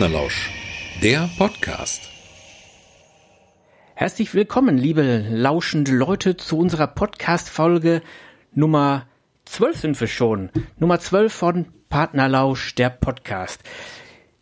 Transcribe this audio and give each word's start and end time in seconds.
Partnerlausch, 0.00 0.50
der 1.02 1.28
Podcast. 1.36 2.08
Herzlich 3.94 4.32
willkommen, 4.32 4.78
liebe 4.78 5.26
lauschende 5.28 5.92
Leute, 5.92 6.38
zu 6.38 6.56
unserer 6.56 6.86
Podcast-Folge 6.86 8.00
Nummer 8.54 9.06
12 9.44 9.78
sind 9.78 10.00
wir 10.00 10.08
schon. 10.08 10.48
Nummer 10.78 11.00
12 11.00 11.30
von 11.30 11.66
Partnerlausch, 11.90 12.74
der 12.76 12.88
Podcast. 12.88 13.60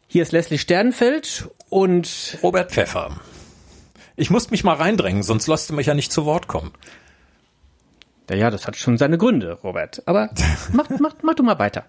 Hier 0.07 0.23
ist 0.23 0.31
Leslie 0.31 0.59
Sternfeld 0.59 1.49
und 1.71 2.39
Robert 2.41 2.71
Pfeffer. 2.71 3.21
Ich 4.15 4.31
musste 4.31 4.53
mich 4.53 4.63
mal 4.63 4.77
reindrängen, 4.77 5.25
sonst 5.25 5.49
lasst 5.49 5.71
du 5.71 5.75
mich 5.75 5.89
ja 5.89 5.95
nicht 5.95 6.13
zu 6.13 6.25
Wort 6.25 6.47
kommen. 6.47 6.71
Ja, 8.31 8.37
ja, 8.37 8.51
das 8.51 8.69
hat 8.69 8.77
schon 8.77 8.97
seine 8.97 9.19
Gründe, 9.19 9.59
Robert. 9.65 10.05
Aber 10.07 10.31
mach, 10.73 10.89
mach, 11.01 11.17
mach 11.23 11.35
du 11.35 11.43
mal 11.43 11.59
weiter. 11.59 11.87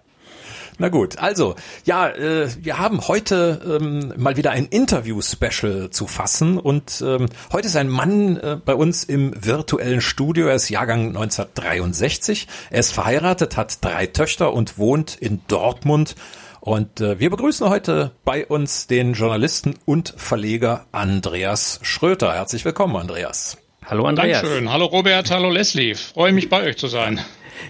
Na 0.80 0.88
gut, 0.88 1.18
also 1.18 1.56
ja, 1.84 2.08
äh, 2.08 2.48
wir 2.58 2.78
haben 2.78 3.06
heute 3.06 3.78
ähm, 3.82 4.14
mal 4.16 4.38
wieder 4.38 4.52
ein 4.52 4.64
Interview-Special 4.64 5.90
zu 5.90 6.06
fassen 6.06 6.56
und 6.56 7.04
ähm, 7.06 7.26
heute 7.52 7.66
ist 7.66 7.76
ein 7.76 7.90
Mann 7.90 8.38
äh, 8.38 8.56
bei 8.64 8.74
uns 8.74 9.04
im 9.04 9.34
virtuellen 9.44 10.00
Studio. 10.00 10.46
Er 10.46 10.54
ist 10.54 10.70
Jahrgang 10.70 11.08
1963. 11.08 12.48
Er 12.70 12.80
ist 12.80 12.92
verheiratet, 12.92 13.58
hat 13.58 13.84
drei 13.84 14.06
Töchter 14.06 14.54
und 14.54 14.78
wohnt 14.78 15.16
in 15.16 15.42
Dortmund. 15.48 16.16
Und 16.60 17.02
äh, 17.02 17.20
wir 17.20 17.28
begrüßen 17.28 17.68
heute 17.68 18.12
bei 18.24 18.46
uns 18.46 18.86
den 18.86 19.12
Journalisten 19.12 19.74
und 19.84 20.14
Verleger 20.16 20.86
Andreas 20.92 21.78
Schröter. 21.82 22.32
Herzlich 22.32 22.64
willkommen, 22.64 22.96
Andreas. 22.96 23.58
Hallo 23.84 24.04
Andreas. 24.04 24.42
Dankeschön. 24.42 24.72
Hallo 24.72 24.86
Robert, 24.86 25.30
hallo 25.30 25.50
Leslie. 25.50 25.94
Freue 25.94 26.32
mich 26.32 26.48
bei 26.48 26.62
euch 26.62 26.76
zu 26.76 26.86
sein. 26.86 27.20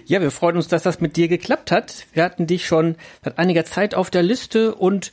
Ja, 0.05 0.21
wir 0.21 0.31
freuen 0.31 0.55
uns, 0.55 0.67
dass 0.67 0.83
das 0.83 1.01
mit 1.01 1.15
dir 1.17 1.27
geklappt 1.27 1.71
hat. 1.71 2.05
Wir 2.13 2.23
hatten 2.23 2.47
dich 2.47 2.65
schon 2.67 2.95
seit 3.23 3.37
einiger 3.39 3.65
Zeit 3.65 3.95
auf 3.95 4.09
der 4.09 4.23
Liste 4.23 4.75
und 4.75 5.11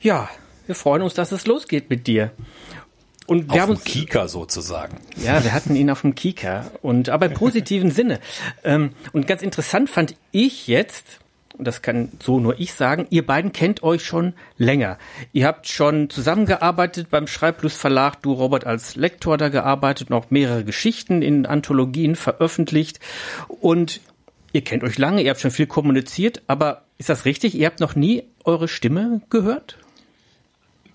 ja, 0.00 0.28
wir 0.66 0.74
freuen 0.74 1.02
uns, 1.02 1.14
dass 1.14 1.32
es 1.32 1.46
losgeht 1.46 1.90
mit 1.90 2.06
dir. 2.06 2.30
Und 3.26 3.46
wir 3.48 3.54
auf 3.54 3.60
haben 3.60 3.70
uns 3.70 3.84
Kika 3.84 4.28
sozusagen. 4.28 4.98
Ja, 5.16 5.42
wir 5.42 5.52
hatten 5.52 5.74
ihn 5.76 5.90
auf 5.90 6.02
dem 6.02 6.14
Kika 6.14 6.70
und 6.82 7.08
aber 7.08 7.26
im 7.26 7.34
positiven 7.34 7.90
Sinne. 7.90 8.20
Ähm, 8.64 8.90
und 9.12 9.26
ganz 9.26 9.42
interessant 9.42 9.88
fand 9.90 10.14
ich 10.30 10.66
jetzt, 10.66 11.20
das 11.58 11.82
kann 11.82 12.10
so 12.22 12.40
nur 12.40 12.58
ich 12.58 12.74
sagen, 12.74 13.06
ihr 13.10 13.24
beiden 13.24 13.52
kennt 13.52 13.82
euch 13.82 14.04
schon 14.04 14.34
länger. 14.58 14.98
Ihr 15.32 15.46
habt 15.46 15.68
schon 15.68 16.10
zusammengearbeitet 16.10 17.08
beim 17.10 17.26
Schreiblust 17.26 17.76
Verlag, 17.76 18.22
du 18.22 18.32
Robert 18.32 18.66
als 18.66 18.96
Lektor 18.96 19.38
da 19.38 19.48
gearbeitet, 19.48 20.10
noch 20.10 20.30
mehrere 20.30 20.64
Geschichten 20.64 21.22
in 21.22 21.46
Anthologien 21.46 22.16
veröffentlicht 22.16 23.00
und 23.48 24.00
ihr 24.52 24.62
kennt 24.62 24.82
euch 24.82 24.98
lange, 24.98 25.22
ihr 25.22 25.30
habt 25.30 25.40
schon 25.40 25.50
viel 25.50 25.66
kommuniziert, 25.66 26.42
aber 26.46 26.82
ist 26.98 27.08
das 27.08 27.24
richtig? 27.24 27.54
Ihr 27.54 27.66
habt 27.66 27.80
noch 27.80 27.94
nie 27.94 28.24
eure 28.44 28.68
Stimme 28.68 29.20
gehört? 29.30 29.78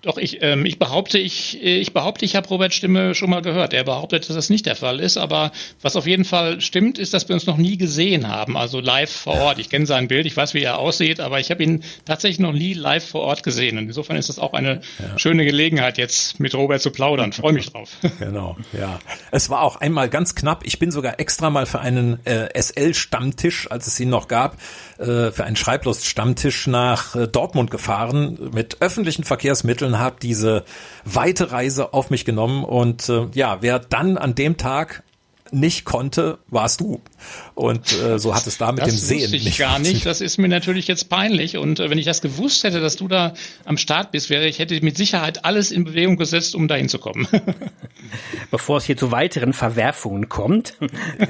Doch, 0.02 0.16
ich, 0.16 0.42
ähm, 0.42 0.64
ich 0.64 0.78
behaupte, 0.78 1.18
ich, 1.18 1.62
ich 1.62 1.92
behaupte, 1.92 2.24
ich 2.24 2.34
habe 2.34 2.48
Roberts 2.48 2.74
Stimme 2.74 3.14
schon 3.14 3.28
mal 3.28 3.42
gehört. 3.42 3.74
Er 3.74 3.84
behauptet, 3.84 4.28
dass 4.28 4.34
das 4.34 4.48
nicht 4.48 4.64
der 4.64 4.76
Fall 4.76 4.98
ist. 4.98 5.18
Aber 5.18 5.52
was 5.82 5.94
auf 5.94 6.06
jeden 6.06 6.24
Fall 6.24 6.62
stimmt, 6.62 6.98
ist, 6.98 7.12
dass 7.12 7.28
wir 7.28 7.34
uns 7.34 7.46
noch 7.46 7.58
nie 7.58 7.76
gesehen 7.76 8.26
haben. 8.26 8.56
Also 8.56 8.80
live 8.80 9.10
vor 9.10 9.34
Ort. 9.34 9.58
Ich 9.58 9.68
kenne 9.68 9.84
sein 9.84 10.08
Bild, 10.08 10.24
ich 10.24 10.36
weiß, 10.36 10.54
wie 10.54 10.62
er 10.62 10.78
aussieht, 10.78 11.20
aber 11.20 11.38
ich 11.38 11.50
habe 11.50 11.62
ihn 11.62 11.84
tatsächlich 12.06 12.38
noch 12.38 12.52
nie 12.52 12.72
live 12.72 13.06
vor 13.06 13.20
Ort 13.22 13.42
gesehen. 13.42 13.76
Und 13.76 13.84
insofern 13.84 14.16
ist 14.16 14.30
das 14.30 14.38
auch 14.38 14.54
eine 14.54 14.80
ja. 14.98 15.18
schöne 15.18 15.44
Gelegenheit, 15.44 15.98
jetzt 15.98 16.40
mit 16.40 16.54
Robert 16.54 16.80
zu 16.80 16.90
plaudern. 16.90 17.32
Freue 17.32 17.52
mich 17.52 17.70
drauf. 17.70 17.90
Genau, 18.18 18.56
ja. 18.72 18.98
Es 19.30 19.48
war 19.48 19.62
auch 19.62 19.76
einmal 19.76 20.08
ganz 20.10 20.34
knapp. 20.34 20.62
Ich 20.66 20.78
bin 20.78 20.90
sogar 20.90 21.20
extra 21.20 21.48
mal 21.48 21.64
für 21.64 21.80
einen 21.80 22.24
äh, 22.26 22.48
SL-Stammtisch, 22.60 23.70
als 23.70 23.86
es 23.86 23.98
ihn 23.98 24.10
noch 24.10 24.28
gab, 24.28 24.58
äh, 24.98 25.30
für 25.30 25.44
einen 25.44 25.56
Schreiblust-Stammtisch 25.56 26.66
nach 26.66 27.16
äh, 27.16 27.26
Dortmund 27.26 27.70
gefahren 27.70 28.50
mit 28.52 28.76
öffentlichen 28.80 29.24
Verkehrsmitteln, 29.24 29.89
habe 29.98 30.16
diese 30.22 30.64
weite 31.04 31.52
Reise 31.52 31.92
auf 31.94 32.10
mich 32.10 32.24
genommen. 32.24 32.64
Und 32.64 33.08
äh, 33.08 33.26
ja, 33.34 33.58
wer 33.60 33.78
dann 33.78 34.16
an 34.16 34.34
dem 34.34 34.56
Tag 34.56 35.02
nicht 35.52 35.84
konnte, 35.84 36.38
warst 36.48 36.80
du. 36.80 37.00
Und 37.54 37.92
äh, 38.00 38.18
so 38.18 38.34
hat 38.34 38.46
es 38.46 38.58
da 38.58 38.72
mit 38.72 38.82
das 38.82 38.90
dem 38.90 38.98
Sehen 38.98 39.34
ich 39.34 39.44
nicht 39.44 39.58
gar 39.58 39.78
nicht. 39.78 40.06
Das 40.06 40.20
ist 40.20 40.38
mir 40.38 40.48
natürlich 40.48 40.86
jetzt 40.86 41.08
peinlich. 41.08 41.56
Und 41.56 41.80
äh, 41.80 41.90
wenn 41.90 41.98
ich 41.98 42.04
das 42.04 42.20
gewusst 42.20 42.64
hätte, 42.64 42.80
dass 42.80 42.96
du 42.96 43.08
da 43.08 43.34
am 43.64 43.76
Start 43.76 44.12
bist, 44.12 44.30
wäre 44.30 44.46
ich 44.46 44.58
hätte 44.58 44.80
mit 44.82 44.96
Sicherheit 44.96 45.44
alles 45.44 45.70
in 45.70 45.84
Bewegung 45.84 46.16
gesetzt, 46.16 46.54
um 46.54 46.68
dahin 46.68 46.88
zu 46.88 46.98
kommen. 46.98 47.28
Bevor 48.50 48.78
es 48.78 48.84
hier 48.84 48.96
zu 48.96 49.12
weiteren 49.12 49.52
Verwerfungen 49.52 50.28
kommt. 50.28 50.74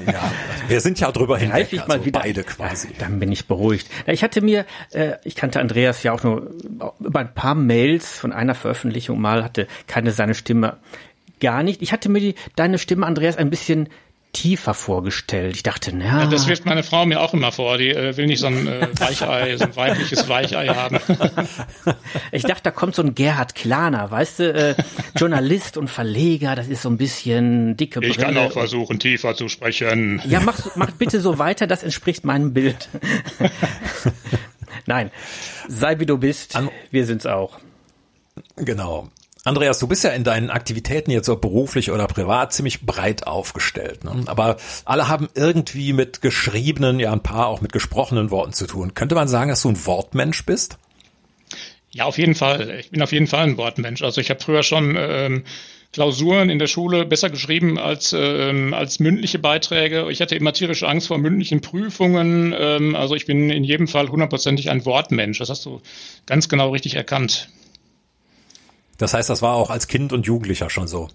ja, 0.05 0.31
wir 0.67 0.81
sind 0.81 0.99
ja 0.99 1.11
drüber 1.11 1.37
hinweg, 1.37 1.67
ich 1.71 1.79
mal 1.79 1.95
also 1.95 2.05
wieder. 2.05 2.19
beide 2.19 2.43
quasi. 2.43 2.87
Ja, 2.87 2.93
dann 2.99 3.19
bin 3.19 3.31
ich 3.31 3.45
beruhigt. 3.47 3.87
Ich 4.07 4.23
hatte 4.23 4.41
mir, 4.41 4.65
äh, 4.91 5.13
ich 5.23 5.35
kannte 5.35 5.59
Andreas 5.59 6.03
ja 6.03 6.13
auch 6.13 6.23
nur 6.23 6.51
über 6.99 7.19
ein 7.19 7.33
paar 7.33 7.55
Mails 7.55 8.17
von 8.17 8.31
einer 8.31 8.55
Veröffentlichung 8.55 9.19
mal, 9.19 9.43
hatte 9.43 9.67
keine 9.87 10.11
seine 10.11 10.33
Stimme 10.33 10.77
gar 11.41 11.63
nicht. 11.63 11.81
Ich 11.81 11.91
hatte 11.91 12.07
mir 12.07 12.21
die, 12.21 12.35
deine 12.55 12.77
Stimme, 12.77 13.05
Andreas, 13.05 13.35
ein 13.35 13.49
bisschen 13.49 13.89
tiefer 14.33 14.73
vorgestellt. 14.73 15.55
Ich 15.55 15.63
dachte, 15.63 15.95
na. 15.95 16.23
Ja, 16.23 16.25
das 16.25 16.47
wirft 16.47 16.65
meine 16.65 16.83
Frau 16.83 17.05
mir 17.05 17.19
auch 17.21 17.33
immer 17.33 17.51
vor. 17.51 17.77
Die 17.77 17.89
äh, 17.89 18.15
will 18.17 18.27
nicht 18.27 18.39
so 18.39 18.47
ein 18.47 18.67
äh, 18.67 18.87
Weichei, 18.99 19.57
so 19.57 19.65
ein 19.65 19.75
weibliches 19.75 20.29
Weichei 20.29 20.67
haben. 20.67 20.99
ich 22.31 22.43
dachte, 22.43 22.63
da 22.63 22.71
kommt 22.71 22.95
so 22.95 23.01
ein 23.01 23.13
Gerhard 23.15 23.55
Klaner, 23.55 24.09
weißt 24.09 24.39
du, 24.39 24.53
äh, 24.53 24.75
Journalist 25.17 25.77
und 25.77 25.89
Verleger, 25.89 26.55
das 26.55 26.67
ist 26.67 26.81
so 26.81 26.89
ein 26.89 26.97
bisschen 26.97 27.75
dicke 27.77 27.99
Brille. 27.99 28.11
Ich 28.11 28.17
kann 28.17 28.37
auch 28.37 28.51
versuchen, 28.51 28.99
tiefer 28.99 29.35
zu 29.35 29.49
sprechen. 29.49 30.21
Ja, 30.25 30.39
mach, 30.39 30.75
mach 30.75 30.91
bitte 30.91 31.19
so 31.19 31.37
weiter, 31.37 31.67
das 31.67 31.83
entspricht 31.83 32.23
meinem 32.23 32.53
Bild. 32.53 32.89
Nein, 34.85 35.11
sei 35.67 35.99
wie 35.99 36.05
du 36.05 36.17
bist, 36.17 36.57
wir 36.89 37.05
sind's 37.05 37.25
auch. 37.25 37.59
Genau. 38.55 39.09
Andreas, 39.43 39.79
du 39.79 39.87
bist 39.87 40.03
ja 40.03 40.11
in 40.11 40.23
deinen 40.23 40.51
Aktivitäten 40.51 41.09
jetzt 41.09 41.27
ob 41.27 41.41
beruflich 41.41 41.89
oder 41.89 42.05
privat 42.05 42.53
ziemlich 42.53 42.85
breit 42.85 43.25
aufgestellt. 43.25 44.03
Ne? 44.03 44.23
Aber 44.27 44.57
alle 44.85 45.07
haben 45.07 45.29
irgendwie 45.33 45.93
mit 45.93 46.21
geschriebenen, 46.21 46.99
ja 46.99 47.11
ein 47.11 47.23
paar 47.23 47.47
auch 47.47 47.59
mit 47.59 47.73
gesprochenen 47.73 48.29
Worten 48.29 48.53
zu 48.53 48.67
tun. 48.67 48.93
Könnte 48.93 49.15
man 49.15 49.27
sagen, 49.27 49.49
dass 49.49 49.63
du 49.63 49.69
ein 49.69 49.85
Wortmensch 49.85 50.45
bist? 50.45 50.77
Ja, 51.89 52.05
auf 52.05 52.19
jeden 52.19 52.35
Fall. 52.35 52.77
Ich 52.79 52.91
bin 52.91 53.01
auf 53.01 53.11
jeden 53.11 53.27
Fall 53.27 53.43
ein 53.43 53.57
Wortmensch. 53.57 54.03
Also 54.03 54.21
ich 54.21 54.29
habe 54.29 54.39
früher 54.39 54.61
schon 54.61 54.95
ähm, 54.97 55.43
Klausuren 55.91 56.49
in 56.49 56.59
der 56.59 56.67
Schule 56.67 57.05
besser 57.05 57.31
geschrieben 57.31 57.79
als, 57.79 58.15
ähm, 58.17 58.75
als 58.75 58.99
mündliche 58.99 59.39
Beiträge. 59.39 60.09
Ich 60.11 60.21
hatte 60.21 60.35
immer 60.35 60.53
tierische 60.53 60.87
Angst 60.87 61.07
vor 61.07 61.17
mündlichen 61.17 61.61
Prüfungen. 61.61 62.55
Ähm, 62.57 62.95
also 62.95 63.15
ich 63.15 63.25
bin 63.25 63.49
in 63.49 63.63
jedem 63.63 63.87
Fall 63.87 64.07
hundertprozentig 64.07 64.69
ein 64.69 64.85
Wortmensch. 64.85 65.39
Das 65.39 65.49
hast 65.49 65.65
du 65.65 65.81
ganz 66.27 66.47
genau 66.47 66.69
richtig 66.69 66.95
erkannt. 66.95 67.49
Das 69.01 69.15
heißt, 69.15 69.31
das 69.31 69.41
war 69.41 69.55
auch 69.55 69.71
als 69.71 69.87
Kind 69.87 70.13
und 70.13 70.27
Jugendlicher 70.27 70.69
schon 70.69 70.87
so. 70.87 71.09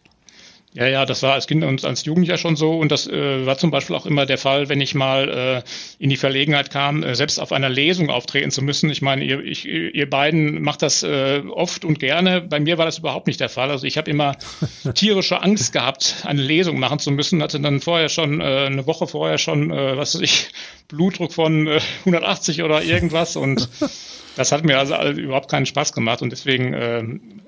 Ja, 0.74 0.88
ja, 0.88 1.06
das 1.06 1.22
war 1.22 1.34
als 1.34 1.46
Kind 1.46 1.62
und 1.62 1.84
als 1.84 2.04
Jugendlicher 2.04 2.36
schon 2.36 2.56
so. 2.56 2.76
Und 2.76 2.90
das 2.90 3.06
äh, 3.06 3.46
war 3.46 3.56
zum 3.58 3.70
Beispiel 3.70 3.94
auch 3.94 4.06
immer 4.06 4.26
der 4.26 4.38
Fall, 4.38 4.68
wenn 4.68 4.80
ich 4.80 4.96
mal 4.96 5.62
äh, 5.64 6.02
in 6.02 6.10
die 6.10 6.16
Verlegenheit 6.16 6.70
kam, 6.70 7.04
äh, 7.04 7.14
selbst 7.14 7.38
auf 7.38 7.52
einer 7.52 7.68
Lesung 7.68 8.10
auftreten 8.10 8.50
zu 8.50 8.60
müssen. 8.60 8.90
Ich 8.90 9.02
meine, 9.02 9.24
ihr, 9.24 9.40
ich, 9.42 9.64
ihr 9.66 10.10
beiden 10.10 10.60
macht 10.62 10.82
das 10.82 11.04
äh, 11.04 11.42
oft 11.48 11.84
und 11.84 12.00
gerne. 12.00 12.40
Bei 12.40 12.58
mir 12.58 12.76
war 12.76 12.86
das 12.86 12.98
überhaupt 12.98 13.28
nicht 13.28 13.38
der 13.38 13.48
Fall. 13.48 13.70
Also 13.70 13.86
ich 13.86 13.96
habe 13.98 14.10
immer 14.10 14.36
tierische 14.94 15.40
Angst 15.40 15.72
gehabt, 15.72 16.16
eine 16.24 16.42
Lesung 16.42 16.80
machen 16.80 16.98
zu 16.98 17.12
müssen. 17.12 17.40
Hatte 17.40 17.60
dann 17.60 17.80
vorher 17.80 18.08
schon, 18.08 18.40
äh, 18.40 18.66
eine 18.66 18.86
Woche 18.88 19.06
vorher 19.06 19.38
schon, 19.38 19.70
äh, 19.70 19.96
was 19.96 20.16
weiß 20.16 20.22
ich, 20.22 20.48
Blutdruck 20.88 21.32
von 21.32 21.68
äh, 21.68 21.80
180 22.00 22.64
oder 22.64 22.82
irgendwas. 22.82 23.36
Und 23.36 23.68
das 24.36 24.52
hat 24.52 24.64
mir 24.64 24.78
also 24.78 24.94
überhaupt 25.18 25.50
keinen 25.50 25.66
Spaß 25.66 25.92
gemacht. 25.92 26.22
Und 26.22 26.30
deswegen 26.30 26.74
äh, 26.74 27.02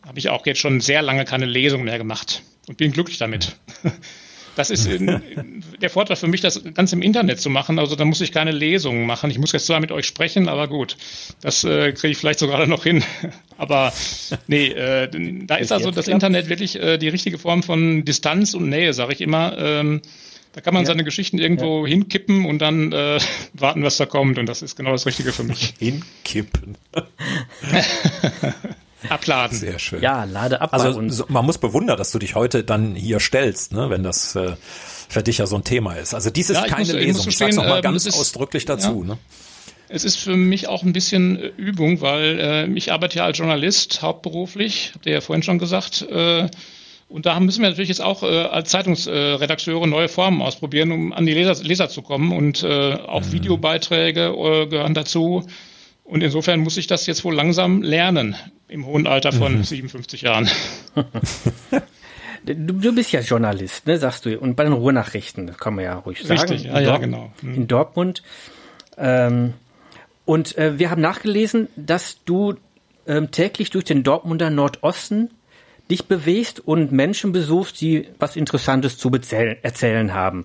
habe 0.05 0.19
ich 0.19 0.31
auch 0.31 0.44
jetzt 0.46 0.58
schon 0.58 0.81
sehr 0.81 1.02
lange 1.02 1.25
keine 1.25 1.46
Lesung 1.46 1.85
mehr 1.85 1.99
gemacht 1.99 2.43
und 2.67 2.76
bin 2.79 2.90
glücklich 2.90 3.19
damit. 3.19 3.56
Das 4.56 4.70
ist 4.70 4.88
der 5.81 5.88
Vorteil 5.88 6.17
für 6.17 6.26
mich, 6.26 6.40
das 6.40 6.61
ganz 6.75 6.93
im 6.93 7.00
Internet 7.00 7.40
zu 7.40 7.49
machen. 7.49 7.79
Also 7.79 7.94
da 7.94 8.05
muss 8.05 8.20
ich 8.20 8.32
keine 8.32 8.50
Lesungen 8.50 9.06
machen. 9.06 9.31
Ich 9.31 9.38
muss 9.38 9.52
jetzt 9.52 9.67
zwar 9.67 9.79
mit 9.79 9.93
euch 9.93 10.05
sprechen, 10.05 10.49
aber 10.49 10.67
gut, 10.67 10.96
das 11.40 11.62
äh, 11.62 11.93
kriege 11.93 12.11
ich 12.11 12.19
vielleicht 12.19 12.40
sogar 12.40 12.67
noch 12.67 12.82
hin. 12.82 13.05
aber 13.56 13.93
nee, 14.49 14.67
äh, 14.67 15.08
da 15.46 15.55
ist 15.55 15.70
also 15.70 15.93
das 15.93 16.08
Internet 16.08 16.49
wirklich 16.49 16.75
äh, 16.75 16.99
die 16.99 17.08
richtige 17.08 17.38
Form 17.38 17.62
von 17.62 18.05
Distanz 18.05 18.55
und 18.55 18.69
Nähe, 18.69 18.94
sage 18.94 19.12
ich 19.12 19.20
immer. 19.20 19.56
Ähm, 19.56 20.02
da 20.58 20.62
kann 20.62 20.75
man 20.75 20.82
ja. 20.82 20.88
seine 20.88 21.05
Geschichten 21.05 21.38
irgendwo 21.38 21.87
ja. 21.87 21.93
hinkippen 21.93 22.44
und 22.44 22.58
dann 22.58 22.90
äh, 22.90 23.20
warten, 23.52 23.84
was 23.84 23.96
da 23.96 24.06
kommt. 24.06 24.38
Und 24.38 24.46
das 24.46 24.60
ist 24.60 24.75
genau 24.75 24.90
das 24.90 25.06
Richtige 25.06 25.32
für 25.32 25.44
mich. 25.44 25.75
Hinkippen. 25.78 26.76
Abladen. 29.08 29.56
Sehr 29.56 29.78
schön. 29.78 30.02
Ja, 30.02 30.25
lade 30.25 30.60
ab. 30.60 30.75
Also 30.75 31.08
so, 31.10 31.26
man 31.28 31.46
muss 31.46 31.58
bewundern, 31.58 31.96
dass 31.96 32.10
du 32.10 32.19
dich 32.19 32.34
heute 32.34 32.64
dann 32.64 32.96
hier 32.96 33.20
stellst, 33.20 33.72
ne, 33.72 33.88
wenn 33.88 34.02
das 34.02 34.34
äh, 34.34 34.56
für 35.08 35.22
dich 35.22 35.38
ja 35.38 35.46
so 35.46 35.55
ein 35.55 35.62
Thema 35.62 35.94
ist. 35.94 36.12
Also 36.12 36.31
dies 36.31 36.50
ist 36.50 36.56
ja, 36.56 36.66
keine 36.66 36.87
muss, 36.87 36.93
Lesung. 36.93 37.20
Ich, 37.20 37.28
ich 37.28 37.38
sag's 37.38 37.55
nochmal 37.55 37.78
äh, 37.78 37.82
ganz 37.82 38.06
ist, 38.06 38.19
ausdrücklich 38.19 38.64
dazu. 38.64 39.05
Ja. 39.06 39.14
Ne? 39.14 39.19
Es 39.88 40.02
ist 40.02 40.16
für 40.16 40.34
mich 40.34 40.66
auch 40.66 40.82
ein 40.82 40.93
bisschen 40.93 41.37
äh, 41.37 41.52
Übung, 41.56 42.00
weil 42.00 42.40
äh, 42.40 42.66
ich 42.76 42.90
arbeite 42.90 43.19
ja 43.19 43.26
als 43.26 43.38
Journalist 43.38 44.02
hauptberuflich, 44.02 44.90
habt 44.96 45.06
ihr 45.06 45.12
ja 45.12 45.20
vorhin 45.20 45.44
schon 45.44 45.60
gesagt. 45.60 46.02
Äh, 46.02 46.49
und 47.08 47.25
da 47.25 47.40
müssen 47.40 47.62
wir 47.62 47.70
natürlich 47.70 47.88
jetzt 47.88 48.02
auch 48.02 48.22
äh, 48.22 48.26
als 48.26 48.70
Zeitungsredakteure 48.70 49.84
äh, 49.84 49.87
neue 49.87 50.08
Formen 50.08 50.43
ausprobieren, 50.43 50.93
um 50.93 51.12
an 51.14 51.25
die 51.25 51.32
Leser, 51.32 51.62
Leser 51.64 51.88
zu 51.88 52.02
kommen. 52.02 52.32
Und 52.32 52.62
äh, 52.62 52.94
auch 52.94 53.22
mhm. 53.22 53.32
Videobeiträge 53.32 54.26
äh, 54.26 54.66
gehören 54.66 54.93
dazu. 54.93 55.46
Und 56.05 56.22
insofern 56.22 56.60
muss 56.60 56.76
ich 56.76 56.87
das 56.87 57.06
jetzt 57.06 57.25
wohl 57.25 57.34
langsam 57.34 57.82
lernen. 57.82 58.37
im 58.69 58.84
hohen 58.84 59.06
Alter 59.06 59.32
von 59.32 59.58
mhm. 59.58 59.64
57 59.64 60.22
Jahren. 60.22 60.49
Du, 62.44 62.55
du, 62.55 62.94
bist 62.94 63.12
ja 63.12 63.20
Journalist, 63.20 63.87
ne, 63.88 63.99
sagst 63.99 64.25
du. 64.25 64.38
Und 64.38 64.55
bei 64.55 64.62
den 64.62 64.72
Ruhrnachrichten, 64.72 65.49
das 65.49 65.58
kann 65.58 65.75
man 65.75 65.84
ja 65.84 65.99
ruhig 65.99 66.22
sagen. 66.22 66.40
Richtig, 66.40 66.64
ja, 66.64 66.81
ja, 66.81 66.96
genau. 66.96 67.31
Mhm. 67.43 67.55
In 67.55 67.66
Dortmund. 67.66 68.22
Ähm, 68.96 69.55
und 70.25 70.56
äh, 70.56 70.78
wir 70.78 70.90
haben 70.90 71.02
nachgelesen, 71.02 71.69
dass 71.75 72.22
du 72.25 72.55
ähm, 73.06 73.32
täglich 73.32 73.70
durch 73.70 73.84
den 73.84 74.02
Dortmunder 74.02 74.50
Nordosten 74.50 75.31
dich 75.90 76.06
bewegst 76.06 76.61
und 76.61 76.93
Menschen 76.93 77.32
besuchst, 77.32 77.81
die 77.81 78.08
was 78.19 78.37
Interessantes 78.37 78.99
zu 78.99 79.11
erzählen 79.11 80.14
haben. 80.14 80.44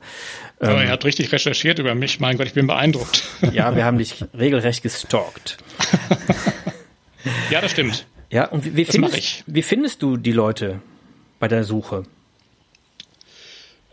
Aber 0.60 0.82
ähm, 0.82 0.88
er 0.88 0.92
hat 0.92 1.06
richtig 1.06 1.32
recherchiert 1.32 1.80
über 1.80 1.96
mich. 1.96 2.20
Mein 2.20 2.38
Gott, 2.38 2.48
ich 2.48 2.54
bin 2.54 2.68
beeindruckt. 2.68 3.24
Ja, 3.52 3.76
wir 3.76 3.86
haben 3.86 3.98
dich 3.98 4.24
regelrecht 4.38 4.84
gestalkt. 4.84 5.58
ja, 7.52 7.62
das 7.62 7.72
stimmt. 7.72 8.06
Ja, 8.30 8.46
und 8.46 8.66
wie, 8.66 8.78
wie 8.78 8.86
findest, 8.86 9.44
wie 9.46 9.62
findest 9.62 10.02
du 10.02 10.18
die 10.18 10.32
Leute 10.32 10.82
bei 11.40 11.48
der 11.48 11.64
Suche? 11.64 12.04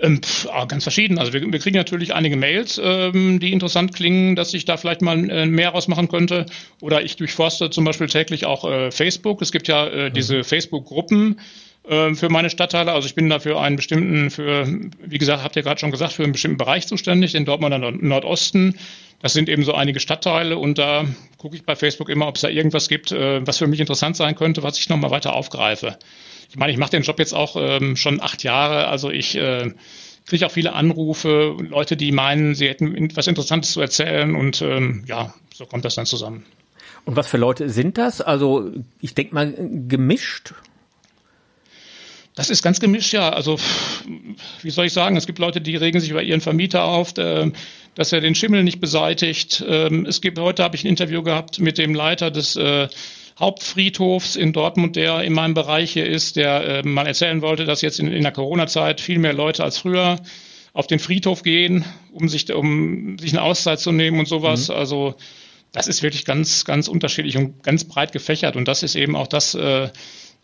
Ähm, 0.00 0.23
pf, 0.23 0.49
ganz 0.69 0.82
verschieden. 0.82 1.19
Also 1.19 1.32
wir, 1.32 1.41
wir, 1.52 1.58
kriegen 1.58 1.76
natürlich 1.76 2.14
einige 2.14 2.37
Mails, 2.37 2.81
ähm, 2.82 3.38
die 3.38 3.52
interessant 3.52 3.94
klingen, 3.94 4.35
dass 4.35 4.55
ich 4.55 4.64
da 4.64 4.76
vielleicht 4.76 5.02
mal 5.02 5.29
äh, 5.29 5.47
mehr 5.47 5.70
rausmachen 5.70 6.08
könnte. 6.08 6.47
Oder 6.81 7.02
ich 7.02 7.17
durchforste 7.17 7.69
zum 7.70 7.85
Beispiel 7.85 8.06
täglich 8.06 8.47
auch 8.47 8.64
äh, 8.64 8.91
Facebook. 8.91 9.43
Es 9.43 9.52
gibt 9.52 9.69
ja 9.69 9.87
äh, 9.87 10.08
mhm. 10.08 10.14
diese 10.14 10.43
Facebook-Gruppen 10.43 11.41
äh, 11.87 12.14
für 12.14 12.31
meine 12.31 12.49
Stadtteile. 12.49 12.93
Also 12.93 13.06
ich 13.06 13.14
bin 13.14 13.29
da 13.29 13.41
für 13.41 13.61
einen 13.61 13.76
bestimmten, 13.76 14.31
für, 14.31 14.67
wie 15.05 15.19
gesagt, 15.19 15.44
habt 15.44 15.56
ihr 15.56 15.62
gerade 15.62 15.79
schon 15.79 15.91
gesagt, 15.91 16.14
für 16.14 16.23
einen 16.23 16.32
bestimmten 16.32 16.56
Bereich 16.56 16.87
zuständig, 16.87 17.32
den 17.32 17.44
Dortmunder 17.44 17.79
Nordosten. 17.79 18.76
Das 19.20 19.35
sind 19.35 19.50
eben 19.50 19.64
so 19.64 19.75
einige 19.75 20.00
Stadtteile 20.00 20.56
und 20.56 20.79
da 20.79 21.05
gucke 21.37 21.56
ich 21.56 21.64
bei 21.67 21.76
Facebook 21.76 22.08
immer, 22.08 22.26
ob 22.26 22.37
es 22.37 22.41
da 22.41 22.49
irgendwas 22.49 22.88
gibt, 22.88 23.12
äh, 23.12 23.46
was 23.46 23.58
für 23.58 23.67
mich 23.67 23.81
interessant 23.81 24.17
sein 24.17 24.35
könnte, 24.35 24.62
was 24.62 24.79
ich 24.79 24.88
nochmal 24.88 25.11
weiter 25.11 25.35
aufgreife 25.35 25.99
ich 26.50 26.56
meine, 26.56 26.73
ich 26.73 26.79
mache 26.79 26.91
den 26.91 27.02
Job 27.02 27.19
jetzt 27.19 27.32
auch 27.32 27.56
ähm, 27.56 27.97
schon 27.97 28.20
acht 28.20 28.43
Jahre, 28.43 28.88
also 28.88 29.11
ich 29.11 29.37
äh, 29.37 29.73
kriege 30.26 30.47
auch 30.47 30.50
viele 30.50 30.73
Anrufe, 30.73 31.56
Leute, 31.61 31.97
die 31.97 32.12
meinen, 32.12 32.55
sie 32.55 32.69
hätten 32.69 33.17
was 33.17 33.26
Interessantes 33.29 33.73
zu 33.73 33.81
erzählen 33.81 34.35
und 34.35 34.61
ähm, 34.62 35.05
ja, 35.06 35.35
so 35.55 35.67
kommt 35.67 35.85
das 35.85 35.94
dann 35.94 36.06
zusammen. 36.06 36.44
Und 37.05 37.17
was 37.17 37.29
für 37.29 37.38
Leute 37.38 37.69
sind 37.69 37.99
das? 37.99 38.20
Also 38.20 38.70
ich 39.00 39.14
denke 39.14 39.35
mal 39.35 39.55
gemischt. 39.88 40.55
Das 42.35 42.50
ist 42.50 42.62
ganz 42.62 42.81
gemischt, 42.81 43.12
ja. 43.12 43.31
Also, 43.31 43.58
wie 44.62 44.70
soll 44.70 44.87
ich 44.87 44.93
sagen? 44.93 45.17
Es 45.17 45.26
gibt 45.26 45.38
Leute, 45.38 45.61
die 45.61 45.76
regen 45.76 46.00
sich 46.00 46.11
über 46.11 46.23
ihren 46.23 46.41
Vermieter 46.41 46.85
auf, 46.85 47.12
der, 47.12 47.50
dass 47.94 48.12
er 48.12 48.20
den 48.20 48.35
Schimmel 48.35 48.62
nicht 48.62 48.81
beseitigt. 48.81 49.64
Ähm, 49.67 50.06
es 50.06 50.20
gibt, 50.20 50.38
heute 50.38 50.62
habe 50.62 50.76
ich 50.76 50.85
ein 50.85 50.88
Interview 50.88 51.23
gehabt 51.23 51.58
mit 51.58 51.76
dem 51.76 51.94
Leiter 51.94 52.31
des 52.31 52.56
äh, 52.56 52.88
Hauptfriedhofs 53.40 54.37
in 54.37 54.52
Dortmund, 54.52 54.96
der 54.96 55.22
in 55.22 55.32
meinem 55.32 55.54
Bereich 55.54 55.92
hier 55.92 56.06
ist, 56.06 56.37
der 56.37 56.62
äh, 56.62 56.82
mal 56.87 57.06
erzählen 57.06 57.40
wollte, 57.40 57.64
dass 57.64 57.81
jetzt 57.81 57.98
in, 57.98 58.12
in 58.12 58.22
der 58.22 58.32
Corona-Zeit 58.32 59.00
viel 59.00 59.19
mehr 59.19 59.32
Leute 59.32 59.64
als 59.64 59.78
früher 59.78 60.20
auf 60.72 60.87
den 60.87 60.98
Friedhof 60.98 61.42
gehen, 61.42 61.84
um 62.12 62.28
sich, 62.28 62.52
um 62.52 63.19
sich 63.19 63.32
eine 63.32 63.42
Auszeit 63.42 63.81
zu 63.81 63.92
nehmen 63.92 64.20
und 64.20 64.28
sowas. 64.28 64.69
Mhm. 64.69 64.75
Also 64.75 65.14
das 65.72 65.88
ist 65.88 66.02
wirklich 66.02 66.25
ganz, 66.25 66.64
ganz 66.64 66.87
unterschiedlich 66.87 67.37
und 67.37 67.62
ganz 67.62 67.84
breit 67.84 68.12
gefächert. 68.12 68.56
Und 68.56 68.69
das 68.69 68.82
ist 68.82 68.94
eben 68.94 69.16
auch 69.16 69.26
das, 69.26 69.54
äh, 69.54 69.88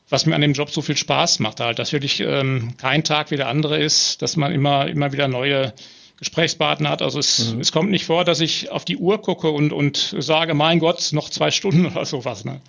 was 0.09 0.25
mir 0.25 0.35
an 0.35 0.41
dem 0.41 0.53
Job 0.53 0.71
so 0.71 0.83
viel 0.83 0.97
Spaß 0.97 1.41
macht, 1.41 1.61
halt, 1.61 1.79
dass 1.79 1.93
wirklich 1.93 2.21
ähm, 2.21 2.75
kein 2.79 3.05
Tag 3.05 3.31
wie 3.31 3.37
der 3.37 3.49
andere 3.49 3.79
ist, 3.79 4.23
dass 4.23 4.37
man 4.37 4.53
immer, 4.53 4.87
immer 4.89 5.13
wieder 5.13 5.29
neue 5.29 5.75
Gesprächspartner 6.19 6.89
hat. 6.89 7.03
Also 7.03 7.19
es, 7.19 7.53
mhm. 7.53 7.61
es 7.61 7.73
kommt 7.73 7.91
nicht 7.91 8.07
vor, 8.07 8.25
dass 8.25 8.41
ich 8.41 8.71
auf 8.71 8.85
die 8.85 8.97
Uhr 8.97 9.21
gucke 9.21 9.51
und, 9.51 9.73
und 9.73 10.15
sage, 10.19 10.55
mein 10.55 10.79
Gott, 10.79 11.11
noch 11.13 11.29
zwei 11.29 11.51
Stunden 11.51 11.87
oder 11.93 12.05
sowas. 12.05 12.45
Ne? 12.45 12.61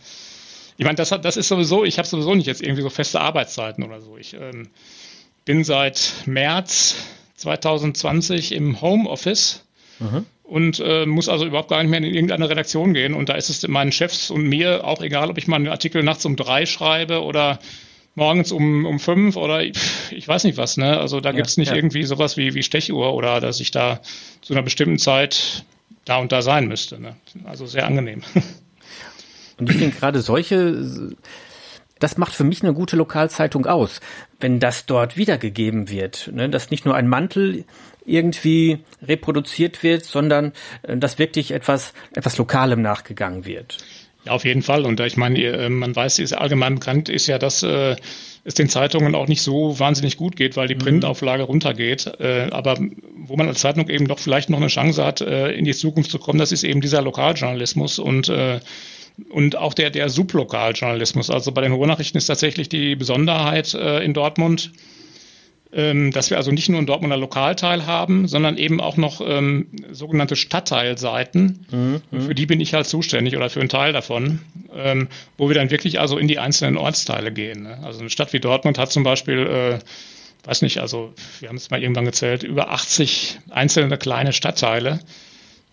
Ich 0.77 0.85
meine, 0.85 0.95
das, 0.95 1.09
das 1.09 1.38
ist 1.38 1.47
sowieso, 1.47 1.83
ich 1.83 1.97
habe 1.97 2.07
sowieso 2.07 2.35
nicht 2.35 2.47
jetzt 2.47 2.61
irgendwie 2.61 2.81
so 2.81 2.89
feste 2.89 3.21
Arbeitszeiten 3.21 3.83
oder 3.83 4.01
so. 4.01 4.17
Ich 4.17 4.33
ähm, 4.33 4.67
bin 5.45 5.63
seit 5.63 6.13
März 6.25 6.95
2020 7.38 8.51
im 8.51 8.81
Homeoffice 8.81 9.63
mhm. 9.99 10.25
und 10.44 10.79
äh, 10.79 11.05
muss 11.05 11.29
also 11.29 11.45
überhaupt 11.45 11.69
gar 11.69 11.81
nicht 11.81 11.89
mehr 11.89 11.99
in 11.99 12.13
irgendeine 12.13 12.49
Redaktion 12.49 12.94
gehen. 12.94 13.13
Und 13.13 13.29
da 13.29 13.35
ist 13.35 13.49
es 13.49 13.65
meinen 13.67 13.91
Chefs 13.91 14.29
und 14.29 14.44
mir 14.44 14.83
auch 14.85 15.01
egal, 15.01 15.29
ob 15.29 15.38
ich 15.38 15.47
mal 15.47 15.55
einen 15.55 15.69
Artikel 15.69 16.03
nachts 16.03 16.25
um 16.25 16.35
drei 16.35 16.65
schreibe 16.65 17.23
oder 17.23 17.59
morgens 18.18 18.52
um, 18.52 18.86
um 18.86 19.00
fünf 19.00 19.38
oder 19.38 19.62
ich, 19.62 20.28
weiß 20.28 20.44
nicht 20.44 20.58
was, 20.58 20.75
ne? 20.75 21.00
Also 21.00 21.22
da 21.22 21.30
ja, 21.30 21.36
gibt's 21.36 21.56
nicht 21.56 21.69
ja. 21.69 21.75
irgendwie 21.75 22.04
sowas 22.04 22.36
wie, 22.36 22.56
wie 22.56 22.64
Stechuhr 22.64 23.14
oder 23.14 23.40
dass 23.40 23.60
ich 23.60 23.69
da 23.69 24.02
zu 24.42 24.54
einer 24.54 24.64
bestimmten 24.64 24.98
Zeit 24.98 25.64
da 26.04 26.18
und 26.18 26.31
da 26.31 26.42
sein 26.42 26.68
müsste. 26.68 27.00
Ne? 27.00 27.16
Also 27.46 27.68
sehr 27.68 27.86
angenehm. 27.86 28.24
Und 29.60 29.69
ich 29.69 29.78
finde 29.78 29.96
gerade 29.96 30.22
solche, 30.22 31.16
das 32.00 32.18
macht 32.18 32.34
für 32.34 32.44
mich 32.44 32.64
eine 32.64 32.74
gute 32.74 32.96
Lokalzeitung 32.96 33.68
aus, 33.68 34.02
wenn 34.40 34.60
das 34.60 34.88
dort 34.88 35.16
wiedergegeben 35.16 35.90
wird. 35.90 36.31
Ne? 36.34 36.50
Dass 36.50 36.72
nicht 36.72 36.86
nur 36.86 36.96
ein 36.96 37.08
Mantel 37.08 37.66
irgendwie 38.04 38.80
reproduziert 39.04 39.84
wird, 39.84 40.06
sondern 40.06 40.54
äh, 40.84 40.98
dass 40.98 41.19
wirklich 41.19 41.52
etwas, 41.52 41.94
etwas 42.16 42.38
Lokalem 42.38 42.81
nachgegangen 42.81 43.46
wird. 43.46 43.78
Ja, 44.27 44.33
auf 44.33 44.44
jeden 44.44 44.62
Fall. 44.62 44.85
Und 44.85 45.00
ich 45.00 45.15
meine, 45.15 45.41
äh, 45.41 45.69
man 45.69 45.95
weiß, 45.95 46.19
ist 46.19 46.33
allgemein 46.33 46.75
bekannt 46.75 47.07
ist 47.07 47.27
ja, 47.27 47.39
dass 47.39 47.63
äh, 47.63 47.95
es 48.44 48.56
den 48.56 48.68
Zeitungen 48.68 49.15
auch 49.15 49.27
nicht 49.27 49.41
so 49.41 49.79
wahnsinnig 49.79 50.18
gut 50.18 50.35
geht, 50.35 50.57
weil 50.57 50.68
die 50.68 50.75
mhm. 50.75 50.79
Printauflage 50.79 51.44
runtergeht. 51.44 52.12
Äh, 52.19 52.50
aber 52.51 52.77
wo 53.15 53.38
man 53.38 53.47
als 53.47 53.62
Zeitung 53.62 53.89
eben 53.89 54.07
doch 54.07 54.19
vielleicht 54.19 54.50
noch 54.50 54.57
eine 54.57 54.68
Chance 54.68 55.03
hat, 55.06 55.21
in 55.21 55.65
die 55.65 55.74
Zukunft 55.74 56.12
zu 56.12 56.19
kommen, 56.19 56.39
das 56.39 56.51
ist 56.51 56.63
eben 56.63 56.81
dieser 56.81 57.01
Lokaljournalismus 57.01 58.00
und 58.00 58.31
und 59.29 59.56
auch 59.56 59.74
der, 59.74 59.89
der 59.89 60.09
Sublokaljournalismus. 60.09 61.30
Also 61.31 61.51
bei 61.51 61.62
den 61.62 61.71
Ruhrnachrichten 61.71 62.19
ist 62.19 62.27
tatsächlich 62.27 62.69
die 62.69 62.95
Besonderheit 62.95 63.73
in 63.73 64.13
Dortmund, 64.13 64.71
ähm, 65.74 66.12
dass 66.12 66.30
wir 66.30 66.38
also 66.38 66.52
nicht 66.52 66.69
nur 66.69 66.78
einen 66.78 66.88
Dortmunder 66.88 67.18
Lokalteil 67.18 67.86
haben, 67.86 68.28
sondern 68.28 68.58
eben 68.58 68.80
auch 68.80 68.98
noch 68.98 69.22
ähm, 69.22 69.68
sogenannte 69.92 70.36
Stadtteilseiten. 70.36 71.66
Mhm. 71.69 72.22
Für 72.22 72.36
die 72.36 72.46
bin 72.46 72.62
ich 72.62 72.74
halt 72.74 72.88
zuständig 72.88 73.36
oder 73.36 73.50
für 73.50 73.60
einen 73.60 73.69
Teil 73.69 73.92
davon, 73.92 74.40
ähm, 74.74 75.09
wo 75.38 75.50
wir 75.50 75.56
dann 75.56 75.69
wirklich 75.69 76.00
also 76.00 76.18
in 76.18 76.28
die 76.28 76.40
einzelnen 76.40 76.78
Ortsteile 76.78 77.31
gehen. 77.31 77.64
Ne? 77.64 77.80
Also 77.83 78.00
eine 78.00 78.09
Stadt 78.09 78.31
wie 78.33 78.40
Dortmund 78.40 78.78
hat 78.78 78.92
zum 78.92 79.04
Beispiel, 79.04 79.40
äh, 79.40 79.80
weiß 80.47 80.62
nicht, 80.62 80.80
also 80.80 81.14
wir 81.40 81.50
haben 81.50 81.57
es 81.57 81.69
mal 81.69 81.81
irgendwann 81.81 82.06
gezählt, 82.06 82.44
über 82.44 82.71
80 82.71 83.40
einzelne 83.50 83.97
kleine 83.97 84.31
Stadtteile. 84.31 85.00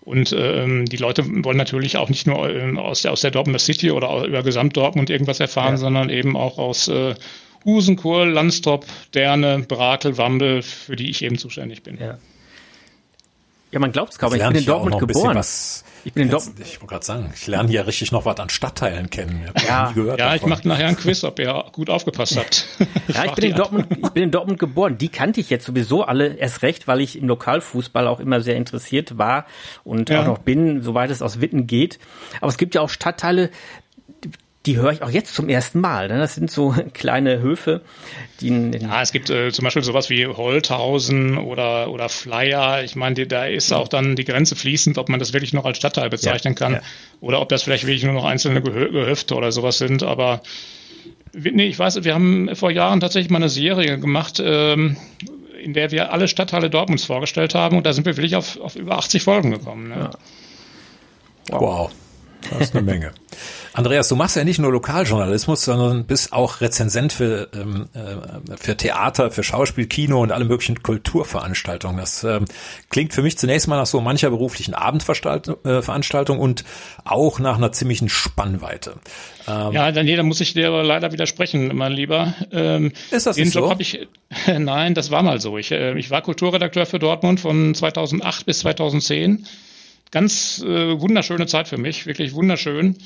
Und 0.00 0.34
ähm, 0.38 0.84
die 0.84 0.98
Leute 0.98 1.24
wollen 1.44 1.56
natürlich 1.56 1.96
auch 1.96 2.10
nicht 2.10 2.26
nur 2.26 2.50
ähm, 2.50 2.78
aus, 2.78 3.02
der, 3.02 3.12
aus 3.12 3.22
der 3.22 3.30
Dortmunder 3.30 3.58
City 3.58 3.90
oder 3.90 4.24
über 4.24 4.42
Gesamt 4.42 4.76
Dortmund 4.76 5.08
irgendwas 5.08 5.40
erfahren, 5.40 5.74
ja. 5.74 5.76
sondern 5.78 6.10
eben 6.10 6.36
auch 6.36 6.58
aus 6.58 6.88
äh, 6.88 7.14
Husenkurl, 7.64 8.30
Landstrop, 8.30 8.86
Derne, 9.14 9.60
Brakel, 9.60 10.18
Wambel, 10.18 10.62
für 10.62 10.96
die 10.96 11.10
ich 11.10 11.22
eben 11.22 11.38
zuständig 11.38 11.82
bin. 11.82 11.98
Ja, 11.98 12.18
ja 13.72 13.78
man 13.78 13.92
glaubt 13.92 14.12
es 14.12 14.18
kaum. 14.18 14.34
Ich 14.34 14.42
bin 14.42 14.54
in 14.54 14.64
Dortmund 14.64 14.98
geboren. 14.98 15.42
Ich 16.06 16.12
bin 16.12 16.24
in 16.24 16.30
Dortmund. 16.30 16.60
Ich 16.60 16.80
wollte 16.82 16.92
gerade 16.92 17.04
sagen, 17.06 17.32
ich 17.34 17.46
lerne 17.46 17.70
hier 17.70 17.86
richtig 17.86 18.12
noch 18.12 18.26
was 18.26 18.38
an 18.38 18.50
Stadtteilen 18.50 19.08
kennen. 19.08 19.48
Ich 19.54 19.62
ja, 19.62 19.94
ja 19.96 20.34
ich 20.34 20.44
mache 20.44 20.68
nachher 20.68 20.88
ein 20.88 20.96
Quiz, 20.96 21.24
ob 21.24 21.38
ihr 21.38 21.64
gut 21.72 21.88
aufgepasst 21.88 22.36
habt. 22.36 22.66
ja, 23.08 23.24
ich 23.24 23.32
bin, 23.36 23.50
in 23.50 23.56
Dortmund, 23.56 23.86
ich 23.90 24.10
bin 24.10 24.24
in 24.24 24.30
Dortmund 24.30 24.58
geboren. 24.58 24.98
Die 24.98 25.08
kannte 25.08 25.40
ich 25.40 25.48
jetzt 25.48 25.64
sowieso 25.64 26.04
alle 26.04 26.34
erst 26.34 26.60
recht, 26.60 26.86
weil 26.86 27.00
ich 27.00 27.16
im 27.16 27.26
Lokalfußball 27.26 28.06
auch 28.06 28.20
immer 28.20 28.42
sehr 28.42 28.56
interessiert 28.56 29.16
war 29.16 29.46
und 29.82 30.10
ja. 30.10 30.20
auch 30.20 30.26
noch 30.26 30.38
bin, 30.38 30.82
soweit 30.82 31.10
es 31.10 31.22
aus 31.22 31.40
Witten 31.40 31.66
geht. 31.66 31.98
Aber 32.42 32.50
es 32.50 32.58
gibt 32.58 32.74
ja 32.74 32.82
auch 32.82 32.90
Stadtteile, 32.90 33.48
die 34.66 34.78
höre 34.78 34.92
ich 34.92 35.02
auch 35.02 35.10
jetzt 35.10 35.34
zum 35.34 35.48
ersten 35.48 35.80
Mal. 35.80 36.08
Ne? 36.08 36.18
Das 36.18 36.34
sind 36.34 36.50
so 36.50 36.74
kleine 36.94 37.40
Höfe, 37.40 37.82
die. 38.40 38.48
Ja, 38.80 39.02
es 39.02 39.12
gibt 39.12 39.30
äh, 39.30 39.52
zum 39.52 39.64
Beispiel 39.64 39.82
sowas 39.82 40.10
wie 40.10 40.26
Holthausen 40.26 41.36
oder 41.36 41.90
oder 41.90 42.08
Flyer. 42.08 42.82
Ich 42.82 42.96
meine, 42.96 43.26
da 43.26 43.46
ist 43.46 43.72
auch 43.72 43.88
dann 43.88 44.16
die 44.16 44.24
Grenze 44.24 44.56
fließend, 44.56 44.98
ob 44.98 45.08
man 45.08 45.20
das 45.20 45.32
wirklich 45.32 45.52
noch 45.52 45.64
als 45.64 45.76
Stadtteil 45.76 46.08
bezeichnen 46.08 46.54
ja, 46.54 46.58
kann 46.58 46.72
ja. 46.74 46.82
oder 47.20 47.40
ob 47.40 47.48
das 47.48 47.62
vielleicht 47.62 47.86
wirklich 47.86 48.04
nur 48.04 48.14
noch 48.14 48.24
einzelne 48.24 48.62
Gehö 48.62 48.90
Gehöfte 48.90 49.34
oder 49.34 49.52
sowas 49.52 49.78
sind. 49.78 50.02
Aber 50.02 50.40
nee, 51.34 51.66
ich 51.66 51.78
weiß, 51.78 52.02
wir 52.04 52.14
haben 52.14 52.54
vor 52.54 52.70
Jahren 52.70 53.00
tatsächlich 53.00 53.30
mal 53.30 53.38
eine 53.38 53.48
Serie 53.48 53.98
gemacht. 53.98 54.40
Ähm, 54.44 54.96
in 55.62 55.72
der 55.72 55.90
wir 55.90 56.12
alle 56.12 56.28
Stadtteile 56.28 56.68
Dortmunds 56.68 57.06
vorgestellt 57.06 57.54
haben 57.54 57.78
und 57.78 57.86
da 57.86 57.94
sind 57.94 58.04
wir 58.04 58.18
wirklich 58.18 58.36
auf, 58.36 58.60
auf 58.60 58.76
über 58.76 58.98
80 58.98 59.22
Folgen 59.22 59.50
gekommen. 59.50 59.88
Ne? 59.88 60.10
Wow. 61.48 61.60
wow. 61.60 61.90
Das 62.50 62.60
ist 62.68 62.74
eine 62.74 62.82
Menge. 62.82 63.12
Andreas, 63.72 64.08
du 64.08 64.16
machst 64.16 64.36
ja 64.36 64.44
nicht 64.44 64.60
nur 64.60 64.70
Lokaljournalismus, 64.70 65.64
sondern 65.64 66.04
bist 66.04 66.32
auch 66.32 66.60
Rezensent 66.60 67.12
für, 67.12 67.48
ähm, 67.54 67.88
äh, 67.92 68.56
für 68.56 68.76
Theater, 68.76 69.30
für 69.30 69.42
Schauspiel, 69.42 69.86
Kino 69.86 70.22
und 70.22 70.30
alle 70.30 70.44
möglichen 70.44 70.82
Kulturveranstaltungen. 70.82 71.96
Das 71.96 72.22
ähm, 72.22 72.44
klingt 72.90 73.12
für 73.12 73.22
mich 73.22 73.36
zunächst 73.36 73.66
mal 73.66 73.76
nach 73.76 73.86
so 73.86 74.00
mancher 74.00 74.30
beruflichen 74.30 74.74
Abendveranstaltung 74.74 76.38
äh, 76.38 76.40
und 76.40 76.64
auch 77.04 77.40
nach 77.40 77.56
einer 77.56 77.72
ziemlichen 77.72 78.08
Spannweite. 78.08 78.94
Ähm, 79.48 79.72
ja, 79.72 79.90
dann 79.90 80.06
da 80.06 80.22
muss 80.22 80.40
ich 80.40 80.54
dir 80.54 80.70
leider 80.82 81.12
widersprechen, 81.12 81.74
mein 81.74 81.92
Lieber. 81.92 82.34
Ähm, 82.52 82.92
ist 83.10 83.26
das 83.26 83.36
den 83.36 83.50
Job 83.50 83.64
so? 83.64 83.70
Hab 83.70 83.80
ich, 83.80 84.06
nein, 84.46 84.94
das 84.94 85.10
war 85.10 85.22
mal 85.22 85.40
so. 85.40 85.58
Ich, 85.58 85.72
äh, 85.72 85.98
ich 85.98 86.10
war 86.10 86.22
Kulturredakteur 86.22 86.86
für 86.86 87.00
Dortmund 87.00 87.40
von 87.40 87.74
2008 87.74 88.46
bis 88.46 88.60
2010 88.60 89.46
ganz 90.14 90.62
äh, 90.66 90.98
wunderschöne 90.98 91.46
Zeit 91.46 91.68
für 91.68 91.76
mich, 91.76 92.06
wirklich 92.06 92.32
wunderschön. 92.32 92.96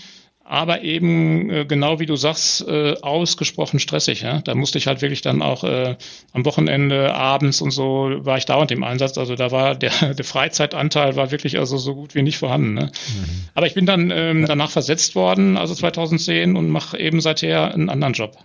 aber 0.44 0.82
eben 0.82 1.50
äh, 1.50 1.64
genau 1.66 2.00
wie 2.00 2.06
du 2.06 2.16
sagst, 2.16 2.66
äh, 2.66 2.94
ausgesprochen 3.02 3.78
stressig. 3.80 4.22
Ja? 4.22 4.40
Da 4.40 4.54
musste 4.54 4.78
ich 4.78 4.86
halt 4.86 5.02
wirklich 5.02 5.20
dann 5.20 5.42
auch 5.42 5.62
äh, 5.62 5.96
am 6.32 6.46
Wochenende, 6.46 7.14
abends 7.14 7.60
und 7.60 7.70
so 7.70 8.10
war 8.20 8.38
ich 8.38 8.46
dauernd 8.46 8.70
im 8.70 8.82
Einsatz. 8.82 9.18
Also 9.18 9.34
da 9.34 9.50
war 9.50 9.74
der, 9.74 10.14
der 10.14 10.24
Freizeitanteil 10.24 11.16
war 11.16 11.30
wirklich 11.30 11.58
also 11.58 11.76
so 11.76 11.94
gut 11.94 12.14
wie 12.14 12.22
nicht 12.22 12.38
vorhanden. 12.38 12.74
Ne? 12.74 12.84
Mhm. 12.86 13.48
Aber 13.54 13.66
ich 13.66 13.74
bin 13.74 13.84
dann 13.84 14.10
ähm, 14.10 14.46
danach 14.46 14.70
versetzt 14.70 15.14
worden, 15.14 15.58
also 15.58 15.74
2010 15.74 16.56
und 16.56 16.70
mache 16.70 16.98
eben 16.98 17.20
seither 17.20 17.74
einen 17.74 17.90
anderen 17.90 18.14
Job. 18.14 18.38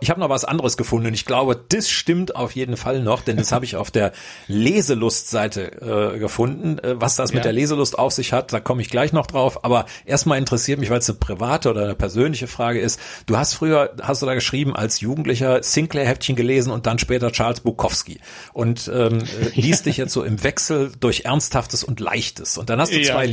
Ich 0.00 0.10
habe 0.10 0.20
noch 0.20 0.28
was 0.28 0.44
anderes 0.44 0.76
gefunden 0.76 1.08
und 1.08 1.14
ich 1.14 1.24
glaube, 1.24 1.60
das 1.68 1.90
stimmt 1.90 2.36
auf 2.36 2.52
jeden 2.52 2.76
Fall 2.76 3.00
noch, 3.00 3.22
denn 3.22 3.36
das 3.36 3.52
habe 3.52 3.64
ich 3.64 3.76
auf 3.76 3.90
der 3.90 4.12
Leselust-Seite 4.46 6.14
äh, 6.14 6.18
gefunden. 6.18 6.78
Äh, 6.78 7.00
was 7.00 7.16
das 7.16 7.30
ja. 7.30 7.36
mit 7.36 7.44
der 7.44 7.52
Leselust 7.52 7.98
auf 7.98 8.12
sich 8.12 8.32
hat, 8.32 8.52
da 8.52 8.60
komme 8.60 8.82
ich 8.82 8.90
gleich 8.90 9.12
noch 9.12 9.26
drauf. 9.26 9.64
Aber 9.64 9.86
erstmal 10.06 10.38
interessiert 10.38 10.80
mich, 10.80 10.90
weil 10.90 10.98
es 10.98 11.08
eine 11.08 11.18
private 11.18 11.70
oder 11.70 11.84
eine 11.84 11.94
persönliche 11.94 12.46
Frage 12.46 12.80
ist. 12.80 12.98
Du 13.26 13.36
hast 13.36 13.54
früher, 13.54 13.94
hast 14.02 14.22
du 14.22 14.26
da 14.26 14.34
geschrieben, 14.34 14.74
als 14.74 15.00
Jugendlicher 15.00 15.62
Sinclair-Heftchen 15.62 16.36
gelesen 16.36 16.72
und 16.72 16.86
dann 16.86 16.98
später 16.98 17.30
Charles 17.32 17.60
Bukowski 17.60 18.20
und 18.52 18.90
ähm, 18.92 19.18
äh, 19.18 19.50
liest 19.60 19.86
dich 19.86 19.98
jetzt 19.98 20.12
so 20.12 20.24
im 20.24 20.42
Wechsel 20.42 20.92
durch 20.98 21.24
Ernsthaftes 21.24 21.84
und 21.84 22.00
Leichtes. 22.00 22.58
Und 22.58 22.70
dann 22.70 22.80
hast 22.80 22.92
du 22.92 23.00
ja. 23.00 23.12
zwei 23.12 23.26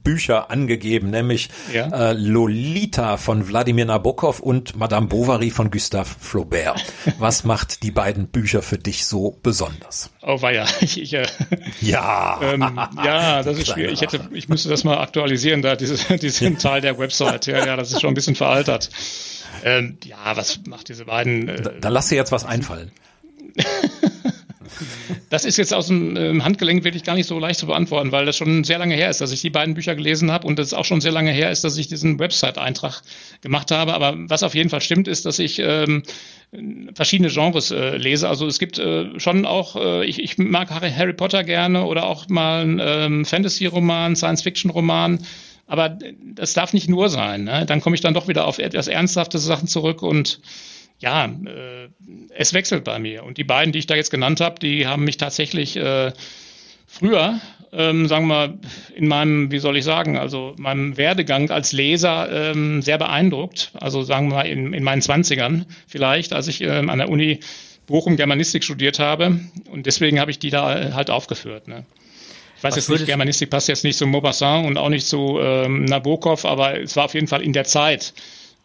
Lieblingsbücher 0.00 0.50
angegeben, 0.50 1.10
nämlich 1.10 1.48
ja. 1.72 2.10
äh, 2.10 2.12
Lolita 2.12 3.16
von 3.16 3.48
Wladimir 3.48 3.84
Nabokov 3.84 4.40
und 4.40 4.76
Madame 4.76 5.06
Bovary 5.06 5.50
von 5.50 5.70
Gustave 5.70 5.80
Gustave 5.80 6.08
Flaubert. 6.20 6.84
Was 7.18 7.44
macht 7.44 7.82
die 7.82 7.90
beiden 7.90 8.28
Bücher 8.28 8.62
für 8.62 8.78
dich 8.78 9.06
so 9.06 9.38
besonders? 9.42 10.10
Oh 10.22 10.42
weia, 10.42 10.66
ich, 10.80 11.00
ich 11.00 11.14
äh, 11.14 11.26
ja, 11.80 12.38
ähm, 12.42 12.78
ja, 13.02 13.42
das 13.42 13.58
ist 13.58 13.68
schwierig. 13.68 13.94
Ich 13.94 14.00
hätte, 14.02 14.28
ich 14.32 14.48
müsste 14.48 14.68
das 14.68 14.84
mal 14.84 14.98
aktualisieren, 14.98 15.62
da 15.62 15.76
diese, 15.76 16.18
diesen 16.18 16.58
Teil 16.58 16.80
der 16.80 16.98
Website. 16.98 17.46
Ja, 17.46 17.64
ja, 17.64 17.76
das 17.76 17.92
ist 17.92 18.00
schon 18.00 18.10
ein 18.10 18.14
bisschen 18.14 18.34
veraltet. 18.36 18.90
Ähm, 19.64 19.98
ja, 20.04 20.36
was 20.36 20.60
macht 20.66 20.88
diese 20.88 21.06
beiden? 21.06 21.48
Äh, 21.48 21.62
da, 21.62 21.70
da 21.80 21.88
lass 21.88 22.08
dir 22.08 22.16
jetzt 22.16 22.32
was 22.32 22.44
einfallen. 22.44 22.92
Das 25.28 25.44
ist 25.44 25.56
jetzt 25.56 25.74
aus 25.74 25.88
dem 25.88 26.16
ähm, 26.16 26.44
Handgelenk 26.44 26.84
wirklich 26.84 27.04
gar 27.04 27.14
nicht 27.14 27.26
so 27.26 27.38
leicht 27.38 27.60
zu 27.60 27.66
beantworten, 27.66 28.12
weil 28.12 28.26
das 28.26 28.36
schon 28.36 28.64
sehr 28.64 28.78
lange 28.78 28.94
her 28.94 29.10
ist, 29.10 29.20
dass 29.20 29.32
ich 29.32 29.40
die 29.40 29.50
beiden 29.50 29.74
Bücher 29.74 29.94
gelesen 29.94 30.30
habe 30.30 30.46
und 30.46 30.58
es 30.58 30.74
auch 30.74 30.84
schon 30.84 31.00
sehr 31.00 31.12
lange 31.12 31.30
her 31.30 31.50
ist, 31.50 31.64
dass 31.64 31.76
ich 31.76 31.88
diesen 31.88 32.18
Website-Eintrag 32.18 33.02
gemacht 33.40 33.70
habe. 33.70 33.94
Aber 33.94 34.14
was 34.16 34.42
auf 34.42 34.54
jeden 34.54 34.70
Fall 34.70 34.80
stimmt, 34.80 35.08
ist, 35.08 35.26
dass 35.26 35.38
ich 35.38 35.58
ähm, 35.58 36.02
verschiedene 36.94 37.28
Genres 37.28 37.70
äh, 37.70 37.96
lese. 37.96 38.28
Also 38.28 38.46
es 38.46 38.58
gibt 38.58 38.78
äh, 38.78 39.18
schon 39.18 39.46
auch, 39.46 39.76
äh, 39.76 40.04
ich, 40.04 40.20
ich 40.22 40.38
mag 40.38 40.70
Harry, 40.70 40.90
Harry 40.90 41.12
Potter 41.12 41.44
gerne 41.44 41.84
oder 41.84 42.06
auch 42.06 42.28
mal 42.28 42.62
einen 42.62 42.80
ähm, 42.82 43.24
Fantasy-Roman, 43.24 44.16
Science-Fiction-Roman. 44.16 45.20
Aber 45.66 45.96
das 46.34 46.54
darf 46.54 46.72
nicht 46.72 46.88
nur 46.88 47.08
sein. 47.08 47.44
Ne? 47.44 47.64
Dann 47.66 47.80
komme 47.80 47.94
ich 47.94 48.00
dann 48.00 48.14
doch 48.14 48.26
wieder 48.26 48.46
auf 48.46 48.58
etwas 48.58 48.88
ernsthafte 48.88 49.38
Sachen 49.38 49.68
zurück 49.68 50.02
und 50.02 50.40
ja, 51.00 51.24
äh, 51.24 51.88
es 52.30 52.52
wechselt 52.52 52.84
bei 52.84 52.98
mir. 52.98 53.24
Und 53.24 53.38
die 53.38 53.44
beiden, 53.44 53.72
die 53.72 53.78
ich 53.78 53.86
da 53.86 53.94
jetzt 53.94 54.10
genannt 54.10 54.40
habe, 54.40 54.60
die 54.60 54.86
haben 54.86 55.04
mich 55.04 55.16
tatsächlich 55.16 55.76
äh, 55.76 56.12
früher, 56.86 57.40
ähm, 57.72 58.06
sagen 58.06 58.26
wir 58.26 58.34
mal, 58.34 58.58
in 58.94 59.08
meinem, 59.08 59.50
wie 59.50 59.58
soll 59.58 59.76
ich 59.76 59.84
sagen, 59.84 60.18
also 60.18 60.54
meinem 60.58 60.96
Werdegang 60.96 61.50
als 61.50 61.72
Leser 61.72 62.50
ähm, 62.50 62.82
sehr 62.82 62.98
beeindruckt. 62.98 63.72
Also 63.80 64.02
sagen 64.02 64.28
wir 64.28 64.36
mal 64.36 64.46
in, 64.46 64.74
in 64.74 64.84
meinen 64.84 65.00
Zwanzigern 65.02 65.66
vielleicht, 65.86 66.32
als 66.32 66.48
ich 66.48 66.60
ähm, 66.60 66.90
an 66.90 66.98
der 66.98 67.08
Uni 67.08 67.40
Bochum 67.86 68.16
Germanistik 68.16 68.62
studiert 68.62 68.98
habe. 68.98 69.40
Und 69.70 69.86
deswegen 69.86 70.20
habe 70.20 70.30
ich 70.30 70.38
die 70.38 70.50
da 70.50 70.92
halt 70.94 71.10
aufgeführt. 71.10 71.66
Ne? 71.66 71.84
Ich 72.56 72.64
weiß 72.64 72.76
Was 72.76 72.88
jetzt 72.88 72.90
nicht, 72.90 73.06
Germanistik 73.06 73.48
passt 73.48 73.68
jetzt 73.68 73.84
nicht 73.84 73.96
zu 73.96 74.06
Maupassant 74.06 74.66
und 74.66 74.76
auch 74.76 74.90
nicht 74.90 75.06
zu 75.06 75.38
ähm, 75.40 75.86
Nabokov, 75.86 76.44
aber 76.44 76.78
es 76.78 76.94
war 76.94 77.06
auf 77.06 77.14
jeden 77.14 77.26
Fall 77.26 77.42
in 77.42 77.54
der 77.54 77.64
Zeit 77.64 78.12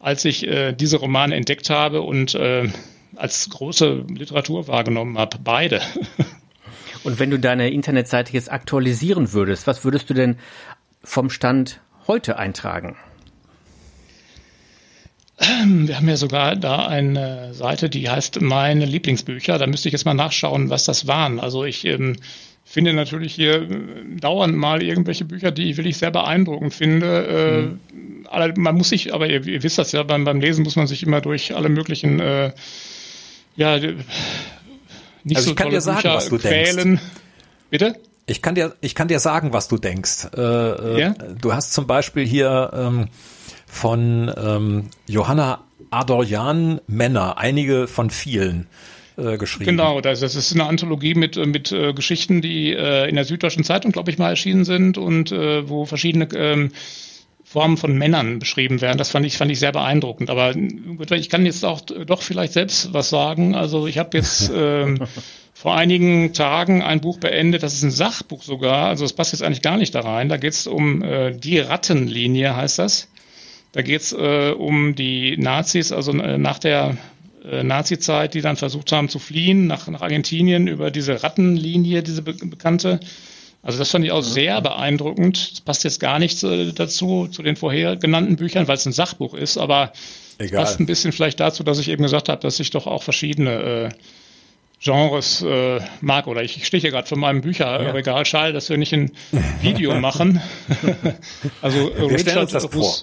als 0.05 0.24
ich 0.24 0.45
äh, 0.45 0.71
diese 0.71 0.97
Romane 0.97 1.35
entdeckt 1.35 1.71
habe 1.71 2.03
und 2.03 2.35
äh, 2.35 2.69
als 3.15 3.50
große 3.50 4.05
Literatur 4.07 4.67
wahrgenommen 4.67 5.17
habe. 5.17 5.39
Beide. 5.43 5.81
Und 7.03 7.17
wenn 7.19 7.31
du 7.31 7.39
deine 7.39 7.69
Internetseite 7.71 8.33
jetzt 8.33 8.51
aktualisieren 8.51 9.33
würdest, 9.33 9.67
was 9.67 9.83
würdest 9.83 10.09
du 10.09 10.13
denn 10.13 10.38
vom 11.03 11.29
Stand 11.29 11.81
heute 12.07 12.38
eintragen? 12.38 12.95
Ähm, 15.39 15.88
wir 15.88 15.97
haben 15.97 16.07
ja 16.07 16.17
sogar 16.17 16.55
da 16.55 16.88
eine 16.88 17.53
Seite, 17.53 17.89
die 17.89 18.09
heißt 18.09 18.41
Meine 18.41 18.85
Lieblingsbücher. 18.85 19.57
Da 19.57 19.65
müsste 19.65 19.89
ich 19.89 19.93
jetzt 19.93 20.05
mal 20.05 20.13
nachschauen, 20.13 20.69
was 20.69 20.85
das 20.85 21.07
waren. 21.07 21.39
Also 21.39 21.63
ich 21.63 21.83
ähm, 21.85 22.15
finde 22.75 22.94
natürlich 22.94 23.34
hier 23.34 23.63
äh, 23.63 23.67
dauernd 24.20 24.55
mal 24.55 24.84
irgendwelche 24.84 25.24
Bücher, 25.24 25.51
die 25.51 25.72
ich 25.72 25.77
wirklich 25.77 25.98
sehr 25.98 26.12
beeindruckend 26.12 26.74
finde. 26.74 27.25
Äh, 27.25 27.62
mhm 27.62 27.79
man 28.58 28.75
muss 28.75 28.89
sich, 28.89 29.13
aber 29.13 29.27
ihr, 29.27 29.46
ihr, 29.46 29.63
wisst 29.63 29.77
das 29.77 29.94
ja, 29.94 30.03
beim, 30.03 30.25
beim 30.25 30.41
Lesen 30.41 30.63
muss 30.63 30.75
man 30.75 30.88
sich 30.88 31.03
immer 31.03 31.22
durch 31.22 31.55
alle 31.55 31.70
möglichen, 31.70 32.20
äh, 32.20 32.51
ja, 33.55 33.77
nicht 33.77 35.38
also 35.38 35.41
so 35.41 35.50
ich 35.51 35.55
kann 35.55 35.70
dir 35.70 35.79
sagen, 35.79 36.01
Bücher 36.01 36.15
was 36.15 36.29
du 36.29 36.38
quälen. 36.38 36.75
Denkst. 36.75 37.03
Bitte? 37.70 37.96
Ich 38.25 38.41
kann 38.41 38.55
dir, 38.55 38.75
ich 38.82 38.94
kann 38.94 39.08
dir 39.08 39.20
sagen, 39.20 39.53
was 39.53 39.67
du 39.67 39.77
denkst. 39.77 40.27
Äh, 40.36 40.41
äh, 40.41 41.00
ja? 41.00 41.15
Du 41.39 41.53
hast 41.53 41.74
zum 41.74 41.88
Beispiel 41.88 42.25
hier 42.25 42.72
ähm, 42.74 43.08
von 43.67 44.32
ähm, 44.36 44.89
Johanna 45.08 45.63
Adorjan 45.91 46.82
Männer, 46.88 47.38
einige 47.38 47.88
von 47.88 48.10
vielen 48.10 48.67
äh, 49.17 49.38
geschrieben. 49.38 49.65
Genau, 49.72 50.01
das, 50.01 50.19
das 50.19 50.36
ist 50.36 50.53
eine 50.53 50.65
Anthologie 50.65 51.15
mit, 51.15 51.38
mit 51.45 51.72
äh, 51.72 51.93
Geschichten, 51.93 52.41
die 52.41 52.74
äh, 52.74 53.07
in 53.10 53.15
der 53.15 53.25
Süddeutschen 53.25 53.63
Zeitung, 53.63 53.91
glaube 53.91 54.12
ich, 54.12 54.17
mal 54.17 54.29
erschienen 54.29 54.65
sind 54.65 54.98
und 54.98 55.31
äh, 55.31 55.67
wo 55.69 55.86
verschiedene 55.86 56.27
ähm, 56.36 56.72
Formen 57.43 57.77
von 57.77 57.98
Männern 57.98 58.39
beschrieben 58.39 58.81
werden. 58.81 58.98
Das 58.98 59.12
fand 59.12 59.25
ich, 59.25 59.38
fand 59.38 59.51
ich 59.51 59.60
sehr 59.60 59.72
beeindruckend. 59.72 60.29
Aber 60.29 60.53
ich 60.55 61.29
kann 61.29 61.45
jetzt 61.45 61.63
auch 61.63 61.79
doch 61.81 62.22
vielleicht 62.22 62.53
selbst 62.53 62.93
was 62.93 63.10
sagen. 63.10 63.55
Also 63.55 63.88
ich 63.88 63.98
habe 63.98 64.17
jetzt 64.17 64.51
ähm, 64.55 65.00
vor 65.53 65.75
einigen 65.75 66.34
Tagen 66.34 66.81
ein 66.81 67.00
Buch 67.00 67.17
beendet, 67.17 67.63
das 67.63 67.74
ist 67.74 67.84
ein 67.84 67.91
Sachbuch 67.91 68.43
sogar, 68.43 68.88
also 68.88 69.05
es 69.05 69.13
passt 69.13 69.31
jetzt 69.31 69.41
eigentlich 69.41 69.62
gar 69.62 69.77
nicht 69.77 69.95
da 69.95 70.01
rein. 70.01 70.27
Da 70.27 70.38
geht 70.38 70.51
es 70.51 70.67
um 70.67 71.01
äh, 71.01 71.31
die 71.31 71.60
Rattenlinie, 71.60 72.55
heißt 72.55 72.79
das. 72.79 73.07
Da 73.72 73.81
geht 73.81 74.01
es 74.01 74.12
äh, 74.12 74.51
um 74.51 74.95
die 74.95 75.38
Nazis, 75.38 75.91
also 75.91 76.12
äh, 76.12 76.38
nach 76.38 76.60
der 76.60 76.98
äh, 77.49 77.63
Nazi-Zeit, 77.63 78.33
die 78.33 78.41
dann 78.41 78.55
versucht 78.55 78.91
haben 78.91 79.09
zu 79.09 79.19
fliehen 79.19 79.67
nach, 79.67 79.87
nach 79.87 80.01
Argentinien 80.01 80.67
über 80.67 80.91
diese 80.91 81.23
Rattenlinie, 81.23 82.03
diese 82.03 82.21
be 82.21 82.33
bekannte. 82.33 82.99
Also 83.61 83.79
das 83.79 83.89
fand 83.89 84.05
ich 84.05 84.11
auch 84.11 84.21
sehr 84.21 84.61
beeindruckend. 84.61 85.53
Das 85.53 85.61
passt 85.61 85.83
jetzt 85.83 85.99
gar 85.99 86.19
nicht 86.19 86.43
dazu, 86.43 87.27
zu 87.27 87.41
den 87.41 87.55
vorher 87.55 87.95
genannten 87.95 88.35
Büchern, 88.35 88.67
weil 88.67 88.77
es 88.77 88.85
ein 88.85 88.93
Sachbuch 88.93 89.33
ist, 89.33 89.57
aber 89.57 89.91
Egal. 90.37 90.63
passt 90.63 90.79
ein 90.79 90.85
bisschen 90.85 91.11
vielleicht 91.11 91.39
dazu, 91.39 91.63
dass 91.63 91.79
ich 91.79 91.89
eben 91.89 92.03
gesagt 92.03 92.29
habe, 92.29 92.41
dass 92.41 92.59
ich 92.59 92.69
doch 92.69 92.85
auch 92.85 93.01
verschiedene 93.01 93.51
äh, 93.51 93.89
Genres 94.83 95.41
äh, 95.41 95.79
mag. 96.01 96.27
Oder 96.27 96.43
ich, 96.43 96.57
ich 96.57 96.67
stehe 96.67 96.79
hier 96.81 96.91
gerade 96.91 97.07
vor 97.07 97.17
meinem 97.17 97.41
Bücherregal. 97.41 98.23
Ja. 98.25 98.51
Dass 98.51 98.69
wir 98.69 98.77
nicht 98.77 98.93
ein 98.93 99.11
Video 99.61 99.95
machen. 99.99 100.41
also 101.61 101.91
wir 101.97 102.11
Richard, 102.11 102.53
das 102.53 102.65
vor. 102.65 102.95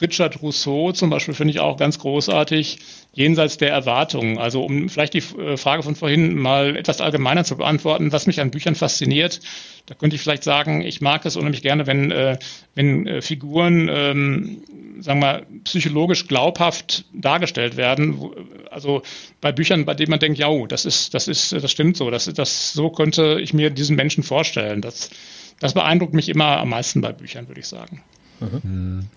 Richard 0.00 0.42
Rousseau 0.42 0.92
zum 0.92 1.10
Beispiel 1.10 1.34
finde 1.34 1.52
ich 1.52 1.60
auch 1.60 1.76
ganz 1.76 1.98
großartig 1.98 2.78
jenseits 3.12 3.58
der 3.58 3.70
Erwartungen. 3.70 4.38
Also 4.38 4.62
um 4.62 4.88
vielleicht 4.88 5.14
die 5.14 5.18
äh, 5.18 5.56
Frage 5.56 5.82
von 5.82 5.96
vorhin 5.96 6.36
mal 6.36 6.76
etwas 6.76 7.00
allgemeiner 7.00 7.44
zu 7.44 7.56
beantworten, 7.56 8.12
was 8.12 8.26
mich 8.26 8.40
an 8.40 8.50
Büchern 8.50 8.74
fasziniert, 8.74 9.40
da 9.86 9.94
könnte 9.94 10.16
ich 10.16 10.22
vielleicht 10.22 10.44
sagen, 10.44 10.82
ich 10.82 11.00
mag 11.00 11.24
es 11.24 11.36
unheimlich 11.36 11.62
gerne, 11.62 11.86
wenn, 11.86 12.10
äh, 12.10 12.38
wenn 12.74 13.06
äh, 13.06 13.22
Figuren, 13.22 13.88
ähm, 13.90 14.62
sagen 15.00 15.20
wir, 15.20 15.46
psychologisch 15.64 16.28
glaubhaft 16.28 17.04
dargestellt 17.12 17.76
werden. 17.76 18.30
Also 18.70 19.02
bei 19.40 19.50
Büchern, 19.50 19.84
bei 19.84 19.94
denen 19.94 20.10
man 20.10 20.20
denkt, 20.20 20.38
ja, 20.38 20.48
das 20.66 20.84
ist, 20.84 21.14
das 21.14 21.26
ist, 21.26 21.52
das 21.52 21.70
stimmt 21.70 21.96
so, 21.96 22.10
das, 22.10 22.26
das 22.26 22.72
so 22.72 22.90
könnte 22.90 23.38
ich 23.40 23.54
mir 23.54 23.70
diesen 23.70 23.96
Menschen 23.96 24.22
vorstellen. 24.22 24.82
Das, 24.82 25.10
das 25.58 25.74
beeindruckt 25.74 26.14
mich 26.14 26.28
immer 26.28 26.58
am 26.58 26.68
meisten 26.68 27.00
bei 27.00 27.12
Büchern, 27.12 27.48
würde 27.48 27.60
ich 27.60 27.66
sagen. 27.66 28.02
Mhm. 28.40 29.08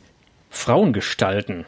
Frauengestalten 0.52 1.66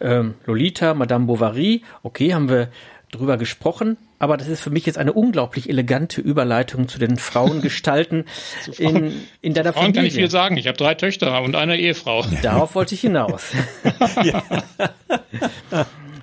ähm, 0.00 0.34
Lolita, 0.44 0.94
Madame 0.94 1.26
Bovary, 1.26 1.82
okay, 2.02 2.34
haben 2.34 2.48
wir 2.48 2.68
drüber 3.10 3.36
gesprochen, 3.36 3.96
aber 4.18 4.36
das 4.36 4.48
ist 4.48 4.60
für 4.60 4.70
mich 4.70 4.84
jetzt 4.84 4.98
eine 4.98 5.12
unglaublich 5.12 5.68
elegante 5.68 6.20
Überleitung 6.20 6.88
zu 6.88 6.98
den 6.98 7.16
Frauengestalten 7.16 8.24
in, 8.78 9.22
in 9.40 9.54
deiner 9.54 9.72
Frauen 9.72 9.86
Familie. 9.86 10.00
kann 10.00 10.06
ich 10.06 10.14
viel 10.14 10.30
sagen. 10.30 10.56
Ich 10.56 10.66
habe 10.66 10.76
drei 10.76 10.94
Töchter 10.94 11.40
und 11.42 11.54
eine 11.54 11.76
Ehefrau. 11.76 12.24
Darauf 12.42 12.74
wollte 12.74 12.94
ich 12.94 13.00
hinaus. 13.00 13.52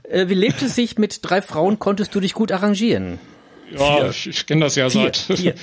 Äh, 0.09 0.27
wie 0.27 0.35
lebt 0.35 0.61
es 0.61 0.75
sich 0.75 0.97
mit 0.99 1.19
drei 1.23 1.41
Frauen? 1.41 1.79
Konntest 1.79 2.13
du 2.13 2.19
dich 2.19 2.33
gut 2.33 2.51
arrangieren? 2.51 3.19
Ja, 3.71 3.79
Vier. 3.79 4.09
ich, 4.09 4.27
ich 4.27 4.45
kenne 4.45 4.65
das 4.65 4.75
ja 4.75 4.87
Vier. 4.89 5.01
seit 5.01 5.17
Vier. 5.17 5.55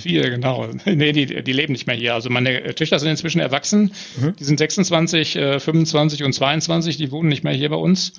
Vier, 0.00 0.30
genau. 0.30 0.68
Nee, 0.84 1.12
die, 1.12 1.42
die 1.42 1.52
leben 1.52 1.72
nicht 1.72 1.86
mehr 1.86 1.96
hier. 1.96 2.14
Also 2.14 2.30
meine 2.30 2.74
Töchter 2.74 2.98
sind 2.98 3.10
inzwischen 3.10 3.40
erwachsen. 3.40 3.92
Mhm. 4.20 4.36
Die 4.36 4.44
sind 4.44 4.58
26, 4.58 5.32
25 5.32 6.20
äh, 6.20 6.24
und 6.24 6.32
22. 6.32 6.96
Die 6.96 7.10
wohnen 7.10 7.28
nicht 7.28 7.44
mehr 7.44 7.52
hier 7.52 7.68
bei 7.68 7.76
uns. 7.76 8.12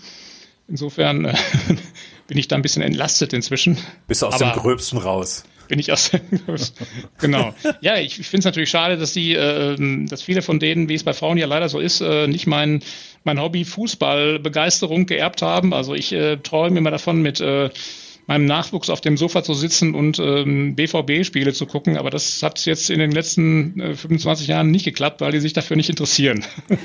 Insofern 0.67 1.25
äh, 1.25 1.36
bin 2.27 2.38
ich 2.38 2.48
da 2.48 2.55
ein 2.55 2.62
bisschen 2.62 2.81
entlastet 2.81 3.34
inzwischen. 3.34 3.77
Bist 4.07 4.22
du 4.22 4.27
aus 4.27 4.41
Aber, 4.41 4.51
dem 4.51 4.60
Gröbsten 4.60 5.00
raus? 5.00 5.43
bin 5.67 5.79
ich 5.79 5.91
aus 5.91 6.12
genau. 7.19 7.53
Ja, 7.81 7.98
ich, 7.98 8.19
ich 8.19 8.27
finde 8.27 8.39
es 8.39 8.46
natürlich 8.46 8.69
schade, 8.69 8.98
dass 8.98 9.13
die, 9.13 9.34
äh, 9.34 9.75
dass 10.07 10.22
viele 10.22 10.41
von 10.41 10.60
denen, 10.60 10.88
wie 10.88 10.93
es 10.93 11.03
bei 11.03 11.13
Frauen 11.13 11.38
ja 11.38 11.46
leider 11.46 11.67
so 11.69 11.79
ist, 11.79 12.01
äh, 12.01 12.27
nicht 12.27 12.48
mein 12.48 12.81
mein 13.24 13.41
Hobby 13.41 13.65
Fußballbegeisterung 13.65 15.05
geerbt 15.05 15.41
haben. 15.41 15.74
Also 15.74 15.93
ich 15.93 16.13
äh, 16.13 16.38
träume 16.38 16.77
immer 16.77 16.91
davon, 16.91 17.22
mit 17.22 17.41
äh, 17.41 17.69
meinem 18.27 18.46
Nachwuchs 18.46 18.89
auf 18.89 19.01
dem 19.01 19.17
Sofa 19.17 19.41
zu 19.41 19.53
sitzen 19.53 19.96
und 19.96 20.19
ähm, 20.19 20.75
BVB-Spiele 20.75 21.53
zu 21.53 21.65
gucken. 21.65 21.98
Aber 21.98 22.10
das 22.10 22.43
hat 22.43 22.65
jetzt 22.65 22.89
in 22.89 23.00
den 23.00 23.12
letzten 23.12 23.79
äh, 23.79 23.96
25 23.96 24.48
Jahren 24.48 24.69
nicht 24.69 24.86
geklappt, 24.86 25.22
weil 25.22 25.31
die 25.31 25.39
sich 25.39 25.53
dafür 25.53 25.77
nicht 25.77 25.89
interessieren. 25.89 26.46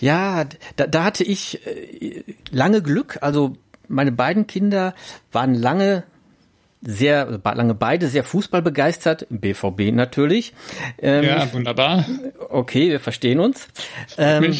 Ja, 0.00 0.46
da, 0.76 0.86
da 0.86 1.02
hatte 1.02 1.24
ich 1.24 1.66
äh, 1.66 2.22
lange 2.52 2.82
Glück. 2.82 3.18
Also 3.20 3.56
meine 3.88 4.12
beiden 4.12 4.46
Kinder 4.46 4.94
waren 5.32 5.54
lange 5.54 6.04
sehr 6.80 7.40
lange 7.42 7.74
beide 7.74 8.06
sehr 8.06 8.22
Fußball 8.22 8.62
begeistert, 8.62 9.26
BVB 9.30 9.92
natürlich. 9.92 10.52
Ähm, 10.98 11.24
ja, 11.24 11.52
wunderbar. 11.52 12.06
Okay, 12.48 12.90
wir 12.90 13.00
verstehen 13.00 13.40
uns. 13.40 13.66
Ähm, 14.16 14.54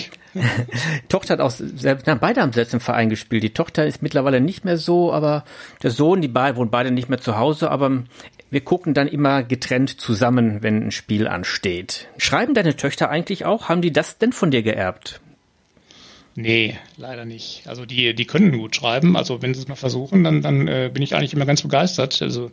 Tochter 1.09 1.35
hat 1.35 1.41
auch 1.41 1.51
selbst, 1.51 2.07
na, 2.07 2.15
beide 2.15 2.41
haben 2.41 2.53
selbst 2.53 2.75
im 2.75 2.81
Verein 2.81 3.09
gespielt. 3.09 3.43
Die 3.43 3.55
Tochter 3.55 3.87
ist 3.87 4.03
mittlerweile 4.03 4.41
nicht 4.41 4.65
mehr 4.65 4.77
so, 4.77 5.13
aber 5.13 5.45
der 5.83 5.91
Sohn, 5.91 6.21
die 6.21 6.29
beiden 6.29 6.57
wohnen 6.57 6.71
beide 6.71 6.91
nicht 6.91 7.09
mehr 7.09 7.19
zu 7.19 7.37
Hause, 7.39 7.71
aber 7.71 8.05
wir 8.51 8.61
gucken 8.61 8.95
dann 8.95 9.09
immer 9.09 9.43
getrennt 9.43 10.01
zusammen, 10.01 10.63
wenn 10.63 10.87
ein 10.87 10.91
Spiel 10.91 11.29
ansteht. 11.29 12.09
Schreiben 12.17 12.55
deine 12.55 12.77
Töchter 12.77 13.11
eigentlich 13.11 13.45
auch? 13.45 13.69
Haben 13.69 13.83
die 13.83 13.93
das 13.93 14.19
denn 14.19 14.33
von 14.33 14.51
dir 14.51 14.63
geerbt? 14.63 15.21
Nee, 16.41 16.79
leider 16.97 17.25
nicht. 17.25 17.67
Also 17.67 17.85
die, 17.85 18.15
die 18.15 18.25
können 18.25 18.57
gut 18.57 18.77
schreiben. 18.77 19.17
Also 19.17 19.43
wenn 19.43 19.55
sie 19.55 19.61
es 19.61 19.67
mal 19.67 19.75
versuchen, 19.75 20.23
dann, 20.23 20.41
dann 20.41 20.69
äh, 20.69 20.89
bin 20.93 21.03
ich 21.03 21.17
eigentlich 21.17 21.35
immer 21.35 21.47
ganz 21.47 21.63
begeistert. 21.63 22.23
Also 22.23 22.53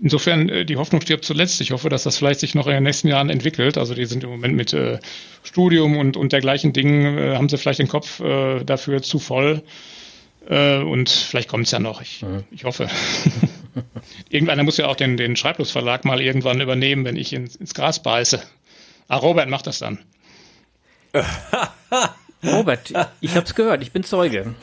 insofern, 0.00 0.48
äh, 0.48 0.64
die 0.64 0.76
Hoffnung 0.76 1.00
stirbt 1.00 1.24
zuletzt. 1.24 1.60
Ich 1.60 1.70
hoffe, 1.72 1.88
dass 1.88 2.04
das 2.04 2.18
vielleicht 2.18 2.40
sich 2.40 2.54
noch 2.54 2.66
in 2.66 2.74
den 2.74 2.82
nächsten 2.82 3.08
Jahren 3.08 3.30
entwickelt. 3.30 3.78
Also 3.78 3.94
die 3.94 4.06
sind 4.06 4.24
im 4.24 4.30
Moment 4.30 4.54
mit 4.54 4.72
äh, 4.72 4.98
Studium 5.42 5.96
und, 5.96 6.16
und 6.16 6.32
dergleichen 6.32 6.72
Dingen, 6.72 7.18
äh, 7.18 7.36
haben 7.36 7.48
sie 7.48 7.58
vielleicht 7.58 7.78
den 7.78 7.88
Kopf 7.88 8.20
äh, 8.20 8.64
dafür 8.64 9.02
zu 9.02 9.18
voll. 9.18 9.62
Äh, 10.48 10.78
und 10.78 11.08
vielleicht 11.08 11.48
kommt 11.48 11.66
es 11.66 11.72
ja 11.72 11.78
noch. 11.78 12.00
Ich, 12.02 12.22
mhm. 12.22 12.44
ich 12.50 12.64
hoffe. 12.64 12.88
Irgendeiner 14.30 14.62
muss 14.62 14.76
ja 14.76 14.86
auch 14.86 14.96
den, 14.96 15.16
den 15.16 15.36
Schreiblosverlag 15.36 16.04
mal 16.04 16.20
irgendwann 16.20 16.60
übernehmen, 16.60 17.04
wenn 17.04 17.16
ich 17.16 17.32
ins, 17.32 17.56
ins 17.56 17.74
Gras 17.74 18.02
beiße. 18.02 18.42
Ah, 19.08 19.16
Robert 19.16 19.48
macht 19.48 19.66
das 19.66 19.78
dann. 19.78 19.98
Robert, 22.44 22.92
ich 23.20 23.34
habe 23.34 23.46
es 23.46 23.54
gehört, 23.54 23.82
ich 23.82 23.92
bin 23.92 24.04
Zeuge. 24.04 24.54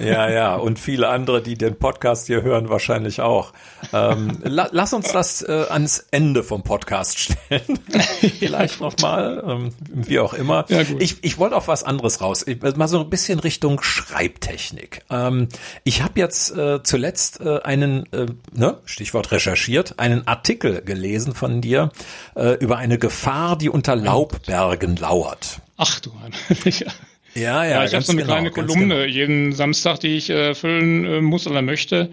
Ja, 0.00 0.28
ja, 0.30 0.54
und 0.56 0.78
viele 0.78 1.08
andere, 1.08 1.42
die 1.42 1.56
den 1.56 1.76
Podcast 1.76 2.26
hier 2.26 2.42
hören, 2.42 2.68
wahrscheinlich 2.68 3.20
auch. 3.20 3.52
Ähm, 3.92 4.38
la 4.42 4.68
lass 4.72 4.92
uns 4.92 5.12
das 5.12 5.42
äh, 5.42 5.66
ans 5.68 6.06
Ende 6.10 6.42
vom 6.42 6.62
Podcast 6.62 7.18
stellen. 7.18 7.78
Vielleicht 8.38 8.80
nochmal, 8.80 9.42
ähm, 9.46 9.70
wie 9.92 10.18
auch 10.18 10.34
immer. 10.34 10.64
Ja, 10.68 10.80
ich 10.98 11.22
ich 11.22 11.38
wollte 11.38 11.56
auf 11.56 11.68
was 11.68 11.84
anderes 11.84 12.20
raus. 12.20 12.44
Ich, 12.46 12.60
mal 12.62 12.88
so 12.88 13.00
ein 13.00 13.10
bisschen 13.10 13.38
Richtung 13.38 13.82
Schreibtechnik. 13.82 15.02
Ähm, 15.10 15.48
ich 15.84 16.02
habe 16.02 16.18
jetzt 16.18 16.56
äh, 16.56 16.82
zuletzt 16.82 17.40
äh, 17.40 17.60
einen, 17.60 18.10
äh, 18.12 18.26
ne, 18.52 18.78
Stichwort 18.84 19.32
recherchiert, 19.32 19.98
einen 19.98 20.26
Artikel 20.26 20.82
gelesen 20.82 21.34
von 21.34 21.60
dir 21.60 21.90
äh, 22.34 22.54
über 22.58 22.78
eine 22.78 22.98
Gefahr, 22.98 23.56
die 23.56 23.68
unter 23.68 23.96
Laubbergen 23.96 24.96
lauert. 24.96 25.60
Ach 25.76 26.00
du 26.00 26.12
Mann. 26.12 26.32
ja. 26.64 26.92
Ja, 27.34 27.64
ja. 27.64 27.70
ja 27.70 27.84
ich 27.84 27.94
habe 27.94 28.04
so 28.04 28.12
eine 28.12 28.22
genau, 28.22 28.34
kleine 28.34 28.50
Kolumne 28.50 28.94
genau. 28.94 29.04
jeden 29.04 29.52
Samstag, 29.52 30.00
die 30.00 30.16
ich 30.16 30.30
äh, 30.30 30.54
füllen 30.54 31.04
äh, 31.04 31.20
muss 31.20 31.46
oder 31.46 31.62
möchte, 31.62 32.10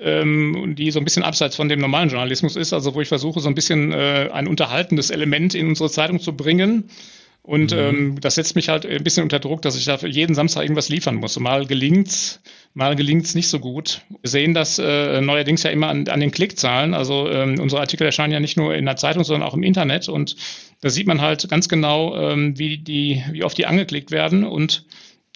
ähm, 0.00 0.74
die 0.76 0.90
so 0.90 0.98
ein 0.98 1.04
bisschen 1.04 1.22
abseits 1.22 1.56
von 1.56 1.68
dem 1.68 1.80
normalen 1.80 2.08
Journalismus 2.08 2.56
ist, 2.56 2.72
also 2.72 2.94
wo 2.94 3.00
ich 3.00 3.08
versuche, 3.08 3.40
so 3.40 3.48
ein 3.48 3.54
bisschen 3.54 3.92
äh, 3.92 4.28
ein 4.32 4.46
unterhaltendes 4.46 5.10
Element 5.10 5.54
in 5.54 5.68
unsere 5.68 5.90
Zeitung 5.90 6.20
zu 6.20 6.36
bringen. 6.36 6.90
Und 7.42 7.72
mhm. 7.72 7.78
ähm, 7.78 8.20
das 8.22 8.36
setzt 8.36 8.56
mich 8.56 8.70
halt 8.70 8.86
ein 8.86 9.04
bisschen 9.04 9.22
unter 9.22 9.38
Druck, 9.38 9.60
dass 9.60 9.76
ich 9.76 9.84
da 9.84 9.96
jeden 9.96 10.34
Samstag 10.34 10.62
irgendwas 10.62 10.88
liefern 10.88 11.16
muss. 11.16 11.38
Mal 11.38 11.66
gelingt's, 11.66 12.40
mal 12.72 12.96
gelingt's 12.96 13.34
nicht 13.34 13.48
so 13.48 13.60
gut. 13.60 14.00
Wir 14.22 14.30
sehen 14.30 14.54
das 14.54 14.78
äh, 14.78 15.20
neuerdings 15.20 15.62
ja 15.62 15.70
immer 15.70 15.88
an, 15.88 16.08
an 16.08 16.20
den 16.20 16.30
Klickzahlen. 16.30 16.94
Also 16.94 17.28
ähm, 17.28 17.60
unsere 17.60 17.82
Artikel 17.82 18.04
erscheinen 18.04 18.32
ja 18.32 18.40
nicht 18.40 18.56
nur 18.56 18.74
in 18.74 18.86
der 18.86 18.96
Zeitung, 18.96 19.24
sondern 19.24 19.46
auch 19.46 19.52
im 19.52 19.62
Internet. 19.62 20.08
Und 20.08 20.36
da 20.80 20.90
sieht 20.90 21.06
man 21.06 21.20
halt 21.20 21.48
ganz 21.48 21.68
genau, 21.68 22.16
ähm, 22.16 22.58
wie, 22.58 22.78
die, 22.78 23.22
wie 23.30 23.44
oft 23.44 23.56
die 23.56 23.66
angeklickt 23.66 24.10
werden. 24.10 24.44
Und 24.44 24.84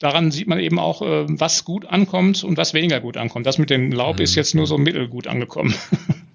daran 0.01 0.31
sieht 0.31 0.49
man 0.49 0.61
eben 0.61 0.79
auch, 0.79 1.03
äh, 1.03 1.25
was 1.29 1.65
gut 1.65 1.87
ankommt 1.87 2.45
und 2.45 2.57
was 2.57 2.75
weniger 2.75 3.01
gut 3.01 3.17
ankommt. 3.17 3.47
Das 3.47 3.59
mit 3.59 3.71
dem 3.71 3.93
Laub 3.93 4.19
mhm. 4.19 4.25
ist 4.25 4.35
jetzt 4.35 4.55
nur 4.55 4.67
so 4.67 4.79
mittelgut 4.79 5.27
angekommen. 5.27 5.75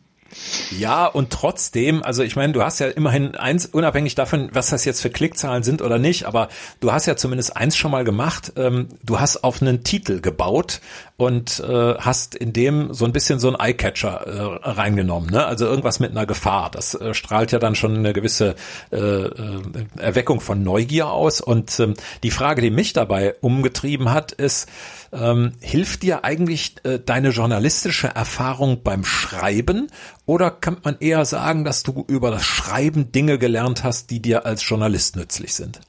Ja, 0.80 1.08
und 1.08 1.30
trotzdem, 1.30 2.04
also 2.04 2.24
ich 2.24 2.36
meine, 2.36 2.54
du 2.54 2.64
hast 2.64 2.80
ja 2.80 2.88
immerhin 2.88 3.36
eins, 3.36 3.66
unabhängig 3.66 4.16
davon, 4.16 4.50
was 4.54 4.70
das 4.70 4.86
jetzt 4.86 5.02
für 5.02 5.10
Klickzahlen 5.10 5.64
sind 5.64 5.82
oder 5.82 6.00
nicht, 6.00 6.26
aber 6.26 6.50
du 6.80 6.92
hast 6.92 7.06
ja 7.06 7.16
zumindest 7.16 7.56
eins 7.58 7.76
schon 7.76 7.92
mal 7.92 8.04
gemacht. 8.04 8.54
Ähm, 8.56 8.90
du 9.04 9.20
hast 9.20 9.44
auf 9.44 9.62
einen 9.62 9.84
Titel 9.84 10.22
gebaut 10.22 10.82
und 11.18 11.60
äh, 11.60 11.96
hast 11.96 12.36
in 12.36 12.54
dem 12.54 12.94
so 12.94 13.06
ein 13.06 13.14
bisschen 13.14 13.40
so 13.40 13.50
ein 13.50 13.60
Eyecatcher 13.60 14.62
äh, 14.64 14.70
reingenommen, 14.70 15.30
ne? 15.30 15.46
Also 15.46 15.66
irgendwas 15.66 16.00
mit 16.00 16.12
einer 16.12 16.26
Gefahr. 16.26 16.72
Das 16.72 16.96
äh, 16.96 17.14
strahlt 17.14 17.52
ja 17.52 17.60
dann 17.60 17.76
schon 17.76 17.96
eine 17.98 18.14
gewisse 18.14 18.56
äh, 18.92 18.98
äh, 18.98 19.62
Erweckung 19.98 20.42
von 20.42 20.64
Neugier 20.64 21.10
aus. 21.10 21.40
Und 21.40 21.80
ähm, 21.80 21.94
die 22.24 22.32
Frage, 22.32 22.62
die 22.62 22.72
mich 22.72 22.94
dabei 22.94 23.36
umgetrieben 23.42 24.12
hat, 24.12 24.32
ist, 24.32 24.68
ähm, 25.14 25.54
hilft 25.62 26.04
dir 26.04 26.24
eigentlich 26.24 26.76
äh, 26.84 27.00
deine 27.00 27.30
journalistische 27.30 28.08
Erfahrung 28.08 28.84
beim 28.84 29.06
Schreiben 29.06 29.88
oder 30.26 30.52
kann 30.52 30.78
man 30.84 30.98
eher 31.00 31.26
sagen, 31.26 31.64
dass 31.64 31.84
du 31.84 32.04
über 32.08 32.32
das 32.32 32.44
Schreiben 32.44 33.12
Dinge 33.12 33.38
gelernt 33.38 33.84
hast, 33.84 34.10
die 34.10 34.22
dir 34.22 34.46
als 34.46 34.68
Journalist 34.68 35.16
nützlich 35.16 35.54
sind? 35.54 35.80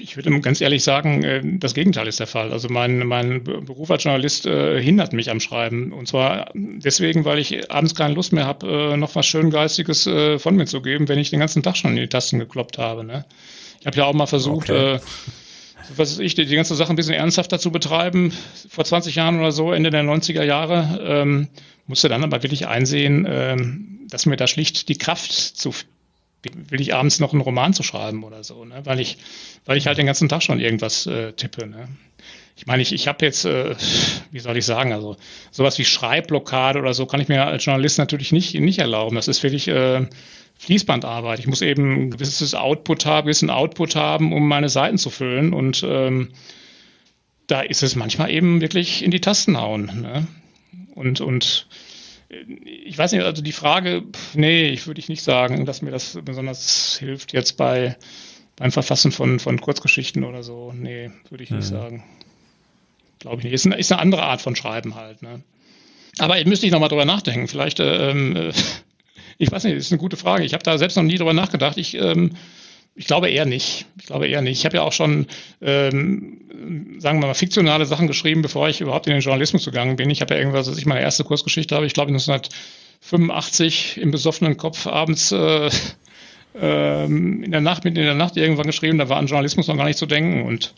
Ich 0.00 0.16
würde 0.16 0.40
ganz 0.40 0.60
ehrlich 0.60 0.82
sagen, 0.82 1.22
äh, 1.22 1.40
das 1.58 1.74
Gegenteil 1.74 2.08
ist 2.08 2.18
der 2.18 2.26
Fall. 2.26 2.52
Also 2.52 2.68
mein, 2.68 3.06
mein 3.06 3.44
Beruf 3.44 3.90
als 3.90 4.02
Journalist 4.02 4.46
äh, 4.46 4.82
hindert 4.82 5.12
mich 5.12 5.30
am 5.30 5.38
Schreiben. 5.38 5.92
Und 5.92 6.08
zwar 6.08 6.50
deswegen, 6.54 7.24
weil 7.24 7.38
ich 7.38 7.70
abends 7.70 7.94
keine 7.94 8.14
Lust 8.14 8.32
mehr 8.32 8.46
habe, 8.46 8.66
äh, 8.66 8.96
noch 8.96 9.14
was 9.14 9.26
Schöngeistiges 9.26 10.02
von 10.02 10.56
mir 10.56 10.66
zu 10.66 10.82
geben, 10.82 11.08
wenn 11.08 11.18
ich 11.18 11.30
den 11.30 11.40
ganzen 11.40 11.62
Tag 11.62 11.76
schon 11.76 11.92
in 11.92 11.96
die 11.96 12.08
Tasten 12.08 12.40
gekloppt 12.40 12.78
habe. 12.78 13.04
Ne? 13.04 13.24
Ich 13.80 13.86
habe 13.86 13.96
ja 13.96 14.04
auch 14.04 14.14
mal 14.14 14.26
versucht, 14.26 14.70
okay 14.70 14.98
was 15.96 16.12
ist 16.12 16.20
ich, 16.20 16.34
die, 16.34 16.46
die 16.46 16.56
ganze 16.56 16.74
Sache 16.74 16.90
ein 16.90 16.96
bisschen 16.96 17.14
ernsthafter 17.14 17.58
zu 17.58 17.70
betreiben, 17.70 18.32
vor 18.68 18.84
20 18.84 19.14
Jahren 19.14 19.38
oder 19.38 19.52
so, 19.52 19.72
Ende 19.72 19.90
der 19.90 20.02
90er 20.02 20.44
Jahre, 20.44 21.00
ähm, 21.04 21.48
musste 21.86 22.08
dann 22.08 22.24
aber 22.24 22.42
wirklich 22.42 22.66
einsehen, 22.66 23.26
ähm, 23.28 24.00
dass 24.08 24.26
mir 24.26 24.36
da 24.36 24.46
schlicht 24.46 24.88
die 24.88 24.96
Kraft 24.96 25.32
zu 25.32 25.72
will 26.68 26.80
ich 26.80 26.94
abends 26.94 27.20
noch 27.20 27.32
einen 27.32 27.42
Roman 27.42 27.72
zu 27.72 27.82
schreiben 27.82 28.24
oder 28.24 28.42
so, 28.42 28.64
ne? 28.64 28.80
weil 28.84 29.00
ich, 29.00 29.18
weil 29.64 29.76
ich 29.76 29.86
halt 29.86 29.98
den 29.98 30.06
ganzen 30.06 30.28
Tag 30.28 30.42
schon 30.42 30.58
irgendwas 30.58 31.06
äh, 31.06 31.32
tippe. 31.32 31.66
Ne? 31.66 31.88
Ich 32.56 32.66
meine, 32.66 32.82
ich, 32.82 32.92
ich 32.92 33.08
habe 33.08 33.24
jetzt, 33.24 33.44
äh, 33.44 33.76
wie 34.30 34.40
soll 34.40 34.56
ich 34.56 34.66
sagen, 34.66 34.92
also 34.92 35.16
sowas 35.50 35.78
wie 35.78 35.84
Schreibblockade 35.84 36.78
oder 36.78 36.94
so 36.94 37.06
kann 37.06 37.20
ich 37.20 37.28
mir 37.28 37.44
als 37.46 37.64
Journalist 37.64 37.98
natürlich 37.98 38.32
nicht, 38.32 38.54
nicht 38.54 38.78
erlauben. 38.78 39.16
Das 39.16 39.28
ist 39.28 39.42
wirklich 39.42 39.68
äh, 39.68 40.06
Fließbandarbeit. 40.62 41.40
Ich 41.40 41.48
muss 41.48 41.60
eben 41.60 42.04
ein 42.04 42.10
gewisses 42.10 42.54
Output 42.54 43.04
haben, 43.04 43.26
gewissen 43.26 43.50
Output 43.50 43.96
haben, 43.96 44.32
um 44.32 44.46
meine 44.46 44.68
Seiten 44.68 44.96
zu 44.96 45.10
füllen. 45.10 45.52
Und 45.52 45.84
ähm, 45.84 46.28
da 47.48 47.62
ist 47.62 47.82
es 47.82 47.96
manchmal 47.96 48.30
eben 48.30 48.60
wirklich 48.60 49.02
in 49.02 49.10
die 49.10 49.20
Tasten 49.20 49.60
hauen. 49.60 49.86
Ne? 50.02 50.28
Und, 50.94 51.20
und 51.20 51.66
äh, 52.28 52.44
ich 52.84 52.96
weiß 52.96 53.10
nicht, 53.10 53.22
also 53.22 53.42
die 53.42 53.50
Frage, 53.50 54.04
nee, 54.34 54.68
ich 54.68 54.86
würde 54.86 55.00
ich 55.00 55.08
nicht 55.08 55.24
sagen, 55.24 55.66
dass 55.66 55.82
mir 55.82 55.90
das 55.90 56.16
besonders 56.24 56.96
hilft 56.96 57.32
jetzt 57.32 57.56
bei 57.56 57.96
beim 58.54 58.70
Verfassen 58.70 59.10
von, 59.10 59.40
von 59.40 59.60
Kurzgeschichten 59.60 60.22
oder 60.22 60.44
so. 60.44 60.72
Nee, 60.76 61.10
würde 61.28 61.42
ich 61.42 61.50
nicht 61.50 61.70
mhm. 61.72 61.76
sagen. 61.76 62.04
Glaube 63.18 63.38
ich 63.38 63.44
nicht. 63.44 63.54
Ist 63.54 63.66
eine, 63.66 63.78
ist 63.78 63.90
eine 63.90 64.00
andere 64.00 64.22
Art 64.22 64.40
von 64.40 64.54
Schreiben 64.54 64.94
halt. 64.94 65.22
Ne? 65.22 65.42
Aber 66.18 66.36
müsste 66.44 66.66
ich 66.66 66.72
nochmal 66.72 66.88
drüber 66.88 67.04
nachdenken. 67.04 67.48
Vielleicht 67.48 67.80
ähm, 67.80 68.36
äh, 68.36 68.52
ich 69.42 69.50
weiß 69.50 69.64
nicht, 69.64 69.76
das 69.76 69.86
ist 69.86 69.92
eine 69.92 69.98
gute 69.98 70.16
Frage. 70.16 70.44
Ich 70.44 70.54
habe 70.54 70.62
da 70.62 70.78
selbst 70.78 70.96
noch 70.96 71.02
nie 71.02 71.16
drüber 71.16 71.32
nachgedacht. 71.32 71.76
Ich, 71.76 71.94
ähm, 71.94 72.36
ich 72.94 73.06
glaube 73.06 73.28
eher 73.28 73.44
nicht. 73.44 73.86
Ich 73.98 74.06
glaube 74.06 74.28
eher 74.28 74.40
nicht. 74.40 74.58
Ich 74.58 74.64
habe 74.64 74.76
ja 74.76 74.82
auch 74.82 74.92
schon, 74.92 75.26
ähm, 75.60 76.98
sagen 76.98 77.20
wir 77.20 77.26
mal, 77.26 77.34
fiktionale 77.34 77.84
Sachen 77.84 78.06
geschrieben, 78.06 78.42
bevor 78.42 78.68
ich 78.68 78.80
überhaupt 78.80 79.08
in 79.08 79.14
den 79.14 79.20
Journalismus 79.20 79.64
gegangen 79.64 79.96
bin. 79.96 80.10
Ich 80.10 80.20
habe 80.20 80.34
ja 80.34 80.40
irgendwas, 80.40 80.68
als 80.68 80.78
ich 80.78 80.86
meine 80.86 81.00
erste 81.00 81.24
Kursgeschichte 81.24 81.74
habe, 81.74 81.86
ich 81.86 81.92
glaube 81.92 82.12
1985 82.12 83.98
im 84.00 84.12
besoffenen 84.12 84.56
Kopf 84.56 84.86
abends 84.86 85.32
äh, 85.32 85.68
ähm, 86.60 87.42
in 87.42 87.50
der 87.50 87.62
Nacht, 87.62 87.82
mitten 87.82 87.98
in 87.98 88.04
der 88.04 88.14
Nacht 88.14 88.36
irgendwann 88.36 88.68
geschrieben, 88.68 88.98
da 88.98 89.08
war 89.08 89.16
an 89.16 89.26
Journalismus 89.26 89.66
noch 89.66 89.76
gar 89.76 89.86
nicht 89.86 89.98
zu 89.98 90.06
denken. 90.06 90.44
Und 90.46 90.72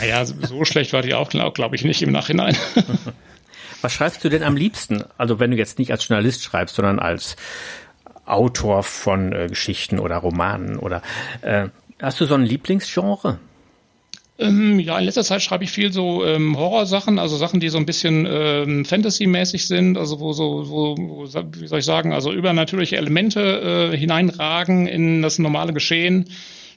naja, 0.00 0.24
so 0.24 0.64
schlecht 0.64 0.94
war 0.94 1.02
die 1.02 1.12
auch, 1.12 1.28
glaube 1.28 1.76
ich, 1.76 1.84
nicht 1.84 2.00
im 2.00 2.12
Nachhinein. 2.12 2.56
Was 3.80 3.92
schreibst 3.92 4.24
du 4.24 4.28
denn 4.28 4.42
am 4.42 4.56
liebsten? 4.56 5.04
Also 5.18 5.38
wenn 5.38 5.50
du 5.52 5.56
jetzt 5.56 5.78
nicht 5.78 5.92
als 5.92 6.08
Journalist 6.08 6.42
schreibst, 6.42 6.76
sondern 6.76 6.98
als 6.98 7.36
Autor 8.30 8.82
von 8.82 9.32
äh, 9.32 9.46
Geschichten 9.48 9.98
oder 9.98 10.16
Romanen 10.16 10.78
oder 10.78 11.02
äh, 11.42 11.68
hast 12.00 12.20
du 12.20 12.24
so 12.24 12.34
ein 12.34 12.42
Lieblingsgenre? 12.42 13.38
Ähm, 14.40 14.78
ja, 14.78 14.96
in 14.98 15.04
letzter 15.04 15.24
Zeit 15.24 15.42
schreibe 15.42 15.64
ich 15.64 15.70
viel 15.70 15.92
so 15.92 16.24
ähm, 16.24 16.56
Horrorsachen, 16.56 17.18
also 17.18 17.36
Sachen, 17.36 17.58
die 17.58 17.70
so 17.70 17.78
ein 17.78 17.86
bisschen 17.86 18.24
ähm, 18.30 18.84
Fantasy-mäßig 18.84 19.66
sind, 19.66 19.98
also 19.98 20.20
wo 20.20 20.32
so, 20.32 20.70
wo, 20.70 20.96
wo, 20.96 21.24
wie 21.24 21.66
soll 21.66 21.80
ich 21.80 21.84
sagen, 21.84 22.12
also 22.12 22.32
übernatürliche 22.32 22.96
Elemente 22.96 23.90
äh, 23.92 23.96
hineinragen 23.96 24.86
in 24.86 25.22
das 25.22 25.40
normale 25.40 25.72
Geschehen. 25.72 26.30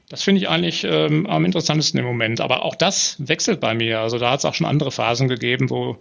Das 0.09 0.23
finde 0.23 0.41
ich 0.41 0.49
eigentlich 0.49 0.83
ähm, 0.83 1.27
am 1.27 1.45
interessantesten 1.45 1.99
im 1.99 2.05
Moment. 2.05 2.41
Aber 2.41 2.65
auch 2.65 2.75
das 2.75 3.15
wechselt 3.19 3.59
bei 3.59 3.75
mir. 3.75 3.99
Also 3.99 4.17
da 4.17 4.31
hat 4.31 4.39
es 4.39 4.45
auch 4.45 4.55
schon 4.55 4.67
andere 4.67 4.91
Phasen 4.91 5.27
gegeben, 5.27 5.69
wo, 5.69 5.97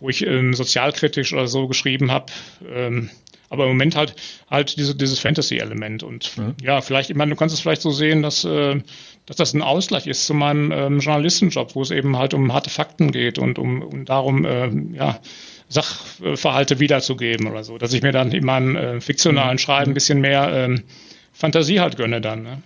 wo 0.00 0.08
ich 0.08 0.26
ähm, 0.26 0.54
sozialkritisch 0.54 1.34
oder 1.34 1.48
so 1.48 1.68
geschrieben 1.68 2.10
habe. 2.10 2.32
Ähm, 2.68 3.10
aber 3.50 3.64
im 3.64 3.70
Moment 3.70 3.96
halt 3.96 4.14
halt 4.50 4.76
diese, 4.76 4.94
dieses 4.94 5.18
Fantasy-Element. 5.18 6.02
Und 6.02 6.36
mhm. 6.36 6.54
ja, 6.62 6.80
vielleicht, 6.80 7.10
ich 7.10 7.16
meine, 7.16 7.30
du 7.30 7.36
kannst 7.36 7.54
es 7.54 7.60
vielleicht 7.60 7.82
so 7.82 7.90
sehen, 7.90 8.22
dass, 8.22 8.44
äh, 8.44 8.80
dass 9.26 9.36
das 9.36 9.54
ein 9.54 9.62
Ausgleich 9.62 10.06
ist 10.06 10.26
zu 10.26 10.34
meinem 10.34 10.72
ähm, 10.72 11.00
Journalistenjob, 11.00 11.74
wo 11.74 11.82
es 11.82 11.90
eben 11.90 12.16
halt 12.16 12.34
um 12.34 12.52
harte 12.52 12.70
Fakten 12.70 13.12
geht 13.12 13.38
und 13.38 13.58
um, 13.58 13.82
um 13.82 14.04
darum, 14.04 14.44
äh, 14.44 14.70
ja, 14.94 15.20
Sachverhalte 15.68 16.80
wiederzugeben 16.80 17.46
oder 17.46 17.62
so, 17.62 17.76
dass 17.76 17.92
ich 17.92 18.02
mir 18.02 18.12
dann 18.12 18.32
in 18.32 18.44
meinem 18.44 18.74
äh, 18.74 19.00
fiktionalen 19.00 19.52
mhm. 19.52 19.58
Schreiben 19.58 19.90
ein 19.90 19.94
bisschen 19.94 20.20
mehr 20.20 20.50
ähm, 20.52 20.84
Fantasie 21.32 21.80
halt 21.80 21.96
gönne 21.96 22.20
dann. 22.20 22.42
Ne? 22.42 22.62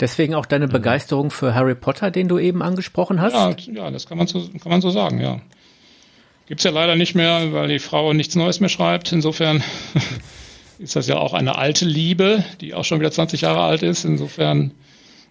Deswegen 0.00 0.34
auch 0.34 0.46
deine 0.46 0.66
mhm. 0.66 0.72
Begeisterung 0.72 1.30
für 1.30 1.54
Harry 1.54 1.74
Potter, 1.74 2.10
den 2.10 2.28
du 2.28 2.38
eben 2.38 2.62
angesprochen 2.62 3.20
hast? 3.20 3.34
Ja, 3.34 3.54
ja 3.72 3.90
das 3.90 4.06
kann 4.06 4.18
man 4.18 4.26
so, 4.26 4.40
kann 4.40 4.70
man 4.70 4.80
so 4.80 4.90
sagen, 4.90 5.20
ja. 5.20 5.40
Gibt's 6.46 6.64
ja 6.64 6.70
leider 6.70 6.94
nicht 6.94 7.14
mehr, 7.14 7.52
weil 7.52 7.68
die 7.68 7.78
Frau 7.78 8.12
nichts 8.12 8.34
Neues 8.34 8.60
mehr 8.60 8.68
schreibt. 8.68 9.12
Insofern 9.12 9.62
ist 10.78 10.94
das 10.94 11.06
ja 11.06 11.16
auch 11.16 11.32
eine 11.32 11.56
alte 11.56 11.86
Liebe, 11.86 12.44
die 12.60 12.74
auch 12.74 12.84
schon 12.84 13.00
wieder 13.00 13.10
20 13.10 13.40
Jahre 13.40 13.62
alt 13.62 13.82
ist. 13.82 14.04
Insofern, 14.04 14.72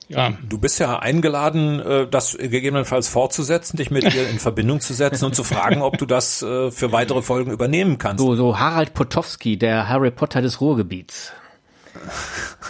ja. 0.07 0.33
Du 0.49 0.57
bist 0.57 0.79
ja 0.79 0.97
eingeladen, 0.97 1.79
äh, 1.79 2.07
das 2.09 2.35
gegebenenfalls 2.35 3.07
fortzusetzen, 3.07 3.77
dich 3.77 3.91
mit 3.91 4.11
ihr 4.13 4.27
in 4.27 4.39
Verbindung 4.39 4.79
zu 4.79 4.93
setzen 4.93 5.25
und 5.25 5.35
zu 5.35 5.43
fragen, 5.43 5.83
ob 5.83 5.99
du 5.99 6.07
das 6.07 6.41
äh, 6.41 6.71
für 6.71 6.91
weitere 6.91 7.21
Folgen 7.21 7.51
übernehmen 7.51 7.99
kannst. 7.99 8.23
So, 8.23 8.35
so 8.35 8.57
Harald 8.57 8.95
Potowski, 8.95 9.57
der 9.57 9.87
Harry 9.87 10.09
Potter 10.09 10.41
des 10.41 10.61
Ruhrgebiets. 10.61 11.31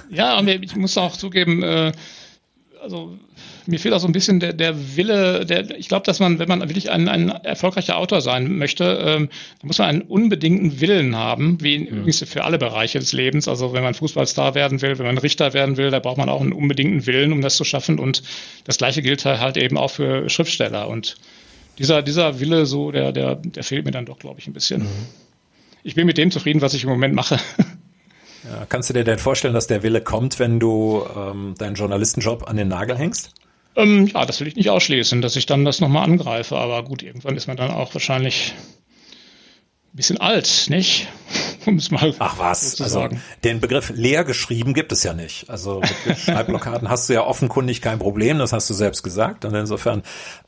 Ja, 0.09 0.37
und 0.37 0.49
ich 0.49 0.75
muss 0.75 0.97
auch 0.97 1.15
zugeben, 1.15 1.63
äh, 1.63 1.93
also 2.81 3.17
mir 3.65 3.79
fehlt 3.79 3.93
auch 3.93 3.99
so 3.99 4.07
ein 4.07 4.13
bisschen 4.13 4.39
der, 4.39 4.53
der 4.53 4.95
Wille, 4.95 5.45
der, 5.45 5.77
ich 5.77 5.87
glaube, 5.87 6.05
dass 6.05 6.19
man, 6.19 6.39
wenn 6.39 6.47
man 6.47 6.61
wirklich 6.61 6.91
ein, 6.91 7.07
ein 7.07 7.29
erfolgreicher 7.29 7.97
Autor 7.97 8.21
sein 8.21 8.57
möchte, 8.57 8.83
ähm, 8.83 9.29
dann 9.59 9.67
muss 9.67 9.77
man 9.77 9.89
einen 9.89 10.01
unbedingten 10.01 10.81
Willen 10.81 11.15
haben, 11.15 11.57
wie 11.61 11.79
mhm. 11.79 11.85
übrigens 11.87 12.23
für 12.27 12.43
alle 12.43 12.57
Bereiche 12.57 12.99
des 12.99 13.13
Lebens. 13.13 13.47
Also 13.47 13.73
wenn 13.73 13.83
man 13.83 13.93
Fußballstar 13.93 14.55
werden 14.55 14.81
will, 14.81 14.97
wenn 14.99 15.05
man 15.05 15.17
Richter 15.17 15.53
werden 15.53 15.77
will, 15.77 15.91
da 15.91 15.99
braucht 15.99 16.17
man 16.17 16.29
auch 16.29 16.41
einen 16.41 16.53
unbedingten 16.53 17.05
Willen, 17.05 17.31
um 17.31 17.41
das 17.41 17.55
zu 17.55 17.63
schaffen. 17.63 17.99
Und 17.99 18.23
das 18.65 18.77
Gleiche 18.77 19.01
gilt 19.01 19.25
halt 19.25 19.57
eben 19.57 19.77
auch 19.77 19.91
für 19.91 20.29
Schriftsteller. 20.29 20.87
Und 20.87 21.15
dieser, 21.77 22.01
dieser 22.01 22.39
Wille, 22.39 22.65
so, 22.65 22.91
der, 22.91 23.11
der, 23.11 23.35
der 23.35 23.63
fehlt 23.63 23.85
mir 23.85 23.91
dann 23.91 24.05
doch, 24.05 24.19
glaube 24.19 24.39
ich, 24.39 24.47
ein 24.47 24.53
bisschen. 24.53 24.83
Mhm. 24.83 25.07
Ich 25.83 25.95
bin 25.95 26.05
mit 26.05 26.17
dem 26.17 26.31
zufrieden, 26.31 26.61
was 26.61 26.73
ich 26.73 26.83
im 26.83 26.89
Moment 26.89 27.13
mache. 27.13 27.39
Ja, 28.45 28.65
kannst 28.67 28.89
du 28.89 28.93
dir 28.93 29.05
denn 29.05 29.19
vorstellen, 29.19 29.53
dass 29.53 29.67
der 29.67 29.83
Wille 29.83 30.01
kommt, 30.01 30.37
wenn 30.37 30.59
du 30.59 31.03
ähm, 31.15 31.55
deinen 31.57 31.75
Journalistenjob 31.75 32.47
an 32.47 32.57
den 32.57 32.67
Nagel 32.67 32.97
hängst? 32.97 33.31
Ähm, 33.75 34.07
ja, 34.07 34.25
das 34.25 34.39
will 34.39 34.47
ich 34.47 34.55
nicht 34.55 34.69
ausschließen, 34.69 35.21
dass 35.21 35.35
ich 35.35 35.45
dann 35.45 35.65
das 35.65 35.79
nochmal 35.79 36.03
angreife. 36.03 36.57
Aber 36.57 36.83
gut, 36.83 37.03
irgendwann 37.03 37.35
ist 37.35 37.47
man 37.47 37.57
dann 37.57 37.71
auch 37.71 37.93
wahrscheinlich 37.93 38.53
ein 39.93 39.97
bisschen 39.97 40.17
alt, 40.19 40.65
nicht? 40.69 41.07
Um 41.65 41.77
es 41.77 41.91
mal 41.91 42.13
Ach 42.19 42.37
was, 42.39 42.73
so 42.73 42.83
also 42.83 43.07
den 43.45 43.61
Begriff 43.61 43.89
leer 43.95 44.25
geschrieben 44.25 44.73
gibt 44.73 44.91
es 44.91 45.01
ja 45.03 45.13
nicht. 45.13 45.49
Also 45.49 45.81
mit 46.05 46.17
Schreibblockaden 46.25 46.89
hast 46.89 47.07
du 47.07 47.13
ja 47.13 47.23
offenkundig 47.23 47.81
kein 47.81 47.99
Problem, 47.99 48.37
das 48.37 48.51
hast 48.51 48.69
du 48.69 48.73
selbst 48.73 49.01
gesagt. 49.01 49.45
Und 49.45 49.55
insofern, 49.55 50.03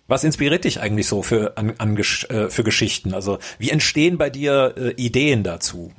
was 0.07 0.25
inspiriert 0.25 0.65
dich 0.65 0.81
eigentlich 0.81 1.07
so 1.07 1.23
für, 1.23 1.57
an, 1.57 1.73
an, 1.77 1.95
äh, 1.95 2.49
für 2.49 2.65
Geschichten? 2.65 3.13
Also 3.13 3.39
wie 3.59 3.69
entstehen 3.69 4.17
bei 4.17 4.29
dir 4.29 4.73
äh, 4.75 4.89
Ideen 5.01 5.43
dazu? 5.43 5.93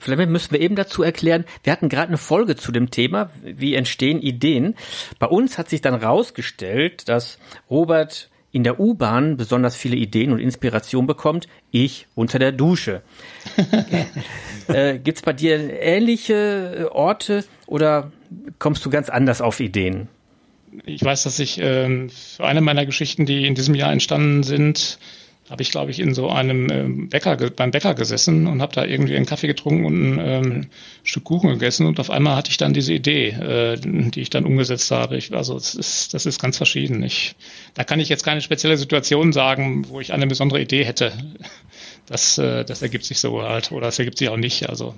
Vielleicht 0.00 0.30
müssen 0.30 0.52
wir 0.52 0.60
eben 0.60 0.76
dazu 0.76 1.02
erklären, 1.02 1.44
wir 1.62 1.72
hatten 1.72 1.88
gerade 1.88 2.08
eine 2.08 2.18
Folge 2.18 2.56
zu 2.56 2.72
dem 2.72 2.90
Thema, 2.90 3.30
wie 3.42 3.74
entstehen 3.74 4.20
Ideen. 4.22 4.74
Bei 5.18 5.26
uns 5.26 5.58
hat 5.58 5.68
sich 5.68 5.82
dann 5.82 5.94
rausgestellt, 5.94 7.08
dass 7.08 7.38
Robert 7.68 8.30
in 8.52 8.64
der 8.64 8.80
U-Bahn 8.80 9.36
besonders 9.36 9.76
viele 9.76 9.96
Ideen 9.96 10.32
und 10.32 10.40
Inspiration 10.40 11.06
bekommt, 11.06 11.46
ich 11.70 12.06
unter 12.14 12.38
der 12.38 12.50
Dusche. 12.50 13.02
äh, 14.68 14.98
Gibt 14.98 15.24
bei 15.24 15.32
dir 15.32 15.80
ähnliche 15.80 16.90
Orte 16.92 17.44
oder 17.66 18.10
kommst 18.58 18.84
du 18.84 18.90
ganz 18.90 19.08
anders 19.08 19.40
auf 19.40 19.60
Ideen? 19.60 20.08
Ich 20.84 21.04
weiß, 21.04 21.24
dass 21.24 21.38
ich 21.38 21.60
äh, 21.60 22.08
für 22.08 22.44
eine 22.44 22.60
meiner 22.60 22.86
Geschichten, 22.86 23.26
die 23.26 23.46
in 23.46 23.54
diesem 23.54 23.74
Jahr 23.74 23.92
entstanden 23.92 24.42
sind, 24.42 24.98
habe 25.50 25.62
ich, 25.62 25.72
glaube 25.72 25.90
ich, 25.90 25.98
in 25.98 26.14
so 26.14 26.30
einem 26.30 26.70
ähm, 26.70 27.08
Bäcker, 27.08 27.36
beim 27.36 27.72
Bäcker 27.72 27.94
gesessen 27.94 28.46
und 28.46 28.62
habe 28.62 28.72
da 28.72 28.84
irgendwie 28.84 29.16
einen 29.16 29.26
Kaffee 29.26 29.48
getrunken 29.48 29.84
und 29.84 30.14
ein 30.14 30.18
ähm, 30.20 30.66
Stück 31.02 31.24
Kuchen 31.24 31.50
gegessen 31.50 31.86
und 31.86 31.98
auf 31.98 32.08
einmal 32.08 32.36
hatte 32.36 32.52
ich 32.52 32.56
dann 32.56 32.72
diese 32.72 32.92
Idee, 32.92 33.30
äh, 33.30 33.76
die 33.80 34.20
ich 34.20 34.30
dann 34.30 34.44
umgesetzt 34.44 34.90
habe. 34.92 35.16
Ich, 35.16 35.34
also 35.34 35.54
das 35.54 35.74
ist, 35.74 36.14
das 36.14 36.24
ist 36.24 36.40
ganz 36.40 36.56
verschieden. 36.56 37.02
Ich, 37.02 37.34
da 37.74 37.82
kann 37.82 37.98
ich 37.98 38.08
jetzt 38.08 38.24
keine 38.24 38.40
spezielle 38.40 38.76
Situation 38.76 39.32
sagen, 39.32 39.88
wo 39.88 40.00
ich 40.00 40.12
eine 40.12 40.28
besondere 40.28 40.60
Idee 40.60 40.84
hätte. 40.84 41.12
Das, 42.06 42.38
äh, 42.38 42.64
das 42.64 42.82
ergibt 42.82 43.04
sich 43.04 43.18
so 43.18 43.42
halt 43.42 43.72
oder 43.72 43.86
das 43.86 43.98
ergibt 43.98 44.18
sich 44.18 44.28
auch 44.28 44.36
nicht. 44.36 44.68
Also 44.68 44.94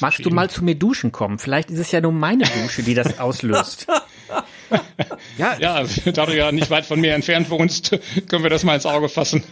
Magst 0.00 0.24
du 0.24 0.30
mal 0.30 0.48
zu 0.48 0.62
mir 0.62 0.76
duschen 0.76 1.10
kommen? 1.10 1.38
Vielleicht 1.38 1.70
ist 1.70 1.78
es 1.78 1.90
ja 1.90 2.00
nur 2.00 2.12
meine 2.12 2.44
Dusche, 2.44 2.82
die 2.82 2.94
das 2.94 3.18
auslöst. 3.18 3.86
ja, 5.38 5.56
ja, 5.58 5.84
da 6.12 6.26
du 6.26 6.36
ja 6.36 6.52
nicht 6.52 6.70
weit 6.70 6.86
von 6.86 7.00
mir 7.00 7.14
entfernt 7.14 7.50
wohnst, 7.50 7.98
können 8.28 8.42
wir 8.42 8.50
das 8.50 8.62
mal 8.62 8.76
ins 8.76 8.86
Auge 8.86 9.08
fassen. 9.08 9.42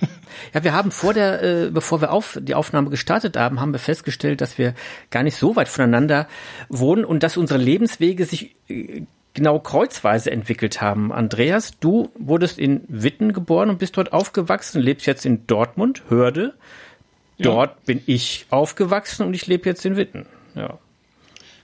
Ja, 0.54 0.64
wir 0.64 0.72
haben 0.72 0.90
vor 0.90 1.14
der, 1.14 1.42
äh, 1.42 1.70
bevor 1.70 2.00
wir 2.00 2.12
auf 2.12 2.38
die 2.40 2.54
Aufnahme 2.54 2.90
gestartet 2.90 3.36
haben, 3.36 3.60
haben 3.60 3.72
wir 3.72 3.78
festgestellt, 3.78 4.40
dass 4.40 4.58
wir 4.58 4.74
gar 5.10 5.22
nicht 5.22 5.36
so 5.36 5.56
weit 5.56 5.68
voneinander 5.68 6.28
wohnen 6.68 7.04
und 7.04 7.22
dass 7.22 7.36
unsere 7.36 7.58
Lebenswege 7.58 8.24
sich 8.24 8.54
äh, 8.68 9.02
genau 9.34 9.60
kreuzweise 9.60 10.30
entwickelt 10.30 10.80
haben. 10.80 11.12
Andreas, 11.12 11.78
du 11.78 12.10
wurdest 12.18 12.58
in 12.58 12.82
Witten 12.88 13.32
geboren 13.32 13.70
und 13.70 13.78
bist 13.78 13.96
dort 13.96 14.12
aufgewachsen, 14.12 14.80
lebst 14.80 15.06
jetzt 15.06 15.24
in 15.24 15.46
Dortmund, 15.46 16.02
Hörde. 16.08 16.54
Dort 17.38 17.70
ja. 17.70 17.76
bin 17.86 18.02
ich 18.06 18.46
aufgewachsen 18.50 19.24
und 19.24 19.34
ich 19.34 19.46
lebe 19.46 19.68
jetzt 19.68 19.86
in 19.86 19.96
Witten. 19.96 20.26
Ja. 20.54 20.78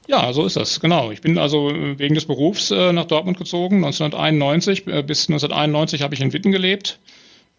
Ja, 0.07 0.33
so 0.33 0.45
ist 0.45 0.57
das, 0.57 0.81
genau. 0.81 1.11
Ich 1.11 1.23
bin 1.23 1.39
also 1.39 1.73
wegen 1.73 2.15
des 2.15 2.27
Berufs 2.27 2.71
äh, 2.71 2.93
nach 2.93 3.07
Dortmund 3.07 3.39
gezogen, 3.39 3.77
1991. 3.77 4.87
Äh, 4.87 5.03
bis 5.03 5.29
1991 5.29 6.03
habe 6.03 6.15
ich 6.15 6.21
in 6.21 6.33
Witten 6.33 6.53
gelebt, 6.53 6.99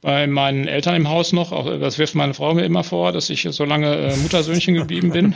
bei 0.06 0.28
meinen 0.28 0.68
Eltern 0.68 0.96
im 0.96 1.10
Haus 1.10 1.34
noch. 1.34 1.52
Auch, 1.52 1.65
das 1.80 1.98
wirft 1.98 2.13
meine 2.13 2.36
Frau 2.36 2.54
mir 2.54 2.63
immer 2.63 2.84
vor, 2.84 3.12
dass 3.12 3.32
ich 3.32 3.48
so 3.50 3.65
lange 3.65 3.96
äh, 3.96 4.15
Muttersöhnchen 4.18 4.76
geblieben 4.76 5.10
bin. 5.10 5.34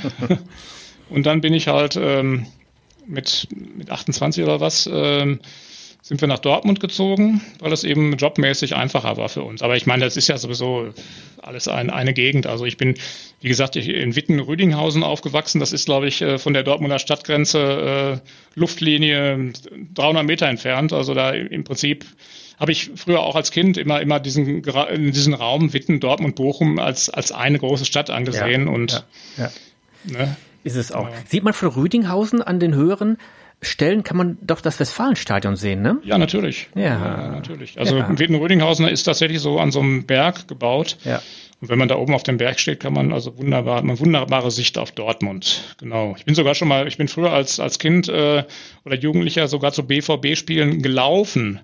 Und 1.09 1.25
dann 1.25 1.41
bin 1.41 1.55
ich 1.55 1.67
halt 1.67 1.97
ähm, 1.99 2.45
mit, 3.07 3.47
mit 3.75 3.89
28 3.89 4.43
oder 4.43 4.59
was 4.59 4.87
ähm, 4.93 5.39
sind 6.03 6.21
wir 6.21 6.27
nach 6.27 6.37
Dortmund 6.37 6.79
gezogen, 6.79 7.41
weil 7.57 7.73
es 7.73 7.83
eben 7.83 8.15
jobmäßig 8.15 8.75
einfacher 8.75 9.17
war 9.17 9.27
für 9.27 9.41
uns. 9.41 9.63
Aber 9.63 9.75
ich 9.75 9.87
meine, 9.87 10.05
das 10.05 10.17
ist 10.17 10.27
ja 10.27 10.37
sowieso 10.37 10.93
alles 11.41 11.67
ein, 11.67 11.89
eine 11.89 12.13
Gegend. 12.13 12.45
Also 12.45 12.65
ich 12.65 12.77
bin, 12.77 12.93
wie 13.41 13.47
gesagt, 13.47 13.75
in 13.75 14.15
Witten-Rüdinghausen 14.15 15.01
aufgewachsen. 15.01 15.59
Das 15.59 15.73
ist, 15.73 15.85
glaube 15.85 16.07
ich, 16.07 16.21
äh, 16.21 16.37
von 16.37 16.53
der 16.53 16.61
Dortmunder 16.61 16.99
Stadtgrenze 16.99 18.21
äh, 18.23 18.29
Luftlinie 18.53 19.51
300 19.95 20.23
Meter 20.27 20.45
entfernt. 20.45 20.93
Also 20.93 21.15
da 21.15 21.31
im 21.31 21.63
Prinzip 21.63 22.05
habe 22.59 22.71
ich 22.71 22.91
früher 22.95 23.21
auch 23.21 23.35
als 23.35 23.51
Kind 23.51 23.77
immer 23.77 24.01
immer 24.01 24.19
diesen 24.19 24.61
diesen 24.63 25.33
Raum 25.33 25.73
Witten, 25.73 25.99
Dortmund, 25.99 26.35
Bochum 26.35 26.79
als 26.79 27.09
als 27.09 27.31
eine 27.31 27.59
große 27.59 27.85
Stadt 27.85 28.09
angesehen 28.09 28.67
ja, 28.67 28.73
und 28.73 29.05
ja, 29.37 29.43
ja. 29.43 29.51
Ne? 30.17 30.35
ist 30.63 30.75
es 30.75 30.91
auch. 30.91 31.09
Sieht 31.25 31.43
man 31.43 31.53
von 31.53 31.69
Rüdinghausen 31.69 32.41
an 32.41 32.59
den 32.59 32.75
höheren 32.75 33.17
Stellen 33.61 34.03
kann 34.03 34.15
man 34.15 34.37
doch 34.41 34.61
das 34.61 34.79
Westfalenstadion 34.79 35.57
sehen, 35.57 35.81
ne? 35.81 35.97
Ja, 36.03 36.17
natürlich. 36.17 36.69
Ja, 36.75 36.81
ja 36.81 37.27
natürlich. 37.29 37.77
Also 37.77 37.97
ja. 37.97 38.17
Witten-Rödinghausen 38.17 38.87
ist 38.87 39.03
tatsächlich 39.03 39.41
so 39.41 39.59
an 39.59 39.71
so 39.71 39.81
einem 39.81 40.05
Berg 40.05 40.47
gebaut. 40.47 40.97
Ja. 41.03 41.21
Und 41.59 41.67
wenn 41.67 41.77
man 41.77 41.89
da 41.89 41.97
oben 41.97 42.13
auf 42.13 42.23
dem 42.23 42.37
Berg 42.37 42.57
steht, 42.57 42.79
kann 42.79 42.93
man 42.93 43.11
also 43.11 43.37
wunderbar, 43.37 43.83
man 43.83 43.99
wunderbare 43.99 44.49
Sicht 44.49 44.77
auf 44.77 44.93
Dortmund. 44.93 45.75
Genau. 45.77 46.15
Ich 46.17 46.23
bin 46.23 46.35
sogar 46.35 46.55
schon 46.55 46.69
mal, 46.69 46.87
ich 46.87 46.95
bin 46.95 47.09
früher 47.09 47.33
als 47.33 47.59
als 47.59 47.79
Kind 47.79 48.07
äh, 48.07 48.45
oder 48.85 48.95
Jugendlicher 48.95 49.49
sogar 49.49 49.73
zu 49.73 49.83
BVB-Spielen 49.83 50.81
gelaufen 50.81 51.59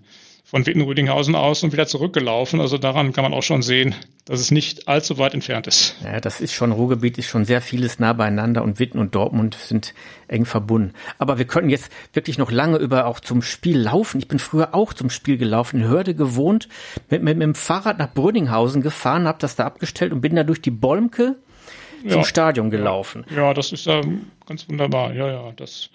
von 0.46 0.64
Witten-Rüdinghausen 0.68 1.34
aus 1.34 1.64
und 1.64 1.74
wieder 1.74 1.88
zurückgelaufen. 1.88 2.62
Also 2.62 2.78
daran 2.78 3.14
kann 3.14 3.24
man 3.24 3.34
auch 3.34 3.42
schon 3.42 3.64
sehen, 3.64 3.96
dass 4.26 4.40
es 4.40 4.52
nicht 4.52 4.88
allzu 4.88 5.18
weit 5.18 5.34
entfernt 5.34 5.66
ist. 5.66 5.96
Ja, 6.04 6.22
das 6.22 6.40
ist 6.40 6.54
schon, 6.54 6.72
Ruhrgebiet 6.72 7.18
ist 7.18 7.26
schon 7.26 7.46
sehr 7.46 7.62
vieles 7.62 7.98
nah 7.98 8.14
beieinander 8.14 8.64
und 8.64 8.80
Witten 8.80 9.00
und 9.00 9.16
Dortmund 9.16 9.56
sind 9.56 9.96
eng 10.28 10.46
verbunden. 10.46 10.94
Aber 11.18 11.40
wir 11.40 11.46
könnten 11.46 11.72
jetzt 11.72 11.92
wirklich 12.14 12.38
noch 12.38 12.52
lange 12.52 12.78
über 12.78 13.08
auch 13.08 13.20
zum 13.20 13.42
Spiel 13.42 13.80
laufen. 13.80 14.20
Ich 14.20 14.28
bin 14.28 14.38
früher 14.38 14.76
auch 14.76 14.94
zum 14.94 15.10
Spiel 15.10 15.38
gelaufen, 15.38 15.82
in 15.82 15.88
Hörde 15.88 16.14
gewohnt, 16.14 16.70
mit, 17.10 17.24
mit, 17.24 17.38
mit 17.38 17.44
dem 17.44 17.56
Fahrrad 17.56 17.98
nach 17.98 18.14
Brünninghausen 18.14 18.84
gefahren, 18.84 19.28
habe 19.28 19.40
das 19.42 19.56
da 19.56 19.66
abgestellt 19.66 20.14
und 20.14 20.22
bin 20.22 20.36
da 20.36 20.44
durch 20.44 20.62
die 20.62 20.72
Bolmke 20.72 21.38
zum 22.08 22.20
ja, 22.20 22.24
Stadion 22.24 22.70
gelaufen. 22.70 23.26
Ja, 23.36 23.56
das 23.56 23.72
ist 23.72 23.88
ja 23.88 24.02
ganz 24.46 24.70
wunderbar. 24.70 25.12
Ja, 25.16 25.28
ja, 25.28 25.52
das 25.56 25.90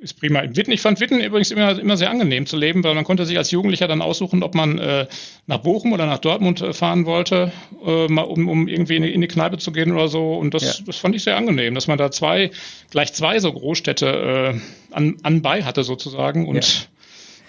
ist 0.00 0.18
prima. 0.18 0.42
Witten, 0.56 0.72
ich 0.72 0.80
fand 0.80 0.98
Witten 0.98 1.20
übrigens 1.20 1.50
immer, 1.50 1.78
immer 1.78 1.96
sehr 1.96 2.10
angenehm 2.10 2.46
zu 2.46 2.56
leben, 2.56 2.82
weil 2.82 2.94
man 2.94 3.04
konnte 3.04 3.26
sich 3.26 3.36
als 3.36 3.50
Jugendlicher 3.50 3.86
dann 3.86 4.00
aussuchen, 4.00 4.42
ob 4.42 4.54
man 4.54 4.78
äh, 4.78 5.06
nach 5.46 5.58
Bochum 5.58 5.92
oder 5.92 6.06
nach 6.06 6.18
Dortmund 6.18 6.62
äh, 6.62 6.72
fahren 6.72 7.04
wollte, 7.04 7.52
äh, 7.84 8.06
mal 8.08 8.22
um, 8.22 8.48
um 8.48 8.66
irgendwie 8.66 8.96
in, 8.96 9.04
in 9.04 9.20
die 9.20 9.28
Kneipe 9.28 9.58
zu 9.58 9.72
gehen 9.72 9.92
oder 9.92 10.08
so. 10.08 10.34
Und 10.34 10.54
das, 10.54 10.78
ja. 10.78 10.84
das 10.86 10.96
fand 10.96 11.14
ich 11.14 11.22
sehr 11.22 11.36
angenehm, 11.36 11.74
dass 11.74 11.86
man 11.86 11.98
da 11.98 12.10
zwei, 12.10 12.50
gleich 12.90 13.12
zwei 13.12 13.38
so 13.40 13.52
Großstädte 13.52 14.06
äh, 14.06 14.94
an, 14.94 15.18
anbei 15.22 15.64
hatte 15.64 15.84
sozusagen. 15.84 16.48
Und 16.48 16.64
ja. 16.64 16.80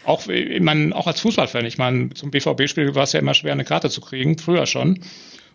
auch, 0.03 0.27
ich 0.27 0.61
meine, 0.61 0.93
auch 0.93 1.07
als 1.07 1.21
Fußballfan, 1.21 1.65
ich 1.65 1.77
meine, 1.77 2.09
zum 2.09 2.31
BVB-Spiel 2.31 2.95
war 2.95 3.03
es 3.03 3.13
ja 3.13 3.21
immer 3.21 3.33
schwer, 3.33 3.53
eine 3.53 3.65
Karte 3.65 3.89
zu 3.89 4.01
kriegen, 4.01 4.37
früher 4.37 4.65
schon. 4.65 4.99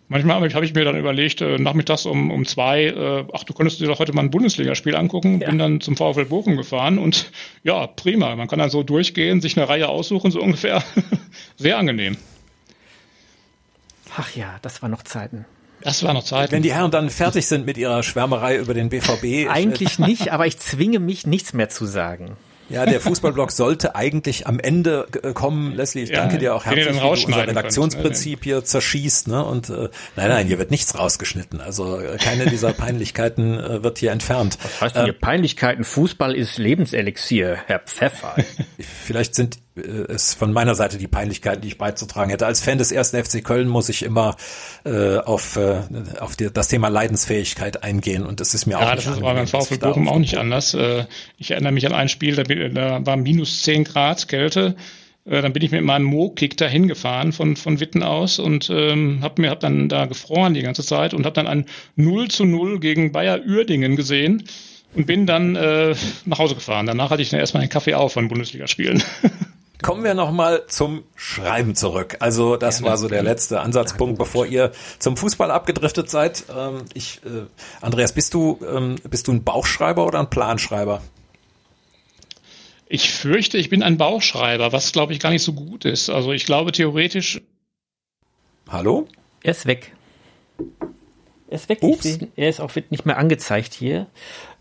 Manchmal 0.09 0.37
habe 0.55 0.65
ich 0.65 0.75
mir 0.75 0.85
dann 0.85 0.97
überlegt, 0.97 1.41
äh, 1.41 1.59
nachmittags 1.59 2.07
um, 2.07 2.31
um 2.31 2.47
zwei, 2.47 2.85
äh, 2.85 3.25
ach, 3.33 3.43
du 3.43 3.53
könntest 3.53 3.81
dir 3.81 3.89
doch 3.89 3.99
heute 3.99 4.13
mal 4.13 4.23
ein 4.23 4.31
Bundesligaspiel 4.31 4.95
angucken, 4.95 5.41
ja. 5.41 5.49
bin 5.49 5.59
dann 5.59 5.81
zum 5.81 5.97
VfL 5.97 6.27
Bochum 6.27 6.57
gefahren 6.57 6.99
und 6.99 7.33
ja, 7.65 7.89
prima. 7.89 8.37
Man 8.37 8.47
kann 8.47 8.61
dann 8.61 8.71
so 8.71 8.85
durchgehen, 8.85 9.41
sich 9.41 9.57
eine 9.57 9.69
Reihe 9.69 9.89
aussuchen, 9.89 10.31
so 10.31 10.41
ungefähr. 10.41 10.85
Sehr 11.57 11.77
angenehm. 11.79 12.17
Ach 14.17 14.35
ja, 14.37 14.59
das 14.63 14.81
war 14.81 14.89
noch 14.89 15.03
Zeiten. 15.03 15.45
Das 15.81 16.03
war 16.03 16.15
noch 16.15 16.25
Zeit. 16.25 16.53
Wenn 16.53 16.63
die 16.63 16.73
Herren 16.73 16.91
dann 16.91 17.11
fertig 17.11 17.47
sind 17.47 17.67
mit 17.67 17.77
ihrer 17.77 18.03
Schwärmerei 18.03 18.57
über 18.57 18.75
den 18.75 18.89
BVB. 18.89 19.51
Eigentlich 19.51 19.99
nicht, 20.01 20.33
aber 20.33 20.47
ich 20.47 20.59
zwinge 20.59 21.01
mich, 21.01 21.27
nichts 21.27 21.53
mehr 21.53 21.69
zu 21.69 21.85
sagen. 21.85 22.37
Ja, 22.69 22.85
der 22.85 23.01
Fußballblog 23.01 23.53
sollte 23.53 23.95
eigentlich 23.95 24.47
am 24.47 24.59
Ende 24.59 25.07
äh, 25.23 25.33
kommen. 25.33 25.75
Leslie, 25.75 26.03
ich 26.03 26.11
ja, 26.11 26.17
danke 26.17 26.39
dir 26.39 26.55
auch 26.55 26.65
herzlich, 26.65 26.89
wie 26.89 26.99
du 26.99 27.09
unser 27.09 27.47
Redaktionsprinzip 27.47 28.45
hier 28.45 28.65
zerschießt. 28.65 29.29
Ne? 29.29 29.45
Und 29.45 29.71
äh, 29.71 29.89
nein, 30.17 30.29
nein, 30.29 30.47
hier 30.47 30.59
wird 30.59 30.71
nichts 30.71 30.99
rausgeschnitten. 30.99 31.61
Also 31.61 32.01
äh, 32.01 32.17
keine 32.17 32.47
dieser 32.47 32.73
Peinlichkeiten 32.73 33.59
äh, 33.59 33.83
wird 33.83 33.99
hier 33.99 34.11
entfernt. 34.13 34.59
Was 34.63 34.81
heißt 34.81 34.97
denn 34.97 35.05
hier 35.05 35.15
äh, 35.15 35.19
Peinlichkeiten? 35.19 35.85
Fußball 35.85 36.35
ist 36.35 36.59
Lebenselixier, 36.59 37.57
Herr 37.67 37.81
Pfeffer. 37.81 38.35
Vielleicht 39.05 39.35
sind 39.35 39.59
ist 39.77 40.35
von 40.35 40.53
meiner 40.53 40.75
Seite 40.75 40.99
die 40.99 41.07
Peinlichkeiten, 41.07 41.63
die 41.63 41.69
ich 41.69 41.79
beizutragen 41.79 42.31
hätte. 42.31 42.47
Als 42.47 42.61
Fan 42.61 42.79
des 42.79 42.93
ersten 42.93 43.23
FC 43.23 43.45
Köln 43.45 43.69
muss 43.69 43.89
ich 43.89 44.03
immer 44.03 44.37
äh, 44.85 45.19
auf, 45.19 45.57
äh, 45.57 45.81
auf 46.21 46.37
die, 46.37 46.53
das 46.53 46.69
Thema 46.69 46.89
Leidensfähigkeit 46.89 47.83
eingehen 47.83 48.25
und 48.25 48.41
das 48.41 48.55
ist 48.55 48.67
mir 48.67 48.73
ja, 48.73 48.79
auch 48.79 48.95
nicht 48.95 49.07
das 49.07 49.21
war 49.21 49.35
beim 49.35 49.47
VfL 49.47 49.79
Bochum 49.79 50.09
auch 50.09 50.19
nicht 50.19 50.37
anders. 50.39 50.75
Äh, 50.75 51.05
ich 51.39 51.51
erinnere 51.51 51.73
mich 51.73 51.87
an 51.87 51.93
ein 51.93 52.09
Spiel, 52.09 52.37
da, 52.37 52.43
da 52.45 53.05
war 53.05 53.17
minus 53.17 53.63
zehn 53.63 53.85
Grad 53.85 54.29
Kälte. 54.29 54.77
Äh, 55.27 55.43
dann 55.43 55.53
bin 55.53 55.63
ich 55.63 55.71
mit 55.71 55.83
meinem 55.83 56.05
Mo-Kick 56.05 56.57
da 56.57 56.67
hingefahren 56.67 57.33
von, 57.33 57.57
von 57.57 57.81
Witten 57.81 58.03
aus 58.03 58.39
und 58.39 58.71
ähm, 58.71 59.21
habe 59.23 59.43
mir 59.43 59.51
hab 59.51 59.61
dann 59.61 59.89
da 59.89 60.07
gefroren 60.07 60.55
die 60.55 60.63
ganze 60.63 60.85
Zeit 60.85 61.15
und 61.15 61.27
habe 61.27 61.35
dann 61.35 61.47
ein 61.47 61.67
0 61.97 62.29
zu 62.29 62.45
0 62.45 62.81
gegen 62.81 63.13
Bayer 63.13 63.41
Uerdingen 63.47 63.97
gesehen 63.97 64.45
und 64.95 65.07
bin 65.07 65.27
dann 65.27 65.57
äh, 65.57 65.95
nach 66.25 66.39
Hause 66.39 66.55
gefahren. 66.55 66.87
Danach 66.87 67.11
hatte 67.11 67.23
ich 67.23 67.31
dann 67.31 67.41
erstmal 67.41 67.63
einen 67.63 67.71
Kaffee 67.71 67.95
auf 67.95 68.13
von 68.13 68.29
Bundesligaspielen. 68.29 69.03
Kommen 69.83 70.05
wir 70.05 70.15
nochmal 70.15 70.65
zum 70.69 71.05
Schreiben 71.15 71.75
zurück. 71.75 72.17
Also 72.21 72.57
das 72.57 72.83
war 72.83 72.97
so 72.97 73.09
der 73.09 73.23
letzte 73.23 73.61
Ansatzpunkt, 73.61 74.19
bevor 74.19 74.47
ihr 74.47 74.73
zum 74.99 75.17
Fußball 75.17 75.51
abgedriftet 75.51 76.09
seid. 76.09 76.45
Ähm, 76.57 76.85
ich, 76.95 77.21
äh, 77.27 77.47
Andreas, 77.83 78.13
bist 78.13 78.33
du, 78.33 78.59
ähm, 78.67 78.97
bist 79.05 79.29
du 79.29 79.33
ein 79.33 79.45
Bauchschreiber 79.45 80.07
oder 80.07 80.21
ein 80.21 80.31
Planschreiber? 80.31 81.03
Ich 82.89 83.11
fürchte, 83.11 83.59
ich 83.59 83.69
bin 83.69 83.83
ein 83.83 83.99
Bauchschreiber, 83.99 84.73
was 84.73 84.93
glaube 84.93 85.13
ich 85.13 85.21
gar 85.21 85.31
nicht 85.31 85.43
so 85.43 85.53
gut 85.53 85.85
ist. 85.85 86.09
Also 86.09 86.33
ich 86.33 86.47
glaube 86.47 86.73
theoretisch. 86.73 87.43
Hallo? 88.69 89.09
Er 89.43 89.51
ist 89.51 89.67
weg. 89.67 89.93
Er 91.49 91.57
ist 91.57 91.69
weg. 91.69 91.79
Ups. 91.83 92.19
Er 92.35 92.49
ist 92.49 92.61
auch 92.61 92.75
nicht 92.91 93.07
mehr 93.07 93.19
angezeigt 93.19 93.75
hier. 93.75 94.07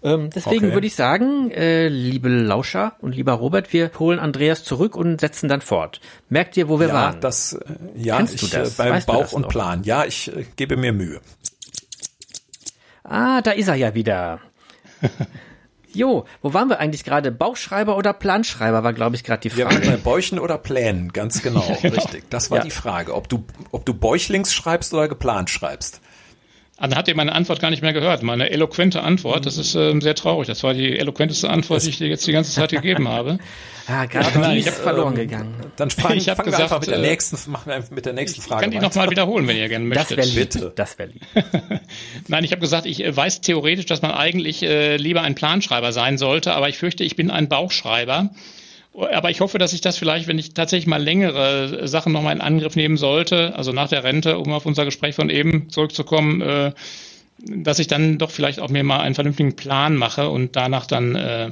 Ähm, 0.06 0.30
deswegen 0.30 0.66
okay. 0.66 0.74
würde 0.76 0.86
ich 0.86 0.94
sagen, 0.94 1.50
äh, 1.50 1.88
liebe 1.88 2.30
Lauscher 2.30 2.94
und 3.00 3.16
lieber 3.16 3.34
Robert, 3.34 3.74
wir 3.74 3.90
holen 3.98 4.20
Andreas 4.20 4.64
zurück 4.64 4.96
und 4.96 5.20
setzen 5.20 5.50
dann 5.50 5.62
fort. 5.62 6.00
Merkt 6.30 6.56
ihr, 6.58 6.70
wo 6.70 6.80
wir 6.80 6.90
ja, 6.90 6.94
waren? 6.94 7.22
Das, 7.22 7.54
äh, 7.54 7.76
ja, 7.96 8.18
Kennst 8.18 8.36
ich, 8.36 8.42
du 8.42 8.48
das? 8.56 8.76
Äh, 8.76 8.84
beim 8.84 8.94
weißt 8.94 9.08
Bauch 9.08 9.34
und 9.34 9.48
Plan. 9.48 9.84
Ja, 9.84 10.06
ich 10.06 10.32
äh, 10.36 10.46
gebe 10.56 10.78
mir 10.78 10.94
Mühe. 10.94 11.22
Ah, 13.04 13.42
da 13.42 13.52
ist 13.52 13.68
er 13.68 13.76
ja 13.76 13.96
wieder. 13.96 14.42
Jo, 15.96 16.26
wo 16.42 16.54
waren 16.54 16.68
wir 16.68 16.80
eigentlich 16.80 17.06
gerade? 17.06 17.32
Bauchschreiber 17.32 17.96
oder 17.96 18.12
Planschreiber 18.12 18.84
war, 18.84 18.92
glaube 18.92 19.16
ich, 19.16 19.24
gerade 19.24 19.40
die 19.40 19.50
Frage. 19.50 19.76
Ja, 19.82 19.92
bei 19.92 19.96
Bäuchen 19.96 20.40
oder 20.40 20.58
Plänen, 20.58 21.14
ganz 21.14 21.42
genau, 21.42 21.62
genau. 21.82 21.96
richtig. 21.96 22.30
Das 22.30 22.52
war 22.52 22.58
ja. 22.58 22.64
die 22.66 22.72
Frage, 22.72 23.16
ob 23.16 23.30
du, 23.30 23.46
ob 23.72 23.86
du 23.86 23.94
bäuchlings 23.94 24.54
schreibst 24.54 24.94
oder 24.94 25.08
geplant 25.08 25.50
schreibst. 25.50 26.02
Ah, 26.78 26.88
dann 26.88 26.98
habt 26.98 27.08
ihr 27.08 27.16
meine 27.16 27.32
Antwort 27.32 27.62
gar 27.62 27.70
nicht 27.70 27.82
mehr 27.82 27.94
gehört. 27.94 28.22
Meine 28.22 28.50
eloquente 28.50 29.02
Antwort, 29.02 29.46
das 29.46 29.58
ist 29.58 29.76
ähm, 29.76 30.02
sehr 30.02 30.14
traurig. 30.14 30.48
Das 30.48 30.62
war 30.62 30.74
die 30.74 30.98
eloquenteste 31.00 31.50
Antwort, 31.50 31.84
die 31.84 31.90
ich 31.90 32.00
dir 32.00 32.08
jetzt 32.10 32.28
die 32.28 32.34
ganze 32.34 32.52
Zeit 32.52 32.72
gegeben 32.72 33.08
habe. 33.08 33.38
Ja, 33.88 34.06
gerade 34.08 34.40
ja, 34.42 34.52
die 34.52 34.60
ist 34.60 34.70
verloren 34.70 35.14
ähm, 35.14 35.20
gegangen. 35.20 35.56
Dann 35.78 35.90
fangen, 35.90 36.18
ich 36.18 36.26
fangen 36.26 36.44
gesagt, 36.44 36.58
wir 36.58 36.64
einfach 36.64 36.82
mit 36.82 36.90
der 36.90 36.98
äh, 36.98 37.02
nächsten, 37.02 37.52
machen 37.52 37.72
wir 37.72 37.84
mit 37.92 38.06
der 38.06 38.12
nächsten 38.12 38.42
Frage. 38.42 38.66
Ich 38.66 38.72
kann 38.72 38.72
die 38.72 38.86
nochmal 38.86 39.10
wiederholen, 39.10 39.48
wenn 39.48 39.56
ihr 39.56 39.70
gerne 39.70 39.86
möchtet. 39.86 40.18
Das 40.18 40.36
wäre 40.36 40.48
lieb. 40.48 40.76
Das 40.76 41.00
wäre 41.00 41.10
lieb. 41.12 41.22
Nein, 42.28 42.44
ich 42.44 42.52
habe 42.52 42.60
gesagt, 42.60 42.86
ich 42.86 43.02
äh, 43.02 43.16
weiß 43.16 43.40
theoretisch, 43.40 43.86
dass 43.86 44.02
man 44.02 44.12
eigentlich 44.12 44.62
äh, 44.62 44.98
lieber 44.98 45.22
ein 45.22 45.36
Planschreiber 45.36 45.94
sein 45.94 46.18
sollte, 46.18 46.54
aber 46.54 46.68
ich 46.68 46.78
fürchte, 46.78 47.06
ich 47.06 47.16
bin 47.16 47.32
ein 47.32 47.48
Bauchschreiber. 47.48 48.32
Aber 48.98 49.30
ich 49.30 49.42
hoffe, 49.42 49.58
dass 49.58 49.74
ich 49.74 49.82
das 49.82 49.98
vielleicht, 49.98 50.28
wenn 50.28 50.40
ich 50.40 50.54
tatsächlich 50.54 50.88
mal 50.88 51.04
längere 51.04 51.88
Sachen 51.88 52.14
nochmal 52.14 52.36
in 52.36 52.42
Angriff 52.42 52.76
nehmen 52.76 52.98
sollte, 52.98 53.56
also 53.56 53.72
nach 53.72 53.90
der 53.90 54.04
Rente, 54.04 54.38
um 54.38 54.54
auf 54.54 54.66
unser 54.66 54.86
Gespräch 54.86 55.16
von 55.16 55.30
eben 55.30 55.70
zurückzukommen, 55.70 56.42
äh, 56.42 56.72
dass 57.40 57.80
ich 57.80 57.88
dann 57.88 58.18
doch 58.18 58.32
vielleicht 58.32 58.60
auch 58.60 58.70
mir 58.70 58.84
mal 58.84 59.02
einen 59.02 59.16
vernünftigen 59.16 59.56
Plan 59.56 59.96
mache 59.96 60.30
und 60.30 60.56
danach 60.56 60.86
dann 60.86 61.16
äh, 61.16 61.52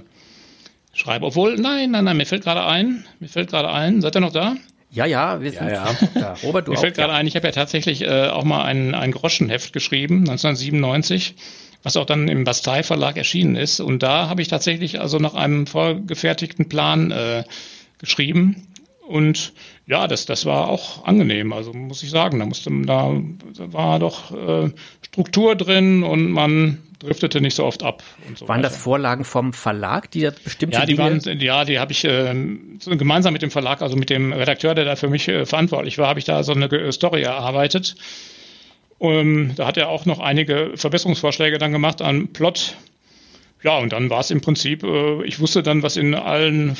schreibe. 0.93 1.25
Obwohl, 1.25 1.55
nein, 1.55 1.91
nein, 1.91 2.05
nein, 2.05 2.17
mir 2.17 2.25
fällt 2.25 2.43
gerade 2.43 2.65
ein, 2.65 3.05
mir 3.19 3.27
fällt 3.27 3.49
gerade 3.49 3.69
ein, 3.69 4.01
seid 4.01 4.15
ihr 4.15 4.21
noch 4.21 4.31
da? 4.31 4.55
Ja, 4.91 5.05
ja, 5.05 5.41
wir 5.41 5.51
sind 5.51 5.69
ja, 5.69 5.85
ja. 5.85 5.97
da. 6.13 6.35
Robert, 6.43 6.67
du 6.67 6.71
Mir 6.71 6.77
fällt 6.77 6.95
gerade 6.95 7.13
ja. 7.13 7.17
ein, 7.17 7.25
ich 7.25 7.35
habe 7.35 7.47
ja 7.47 7.51
tatsächlich 7.51 8.03
äh, 8.03 8.27
auch 8.27 8.43
mal 8.43 8.63
ein, 8.63 8.93
ein 8.93 9.11
Groschenheft 9.11 9.73
geschrieben, 9.73 10.19
1997 10.19 11.35
was 11.83 11.97
auch 11.97 12.05
dann 12.05 12.27
im 12.27 12.45
Bastei 12.45 12.81
Verlag 12.81 13.17
erschienen 13.17 13.55
ist. 13.55 13.79
Und 13.79 14.03
da 14.03 14.29
habe 14.29 14.41
ich 14.41 14.47
tatsächlich 14.47 14.99
also 14.99 15.17
nach 15.19 15.35
einem 15.35 15.67
vorgefertigten 15.67 16.69
Plan 16.69 17.11
äh, 17.11 17.43
geschrieben. 17.99 18.67
Und 19.05 19.51
ja, 19.85 20.07
das, 20.07 20.25
das 20.25 20.45
war 20.45 20.69
auch 20.69 21.03
angenehm, 21.03 21.51
also 21.51 21.73
muss 21.73 22.03
ich 22.03 22.09
sagen. 22.09 22.39
Da 22.39 22.45
musste 22.45 22.71
da 22.85 23.13
war 23.57 23.99
doch 23.99 24.31
äh, 24.31 24.71
Struktur 25.01 25.55
drin 25.55 26.03
und 26.03 26.31
man 26.31 26.79
driftete 26.99 27.41
nicht 27.41 27.55
so 27.55 27.65
oft 27.65 27.83
ab. 27.83 28.01
So 28.35 28.47
waren 28.47 28.59
weiter. 28.59 28.69
das 28.69 28.77
Vorlagen 28.77 29.25
vom 29.25 29.51
Verlag, 29.51 30.09
die 30.11 30.21
das 30.21 30.35
bestimmte 30.35 30.77
Ja, 30.77 30.85
die 30.85 30.95
Dinge 30.95 31.25
waren, 31.25 31.39
ja, 31.39 31.65
die 31.65 31.79
habe 31.79 31.91
ich 31.91 32.05
äh, 32.05 32.33
gemeinsam 32.97 33.33
mit 33.33 33.41
dem 33.41 33.51
Verlag, 33.51 33.81
also 33.81 33.97
mit 33.97 34.09
dem 34.09 34.31
Redakteur, 34.31 34.73
der 34.73 34.85
da 34.85 34.95
für 34.95 35.09
mich 35.09 35.27
äh, 35.27 35.45
verantwortlich 35.45 35.97
war, 35.97 36.07
habe 36.07 36.19
ich 36.19 36.25
da 36.25 36.43
so 36.43 36.53
eine 36.53 36.91
Story 36.93 37.23
erarbeitet. 37.23 37.95
Um, 38.99 39.55
da 39.55 39.67
hat 39.67 39.77
er 39.77 39.89
auch 39.89 40.05
noch 40.05 40.19
einige 40.19 40.71
Verbesserungsvorschläge 40.75 41.57
dann 41.57 41.71
gemacht 41.71 42.01
an 42.01 42.29
Plot. 42.29 42.77
Ja, 43.63 43.77
und 43.77 43.93
dann 43.93 44.09
war 44.09 44.19
es 44.19 44.31
im 44.31 44.41
Prinzip, 44.41 44.83
äh, 44.83 45.23
ich 45.25 45.39
wusste 45.39 45.63
dann, 45.63 45.83
was 45.83 45.97
in 45.97 46.15
allen 46.15 46.77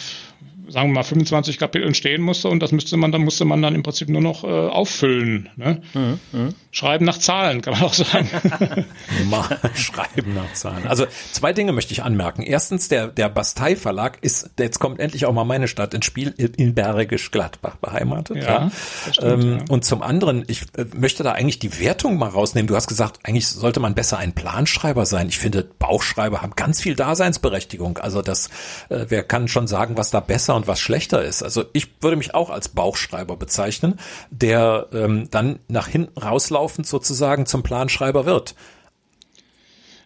sagen 0.68 0.90
wir 0.90 0.96
mal 0.96 1.04
25 1.04 1.58
Kapiteln 1.58 1.94
stehen 1.94 2.22
musste 2.22 2.50
und 2.50 2.62
das 2.62 2.72
müsste 2.72 2.98
man 2.98 3.12
dann 3.12 3.22
musste 3.22 3.46
man 3.46 3.62
dann 3.62 3.76
im 3.76 3.84
Prinzip 3.84 4.10
nur 4.10 4.22
noch 4.22 4.44
äh, 4.44 4.48
auffüllen. 4.48 5.50
Ne? 5.56 5.82
Mhm, 5.94 6.20
mh. 6.32 6.50
Schreiben 6.72 7.06
nach 7.06 7.18
Zahlen 7.20 7.62
kann 7.62 7.74
man 7.74 7.84
auch 7.84 7.94
sagen. 7.94 8.30
Mal 9.30 9.60
schreiben 9.76 10.34
nach 10.34 10.52
Zahlen. 10.54 10.88
Also 10.88 11.06
zwei 11.32 11.54
Dinge 11.54 11.72
möchte 11.72 11.94
ich 11.94 12.04
anmerken. 12.04 12.42
Erstens 12.42 12.88
der 12.88 13.08
der 13.08 13.30
Bastei 13.30 13.76
Verlag 13.76 14.18
ist 14.22 14.50
jetzt 14.58 14.80
kommt 14.80 15.00
endlich 15.00 15.26
auch 15.26 15.34
mal 15.34 15.44
meine 15.44 15.68
Stadt 15.68 15.94
ins 15.94 16.06
Spiel 16.06 16.30
in 16.30 16.74
Bergisch 16.74 17.30
Gladbach 17.32 17.76
beheimatet. 17.76 18.38
Ja. 18.38 18.44
ja. 18.44 18.72
Stimmt, 19.12 19.44
ähm, 19.44 19.58
ja. 19.60 19.66
Und 19.70 19.86
zum 19.86 20.02
anderen 20.02 20.46
ich 20.48 20.64
äh, 20.78 20.86
möchte 20.96 21.24
da 21.24 21.34
eigentlich 21.34 21.60
die 21.60 21.80
Wertung 21.80 22.18
mal 22.18 22.30
rausnehmen. 22.30 22.68
Du 22.68 22.76
hast 22.76 22.88
gesagt, 22.88 23.20
eigentlich 23.24 23.48
sollte 23.48 23.80
man 23.80 23.94
besser 23.96 24.18
ein 24.18 24.34
Planschreiber 24.34 25.06
sein. 25.06 25.28
Ich 25.28 25.38
finde 25.38 25.64
Bauchschreiber 25.78 26.42
haben 26.42 26.54
ganz 26.56 26.82
viel 26.82 26.96
Daseinsberechtigung. 26.96 27.98
Also 28.00 28.22
das 28.22 28.50
äh, 28.90 29.06
wer 29.10 29.24
kann 29.24 29.48
schon 29.48 29.68
sagen, 29.68 29.98
was 29.98 30.10
da 30.10 30.20
besser 30.20 30.53
besser 30.54 30.56
und 30.56 30.68
was 30.68 30.80
schlechter 30.80 31.24
ist. 31.24 31.44
Also 31.44 31.66
ich 31.74 31.88
würde 32.02 32.18
mich 32.18 32.34
auch 32.36 32.50
als 32.50 32.70
Bauchschreiber 32.70 33.36
bezeichnen, 33.38 34.00
der 34.32 34.88
ähm, 34.94 35.28
dann 35.32 35.60
nach 35.68 35.88
hinten 35.88 36.18
rauslaufend 36.20 36.88
sozusagen 36.88 37.46
zum 37.46 37.64
Planschreiber 37.64 38.26
wird. 38.26 38.56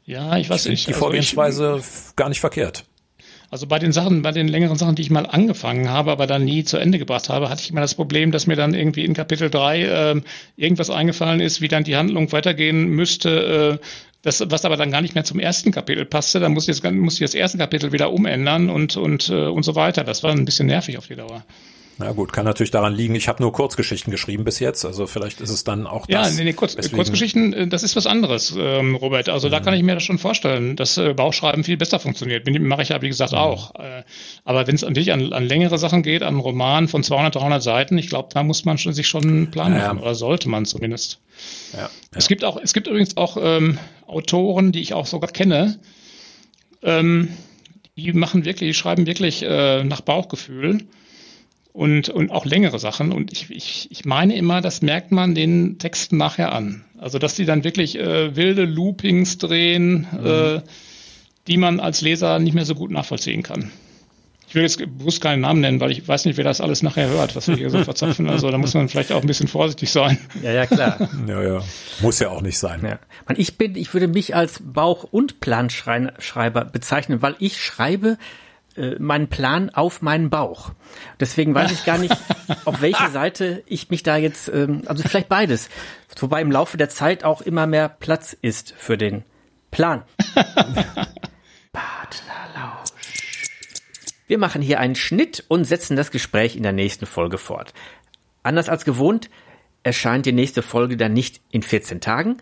Ja, 0.05 0.37
ich 0.37 0.49
weiß 0.49 0.67
nicht. 0.67 0.87
Die 0.87 0.93
also 0.93 0.99
Vorgehensweise 0.99 1.79
ich, 1.79 2.15
gar 2.15 2.29
nicht 2.29 2.39
verkehrt. 2.39 2.85
Also 3.49 3.65
bei 3.65 3.79
den 3.79 3.93
Sachen, 3.93 4.23
bei 4.23 4.31
den 4.31 4.49
längeren 4.49 4.77
Sachen, 4.77 4.95
die 4.95 5.01
ich 5.01 5.09
mal 5.09 5.25
angefangen 5.25 5.89
habe, 5.89 6.11
aber 6.11 6.27
dann 6.27 6.43
nie 6.43 6.65
zu 6.65 6.77
Ende 6.77 6.99
gebracht 6.99 7.29
habe, 7.29 7.49
hatte 7.49 7.61
ich 7.61 7.71
immer 7.71 7.79
das 7.79 7.95
Problem, 7.95 8.31
dass 8.31 8.45
mir 8.45 8.57
dann 8.57 8.73
irgendwie 8.73 9.05
in 9.05 9.13
Kapitel 9.13 9.49
3 9.49 9.83
äh, 9.83 10.21
irgendwas 10.57 10.89
eingefallen 10.89 11.39
ist, 11.39 11.61
wie 11.61 11.69
dann 11.69 11.85
die 11.85 11.95
Handlung 11.95 12.31
weitergehen 12.33 12.87
müsste, 12.89 13.79
äh, 13.79 13.85
das, 14.27 14.43
was 14.45 14.65
aber 14.65 14.75
dann 14.75 14.91
gar 14.91 15.01
nicht 15.01 15.15
mehr 15.15 15.23
zum 15.23 15.39
ersten 15.39 15.71
Kapitel 15.71 16.05
passte, 16.05 16.41
dann 16.41 16.51
musste 16.51 16.71
ich 16.71 16.81
das, 16.81 16.91
ich 16.91 17.19
das 17.19 17.33
erste 17.33 17.57
Kapitel 17.57 17.93
wieder 17.93 18.11
umändern 18.11 18.69
und, 18.69 18.97
und, 18.97 19.29
äh, 19.29 19.47
und 19.47 19.63
so 19.63 19.75
weiter. 19.75 20.03
Das 20.03 20.21
war 20.21 20.31
ein 20.31 20.43
bisschen 20.43 20.67
nervig 20.67 20.97
auf 20.97 21.07
die 21.07 21.15
Dauer. 21.15 21.45
Na 21.99 22.11
gut, 22.11 22.31
kann 22.31 22.45
natürlich 22.45 22.69
daran 22.69 22.93
liegen, 22.93 23.15
ich 23.15 23.27
habe 23.27 23.41
nur 23.41 23.51
Kurzgeschichten 23.51 24.11
geschrieben 24.11 24.43
bis 24.43 24.59
jetzt, 24.59 24.85
also 24.85 25.07
vielleicht 25.07 25.41
ist 25.41 25.49
es 25.49 25.63
dann 25.63 25.87
auch 25.87 26.07
ja, 26.07 26.19
das. 26.19 26.33
Ja, 26.33 26.37
nee, 26.37 26.43
nee, 26.51 26.53
Kurz, 26.53 26.75
Kurzgeschichten, 26.91 27.53
äh, 27.53 27.67
das 27.67 27.81
ist 27.81 27.95
was 27.95 28.05
anderes, 28.05 28.53
ähm, 28.57 28.95
Robert. 28.95 29.29
Also 29.29 29.47
mhm. 29.47 29.51
da 29.51 29.59
kann 29.59 29.73
ich 29.73 29.81
mir 29.81 29.95
das 29.95 30.03
schon 30.03 30.19
vorstellen, 30.19 30.75
dass 30.75 30.97
äh, 30.97 31.13
Bauchschreiben 31.13 31.63
viel 31.63 31.77
besser 31.77 31.99
funktioniert. 31.99 32.47
Mache 32.59 32.83
ich 32.83 32.89
ja, 32.89 33.01
wie 33.01 33.07
gesagt, 33.07 33.31
mhm. 33.31 33.39
auch. 33.39 33.73
Äh, 33.75 34.03
aber 34.43 34.67
wenn 34.67 34.75
es 34.75 34.83
an 34.83 34.93
dich 34.93 35.11
an, 35.11 35.33
an 35.33 35.47
längere 35.47 35.79
Sachen 35.79 36.03
geht, 36.03 36.21
an 36.21 36.35
einen 36.35 36.39
Roman 36.39 36.87
von 36.87 37.03
200, 37.03 37.35
300 37.35 37.63
Seiten, 37.63 37.97
ich 37.97 38.09
glaube, 38.09 38.29
da 38.31 38.43
muss 38.43 38.63
man 38.63 38.77
schon, 38.77 38.93
sich 38.93 39.07
schon 39.07 39.23
einen 39.23 39.51
Plan 39.51 39.73
ja, 39.73 39.87
machen, 39.87 39.99
oder 39.99 40.13
sollte 40.13 40.49
man 40.49 40.65
zumindest. 40.65 41.19
Ja, 41.73 41.79
ja. 41.79 41.89
Es 42.13 42.27
gibt 42.27 42.43
auch, 42.43 42.59
es 42.61 42.73
gibt 42.73 42.87
übrigens 42.87 43.17
auch 43.17 43.37
ähm, 43.41 43.79
Autoren, 44.05 44.71
die 44.71 44.81
ich 44.81 44.93
auch 44.93 45.07
sogar 45.07 45.31
kenne, 45.31 45.79
ähm, 46.83 47.29
die 47.95 48.13
machen 48.13 48.45
wirklich, 48.45 48.69
die 48.69 48.73
schreiben 48.75 49.07
wirklich 49.07 49.41
äh, 49.41 49.83
nach 49.83 50.01
Bauchgefühl 50.01 50.85
und, 51.77 52.09
und 52.09 52.31
auch 52.31 52.45
längere 52.45 52.79
Sachen. 52.79 53.11
Und 53.11 53.31
ich, 53.31 53.51
ich, 53.51 53.87
ich 53.91 54.03
meine 54.03 54.35
immer, 54.35 54.61
das 54.61 54.81
merkt 54.81 55.11
man 55.11 55.35
den 55.35 55.77
Texten 55.77 56.17
nachher 56.17 56.51
an. 56.51 56.83
Also, 56.97 57.19
dass 57.19 57.35
die 57.35 57.45
dann 57.45 57.63
wirklich 57.63 57.99
äh, 57.99 58.35
wilde 58.35 58.65
Loopings 58.65 59.37
drehen, 59.37 60.07
mhm. 60.11 60.25
äh, 60.25 60.61
die 61.45 61.57
man 61.57 61.79
als 61.79 62.01
Leser 62.01 62.39
nicht 62.39 62.55
mehr 62.55 62.65
so 62.65 62.73
gut 62.73 62.89
nachvollziehen 62.89 63.43
kann. 63.43 63.71
Ich 64.47 64.55
will 64.55 64.63
jetzt 64.63 64.79
bewusst 64.79 65.21
keinen 65.21 65.41
Namen 65.41 65.61
nennen, 65.61 65.79
weil 65.79 65.91
ich 65.91 66.07
weiß 66.07 66.25
nicht, 66.25 66.37
wer 66.37 66.43
das 66.43 66.61
alles 66.61 66.81
nachher 66.81 67.09
hört, 67.09 67.35
was 67.35 67.47
wir 67.47 67.55
hier 67.55 67.69
so 67.69 67.77
verzapfen. 67.83 68.27
Also 68.27 68.49
da 68.49 68.57
muss 68.57 68.73
man 68.73 68.89
vielleicht 68.89 69.11
auch 69.11 69.21
ein 69.21 69.27
bisschen 69.27 69.47
vorsichtig 69.47 69.91
sein. 69.91 70.17
Ja, 70.41 70.53
ja, 70.53 70.65
klar. 70.65 71.07
ja, 71.27 71.43
ja. 71.43 71.63
Muss 72.01 72.17
ja 72.17 72.29
auch 72.29 72.41
nicht 72.41 72.57
sein. 72.57 72.81
Ja. 72.83 72.97
Ich 73.35 73.55
bin, 73.59 73.75
ich 73.75 73.93
würde 73.93 74.07
mich 74.07 74.35
als 74.35 74.63
Bauch- 74.63 75.03
und 75.03 75.41
Planschreiber 75.41 76.65
bezeichnen, 76.65 77.21
weil 77.21 77.35
ich 77.37 77.61
schreibe 77.61 78.17
äh, 78.77 78.95
meinen 78.99 79.27
Plan 79.27 79.69
auf 79.69 80.01
meinen 80.01 80.29
Bauch. 80.29 80.71
Deswegen 81.19 81.53
weiß 81.53 81.71
ich 81.71 81.85
gar 81.85 81.97
nicht, 81.97 82.15
auf 82.65 82.81
welche 82.81 83.09
Seite 83.09 83.63
ich 83.65 83.89
mich 83.89 84.03
da 84.03 84.17
jetzt, 84.17 84.49
ähm, 84.49 84.83
also 84.85 85.03
vielleicht 85.03 85.29
beides. 85.29 85.69
Wobei 86.19 86.41
im 86.41 86.51
Laufe 86.51 86.77
der 86.77 86.89
Zeit 86.89 87.23
auch 87.23 87.41
immer 87.41 87.67
mehr 87.67 87.89
Platz 87.89 88.35
ist 88.39 88.73
für 88.77 88.97
den 88.97 89.23
Plan. 89.71 90.03
Partnerlausch. 91.71 92.91
Wir 94.27 94.37
machen 94.37 94.61
hier 94.61 94.79
einen 94.79 94.95
Schnitt 94.95 95.43
und 95.47 95.65
setzen 95.65 95.95
das 95.95 96.11
Gespräch 96.11 96.55
in 96.55 96.63
der 96.63 96.73
nächsten 96.73 97.05
Folge 97.05 97.37
fort. 97.37 97.73
Anders 98.43 98.69
als 98.69 98.85
gewohnt 98.85 99.29
erscheint 99.83 100.25
die 100.25 100.33
nächste 100.33 100.61
Folge 100.61 100.97
dann 100.97 101.13
nicht 101.13 101.41
in 101.49 101.63
14 101.63 102.01
Tagen, 102.01 102.37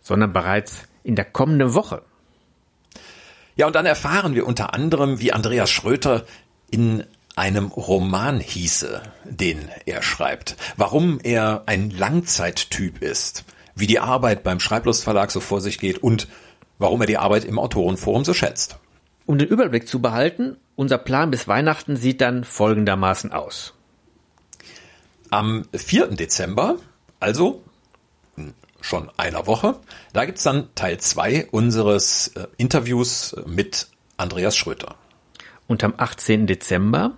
sondern 0.00 0.32
bereits 0.32 0.88
in 1.02 1.14
der 1.16 1.24
kommenden 1.24 1.74
Woche. 1.74 2.02
Ja, 3.58 3.66
und 3.66 3.74
dann 3.74 3.86
erfahren 3.86 4.36
wir 4.36 4.46
unter 4.46 4.72
anderem, 4.72 5.18
wie 5.18 5.32
Andreas 5.32 5.68
Schröter 5.68 6.24
in 6.70 7.02
einem 7.34 7.66
Roman 7.66 8.38
hieße, 8.38 9.02
den 9.24 9.68
er 9.84 10.00
schreibt, 10.02 10.56
warum 10.76 11.18
er 11.20 11.64
ein 11.66 11.90
Langzeittyp 11.90 13.02
ist, 13.02 13.44
wie 13.74 13.88
die 13.88 13.98
Arbeit 13.98 14.44
beim 14.44 14.60
Schreiblustverlag 14.60 15.32
so 15.32 15.40
vor 15.40 15.60
sich 15.60 15.78
geht 15.78 15.98
und 15.98 16.28
warum 16.78 17.00
er 17.00 17.08
die 17.08 17.18
Arbeit 17.18 17.44
im 17.44 17.58
Autorenforum 17.58 18.24
so 18.24 18.32
schätzt. 18.32 18.78
Um 19.26 19.38
den 19.38 19.48
Überblick 19.48 19.88
zu 19.88 20.00
behalten, 20.00 20.56
unser 20.76 20.98
Plan 20.98 21.32
bis 21.32 21.48
Weihnachten 21.48 21.96
sieht 21.96 22.20
dann 22.20 22.44
folgendermaßen 22.44 23.32
aus. 23.32 23.74
Am 25.30 25.64
4. 25.74 26.14
Dezember, 26.14 26.76
also 27.18 27.64
schon 28.80 29.10
einer 29.16 29.46
Woche. 29.46 29.78
Da 30.12 30.24
gibt's 30.24 30.42
dann 30.42 30.68
Teil 30.74 30.98
zwei 30.98 31.46
unseres 31.50 32.28
äh, 32.28 32.46
Interviews 32.56 33.32
äh, 33.32 33.42
mit 33.46 33.88
Andreas 34.16 34.56
Schröter. 34.56 34.96
Und 35.66 35.84
am 35.84 35.94
18. 35.96 36.46
Dezember 36.46 37.16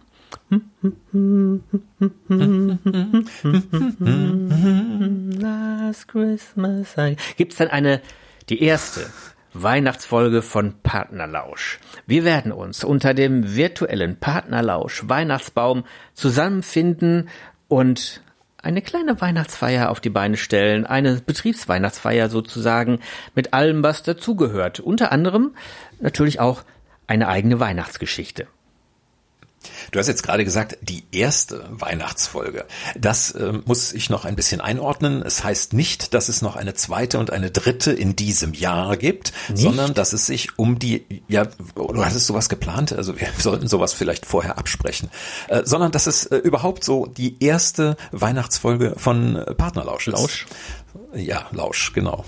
Last 5.39 6.09
Christmas 6.09 6.97
gibt's 7.37 7.57
dann 7.57 7.69
eine, 7.69 8.01
die 8.49 8.63
erste 8.63 9.07
Weihnachtsfolge 9.53 10.43
von 10.43 10.75
Partnerlausch. 10.83 11.81
Wir 12.07 12.25
werden 12.25 12.53
uns 12.53 12.85
unter 12.85 13.15
dem 13.15 13.57
virtuellen 13.57 14.19
Partnerlausch 14.19 15.09
Weihnachtsbaum 15.09 15.85
zusammenfinden 16.15 17.29
und 17.69 18.23
eine 18.63 18.83
kleine 18.83 19.21
Weihnachtsfeier 19.21 19.91
auf 19.91 20.01
die 20.01 20.11
Beine 20.11 20.37
stellen, 20.37 20.87
eine 20.87 21.17
Betriebsweihnachtsfeier 21.17 22.29
sozusagen 22.29 23.01
mit 23.35 23.55
allem, 23.55 23.83
was 23.83 24.03
dazugehört. 24.03 24.81
Unter 24.81 25.13
anderem 25.13 25.55
natürlich 26.01 26.41
auch 26.41 26.63
eine 27.07 27.29
eigene 27.29 27.61
Weihnachtsgeschichte. 27.61 28.47
Du 29.91 29.99
hast 29.99 30.07
jetzt 30.07 30.23
gerade 30.23 30.45
gesagt, 30.45 30.79
die 30.81 31.05
erste 31.13 31.67
Weihnachtsfolge. 31.71 32.65
Das 32.99 33.33
äh, 33.33 33.53
muss 33.65 33.93
ich 33.93 34.09
noch 34.09 34.25
ein 34.25 34.37
bisschen 34.37 34.61
einordnen. 34.61 35.23
Es 35.23 35.45
heißt 35.45 35.75
nicht, 35.75 36.15
dass 36.15 36.29
es 36.29 36.41
noch 36.41 36.57
eine 36.57 36.75
zweite 36.75 37.19
und 37.19 37.31
eine 37.31 37.51
dritte 37.51 37.93
in 37.93 38.17
diesem 38.17 38.55
Jahr 38.55 38.97
gibt, 38.97 39.33
nicht? 39.49 39.63
sondern 39.63 39.93
dass 39.93 40.13
es 40.13 40.27
sich 40.27 40.59
um 40.59 40.79
die, 40.79 41.23
ja, 41.29 41.45
du 41.75 42.05
hattest 42.05 42.27
sowas 42.27 42.49
geplant, 42.49 42.93
also 42.93 43.19
wir 43.21 43.29
sollten 43.39 43.69
sowas 43.69 43.93
vielleicht 43.93 44.25
vorher 44.25 44.59
absprechen, 44.59 45.11
äh, 45.49 45.63
sondern 45.65 45.93
dass 45.93 46.07
es 46.07 46.27
äh, 46.27 46.37
überhaupt 46.37 46.83
so 46.85 47.07
die 47.07 47.43
erste 47.43 47.97
Weihnachtsfolge 48.13 48.95
von 48.97 49.37
äh, 49.37 49.55
Partnerlausch 49.55 50.09
ist. 50.09 50.15
Lausch. 50.15 50.47
Ja, 51.15 51.47
Lausch, 51.53 51.93
genau. 51.93 52.25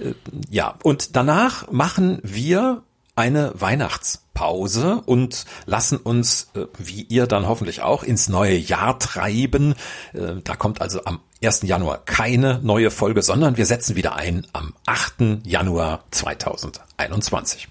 Äh, 0.00 0.12
ja, 0.50 0.76
und 0.82 1.16
danach 1.16 1.70
machen 1.70 2.20
wir 2.22 2.82
eine 3.16 3.52
Weihnachtspause 3.54 5.02
und 5.06 5.46
lassen 5.64 5.96
uns, 5.96 6.50
äh, 6.54 6.66
wie 6.78 7.02
ihr 7.02 7.26
dann 7.26 7.48
hoffentlich 7.48 7.82
auch, 7.82 8.02
ins 8.02 8.28
neue 8.28 8.56
Jahr 8.56 8.98
treiben. 8.98 9.74
Äh, 10.12 10.42
da 10.44 10.54
kommt 10.54 10.80
also 10.80 11.04
am 11.04 11.20
1. 11.42 11.62
Januar 11.62 12.04
keine 12.04 12.60
neue 12.62 12.90
Folge, 12.90 13.22
sondern 13.22 13.56
wir 13.56 13.66
setzen 13.66 13.96
wieder 13.96 14.14
ein 14.16 14.46
am 14.52 14.74
8. 14.86 15.44
Januar 15.44 16.04
2021. 16.10 17.68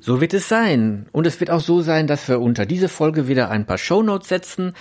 So 0.00 0.20
wird 0.20 0.34
es 0.34 0.48
sein. 0.48 1.08
Und 1.12 1.26
es 1.26 1.40
wird 1.40 1.50
auch 1.50 1.60
so 1.60 1.80
sein, 1.80 2.06
dass 2.06 2.28
wir 2.28 2.40
unter 2.40 2.66
diese 2.66 2.88
Folge 2.88 3.26
wieder 3.26 3.50
ein 3.50 3.66
paar 3.66 3.78
Shownotes 3.78 4.28
setzen, 4.28 4.74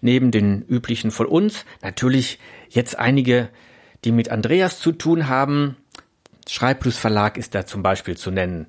neben 0.00 0.30
den 0.30 0.62
üblichen 0.62 1.10
von 1.10 1.26
uns. 1.26 1.64
Natürlich 1.82 2.38
jetzt 2.68 2.98
einige, 2.98 3.48
die 4.04 4.12
mit 4.12 4.30
Andreas 4.30 4.78
zu 4.78 4.92
tun 4.92 5.28
haben. 5.28 5.76
Schreibplus 6.48 6.96
Verlag 6.96 7.36
ist 7.36 7.54
da 7.54 7.66
zum 7.66 7.82
Beispiel 7.82 8.16
zu 8.16 8.30
nennen. 8.30 8.66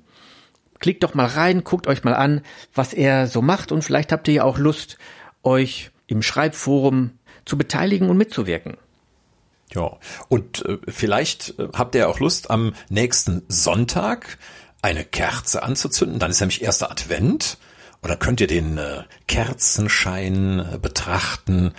Klickt 0.82 1.04
doch 1.04 1.14
mal 1.14 1.26
rein, 1.26 1.62
guckt 1.62 1.86
euch 1.86 2.02
mal 2.02 2.14
an, 2.14 2.42
was 2.74 2.92
er 2.92 3.28
so 3.28 3.40
macht 3.40 3.70
und 3.70 3.82
vielleicht 3.82 4.10
habt 4.10 4.26
ihr 4.26 4.34
ja 4.34 4.44
auch 4.44 4.58
Lust, 4.58 4.98
euch 5.44 5.92
im 6.08 6.22
Schreibforum 6.22 7.12
zu 7.44 7.56
beteiligen 7.56 8.10
und 8.10 8.16
mitzuwirken. 8.16 8.76
Ja, 9.72 9.96
und 10.28 10.64
äh, 10.66 10.78
vielleicht 10.88 11.58
äh, 11.58 11.68
habt 11.72 11.94
ihr 11.94 12.08
auch 12.08 12.18
Lust, 12.18 12.50
am 12.50 12.74
nächsten 12.90 13.42
Sonntag 13.48 14.38
eine 14.82 15.04
Kerze 15.04 15.62
anzuzünden. 15.62 16.18
Dann 16.18 16.32
ist 16.32 16.40
nämlich 16.40 16.62
erster 16.62 16.90
Advent. 16.90 17.58
Oder 18.02 18.16
könnt 18.16 18.40
ihr 18.40 18.48
den 18.48 18.76
äh, 18.76 19.04
Kerzenschein 19.28 20.58
äh, 20.58 20.78
betrachten 20.78 21.72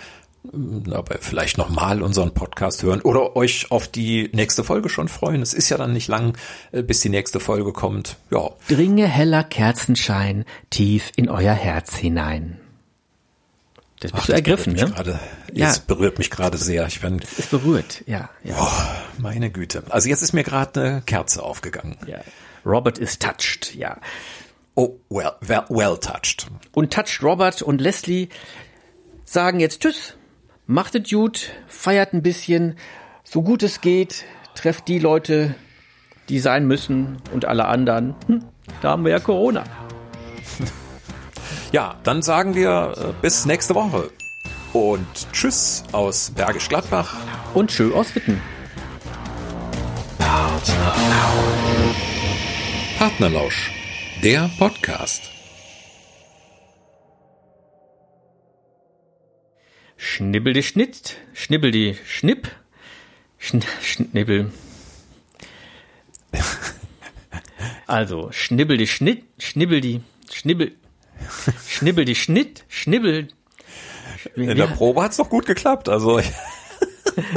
aber 0.52 1.16
vielleicht 1.20 1.58
nochmal 1.58 2.02
unseren 2.02 2.34
Podcast 2.34 2.82
hören 2.82 3.00
oder 3.00 3.34
euch 3.36 3.70
auf 3.70 3.88
die 3.88 4.30
nächste 4.32 4.62
Folge 4.62 4.88
schon 4.88 5.08
freuen. 5.08 5.42
Es 5.42 5.54
ist 5.54 5.70
ja 5.70 5.78
dann 5.78 5.92
nicht 5.92 6.08
lang, 6.08 6.36
äh, 6.72 6.82
bis 6.82 7.00
die 7.00 7.08
nächste 7.08 7.40
Folge 7.40 7.72
kommt. 7.72 8.16
Ja. 8.30 8.50
Dringe 8.68 9.06
heller 9.06 9.42
Kerzenschein 9.42 10.44
tief 10.70 11.12
in 11.16 11.28
euer 11.28 11.54
Herz 11.54 11.96
hinein. 11.96 12.60
Das 14.00 14.12
bist 14.12 14.24
Ach, 14.24 14.26
du 14.26 14.32
ergriffen, 14.32 14.74
ne? 14.74 14.90
Grade, 14.90 15.18
ja. 15.52 15.66
Das 15.66 15.78
berührt 15.78 16.18
mich 16.18 16.30
gerade 16.30 16.58
sehr. 16.58 16.86
Ich 16.86 17.00
bin. 17.00 17.20
Es 17.22 17.38
ist 17.38 17.50
berührt, 17.50 18.02
ja. 18.06 18.28
ja. 18.42 18.56
Oh, 18.58 19.20
meine 19.22 19.50
Güte. 19.50 19.84
Also 19.88 20.10
jetzt 20.10 20.20
ist 20.20 20.34
mir 20.34 20.44
gerade 20.44 20.80
eine 20.80 21.02
Kerze 21.02 21.42
aufgegangen. 21.42 21.96
Ja. 22.06 22.18
Robert 22.66 22.98
is 22.98 23.18
touched, 23.18 23.74
ja. 23.74 23.98
Oh, 24.74 24.96
well, 25.08 25.32
well, 25.40 25.64
well 25.70 25.96
touched. 25.96 26.48
Und 26.72 26.92
touched 26.92 27.22
Robert 27.22 27.62
und 27.62 27.80
Leslie 27.80 28.28
sagen 29.24 29.60
jetzt 29.60 29.80
Tschüss 29.80 30.16
Macht 30.66 30.94
es 30.94 31.10
gut, 31.10 31.50
feiert 31.66 32.14
ein 32.14 32.22
bisschen, 32.22 32.76
so 33.22 33.42
gut 33.42 33.62
es 33.62 33.82
geht, 33.82 34.24
trefft 34.54 34.88
die 34.88 34.98
Leute, 34.98 35.54
die 36.30 36.38
sein 36.38 36.66
müssen 36.66 37.18
und 37.32 37.44
alle 37.44 37.66
anderen. 37.66 38.14
Hm, 38.26 38.44
da 38.80 38.90
haben 38.90 39.04
wir 39.04 39.12
ja 39.12 39.20
Corona. 39.20 39.64
Ja, 41.72 41.96
dann 42.04 42.22
sagen 42.22 42.54
wir 42.54 42.94
äh, 42.96 43.20
bis 43.20 43.46
nächste 43.46 43.74
Woche. 43.74 44.08
Und 44.72 45.08
tschüss 45.32 45.82
aus 45.90 46.30
Bergisch 46.30 46.68
Gladbach. 46.68 47.16
Und 47.52 47.70
tschö 47.70 47.92
aus 47.92 48.14
Witten. 48.14 48.40
Partnerlausch. 50.18 51.96
Partnerlausch, 52.96 53.72
der 54.22 54.48
Podcast. 54.56 55.33
Schnibbel 60.04 60.52
die 60.52 60.62
Schnitt, 60.62 61.16
schnibbel 61.32 61.70
die 61.70 61.96
Schnipp, 62.06 62.50
schn 63.38 63.62
schnibbel. 63.80 64.52
Also, 67.86 68.30
schnibbel 68.30 68.76
die 68.76 68.86
Schnitt, 68.86 69.24
schnibbel 69.38 69.80
die, 69.80 70.02
schnibbel, 70.30 70.76
schnibbel 71.66 72.04
die 72.04 72.14
Schnitt, 72.14 72.64
schnibbel, 72.68 73.28
In 74.36 74.54
der 74.54 74.66
Probe 74.66 75.02
hat's 75.02 75.16
doch 75.16 75.30
gut 75.30 75.46
geklappt. 75.46 75.88
Also 75.88 76.20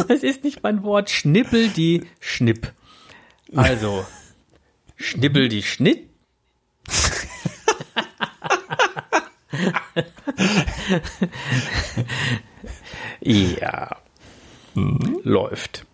Das 0.09 0.23
ist 0.23 0.43
nicht 0.43 0.61
mein 0.61 0.83
Wort. 0.83 1.09
Schnippel 1.09 1.69
die 1.69 2.05
Schnipp. 2.19 2.73
Also, 3.55 4.05
schnippel 4.97 5.47
die 5.47 5.63
Schnitt. 5.63 6.09
ja. 13.21 13.97
Läuft. 15.23 15.85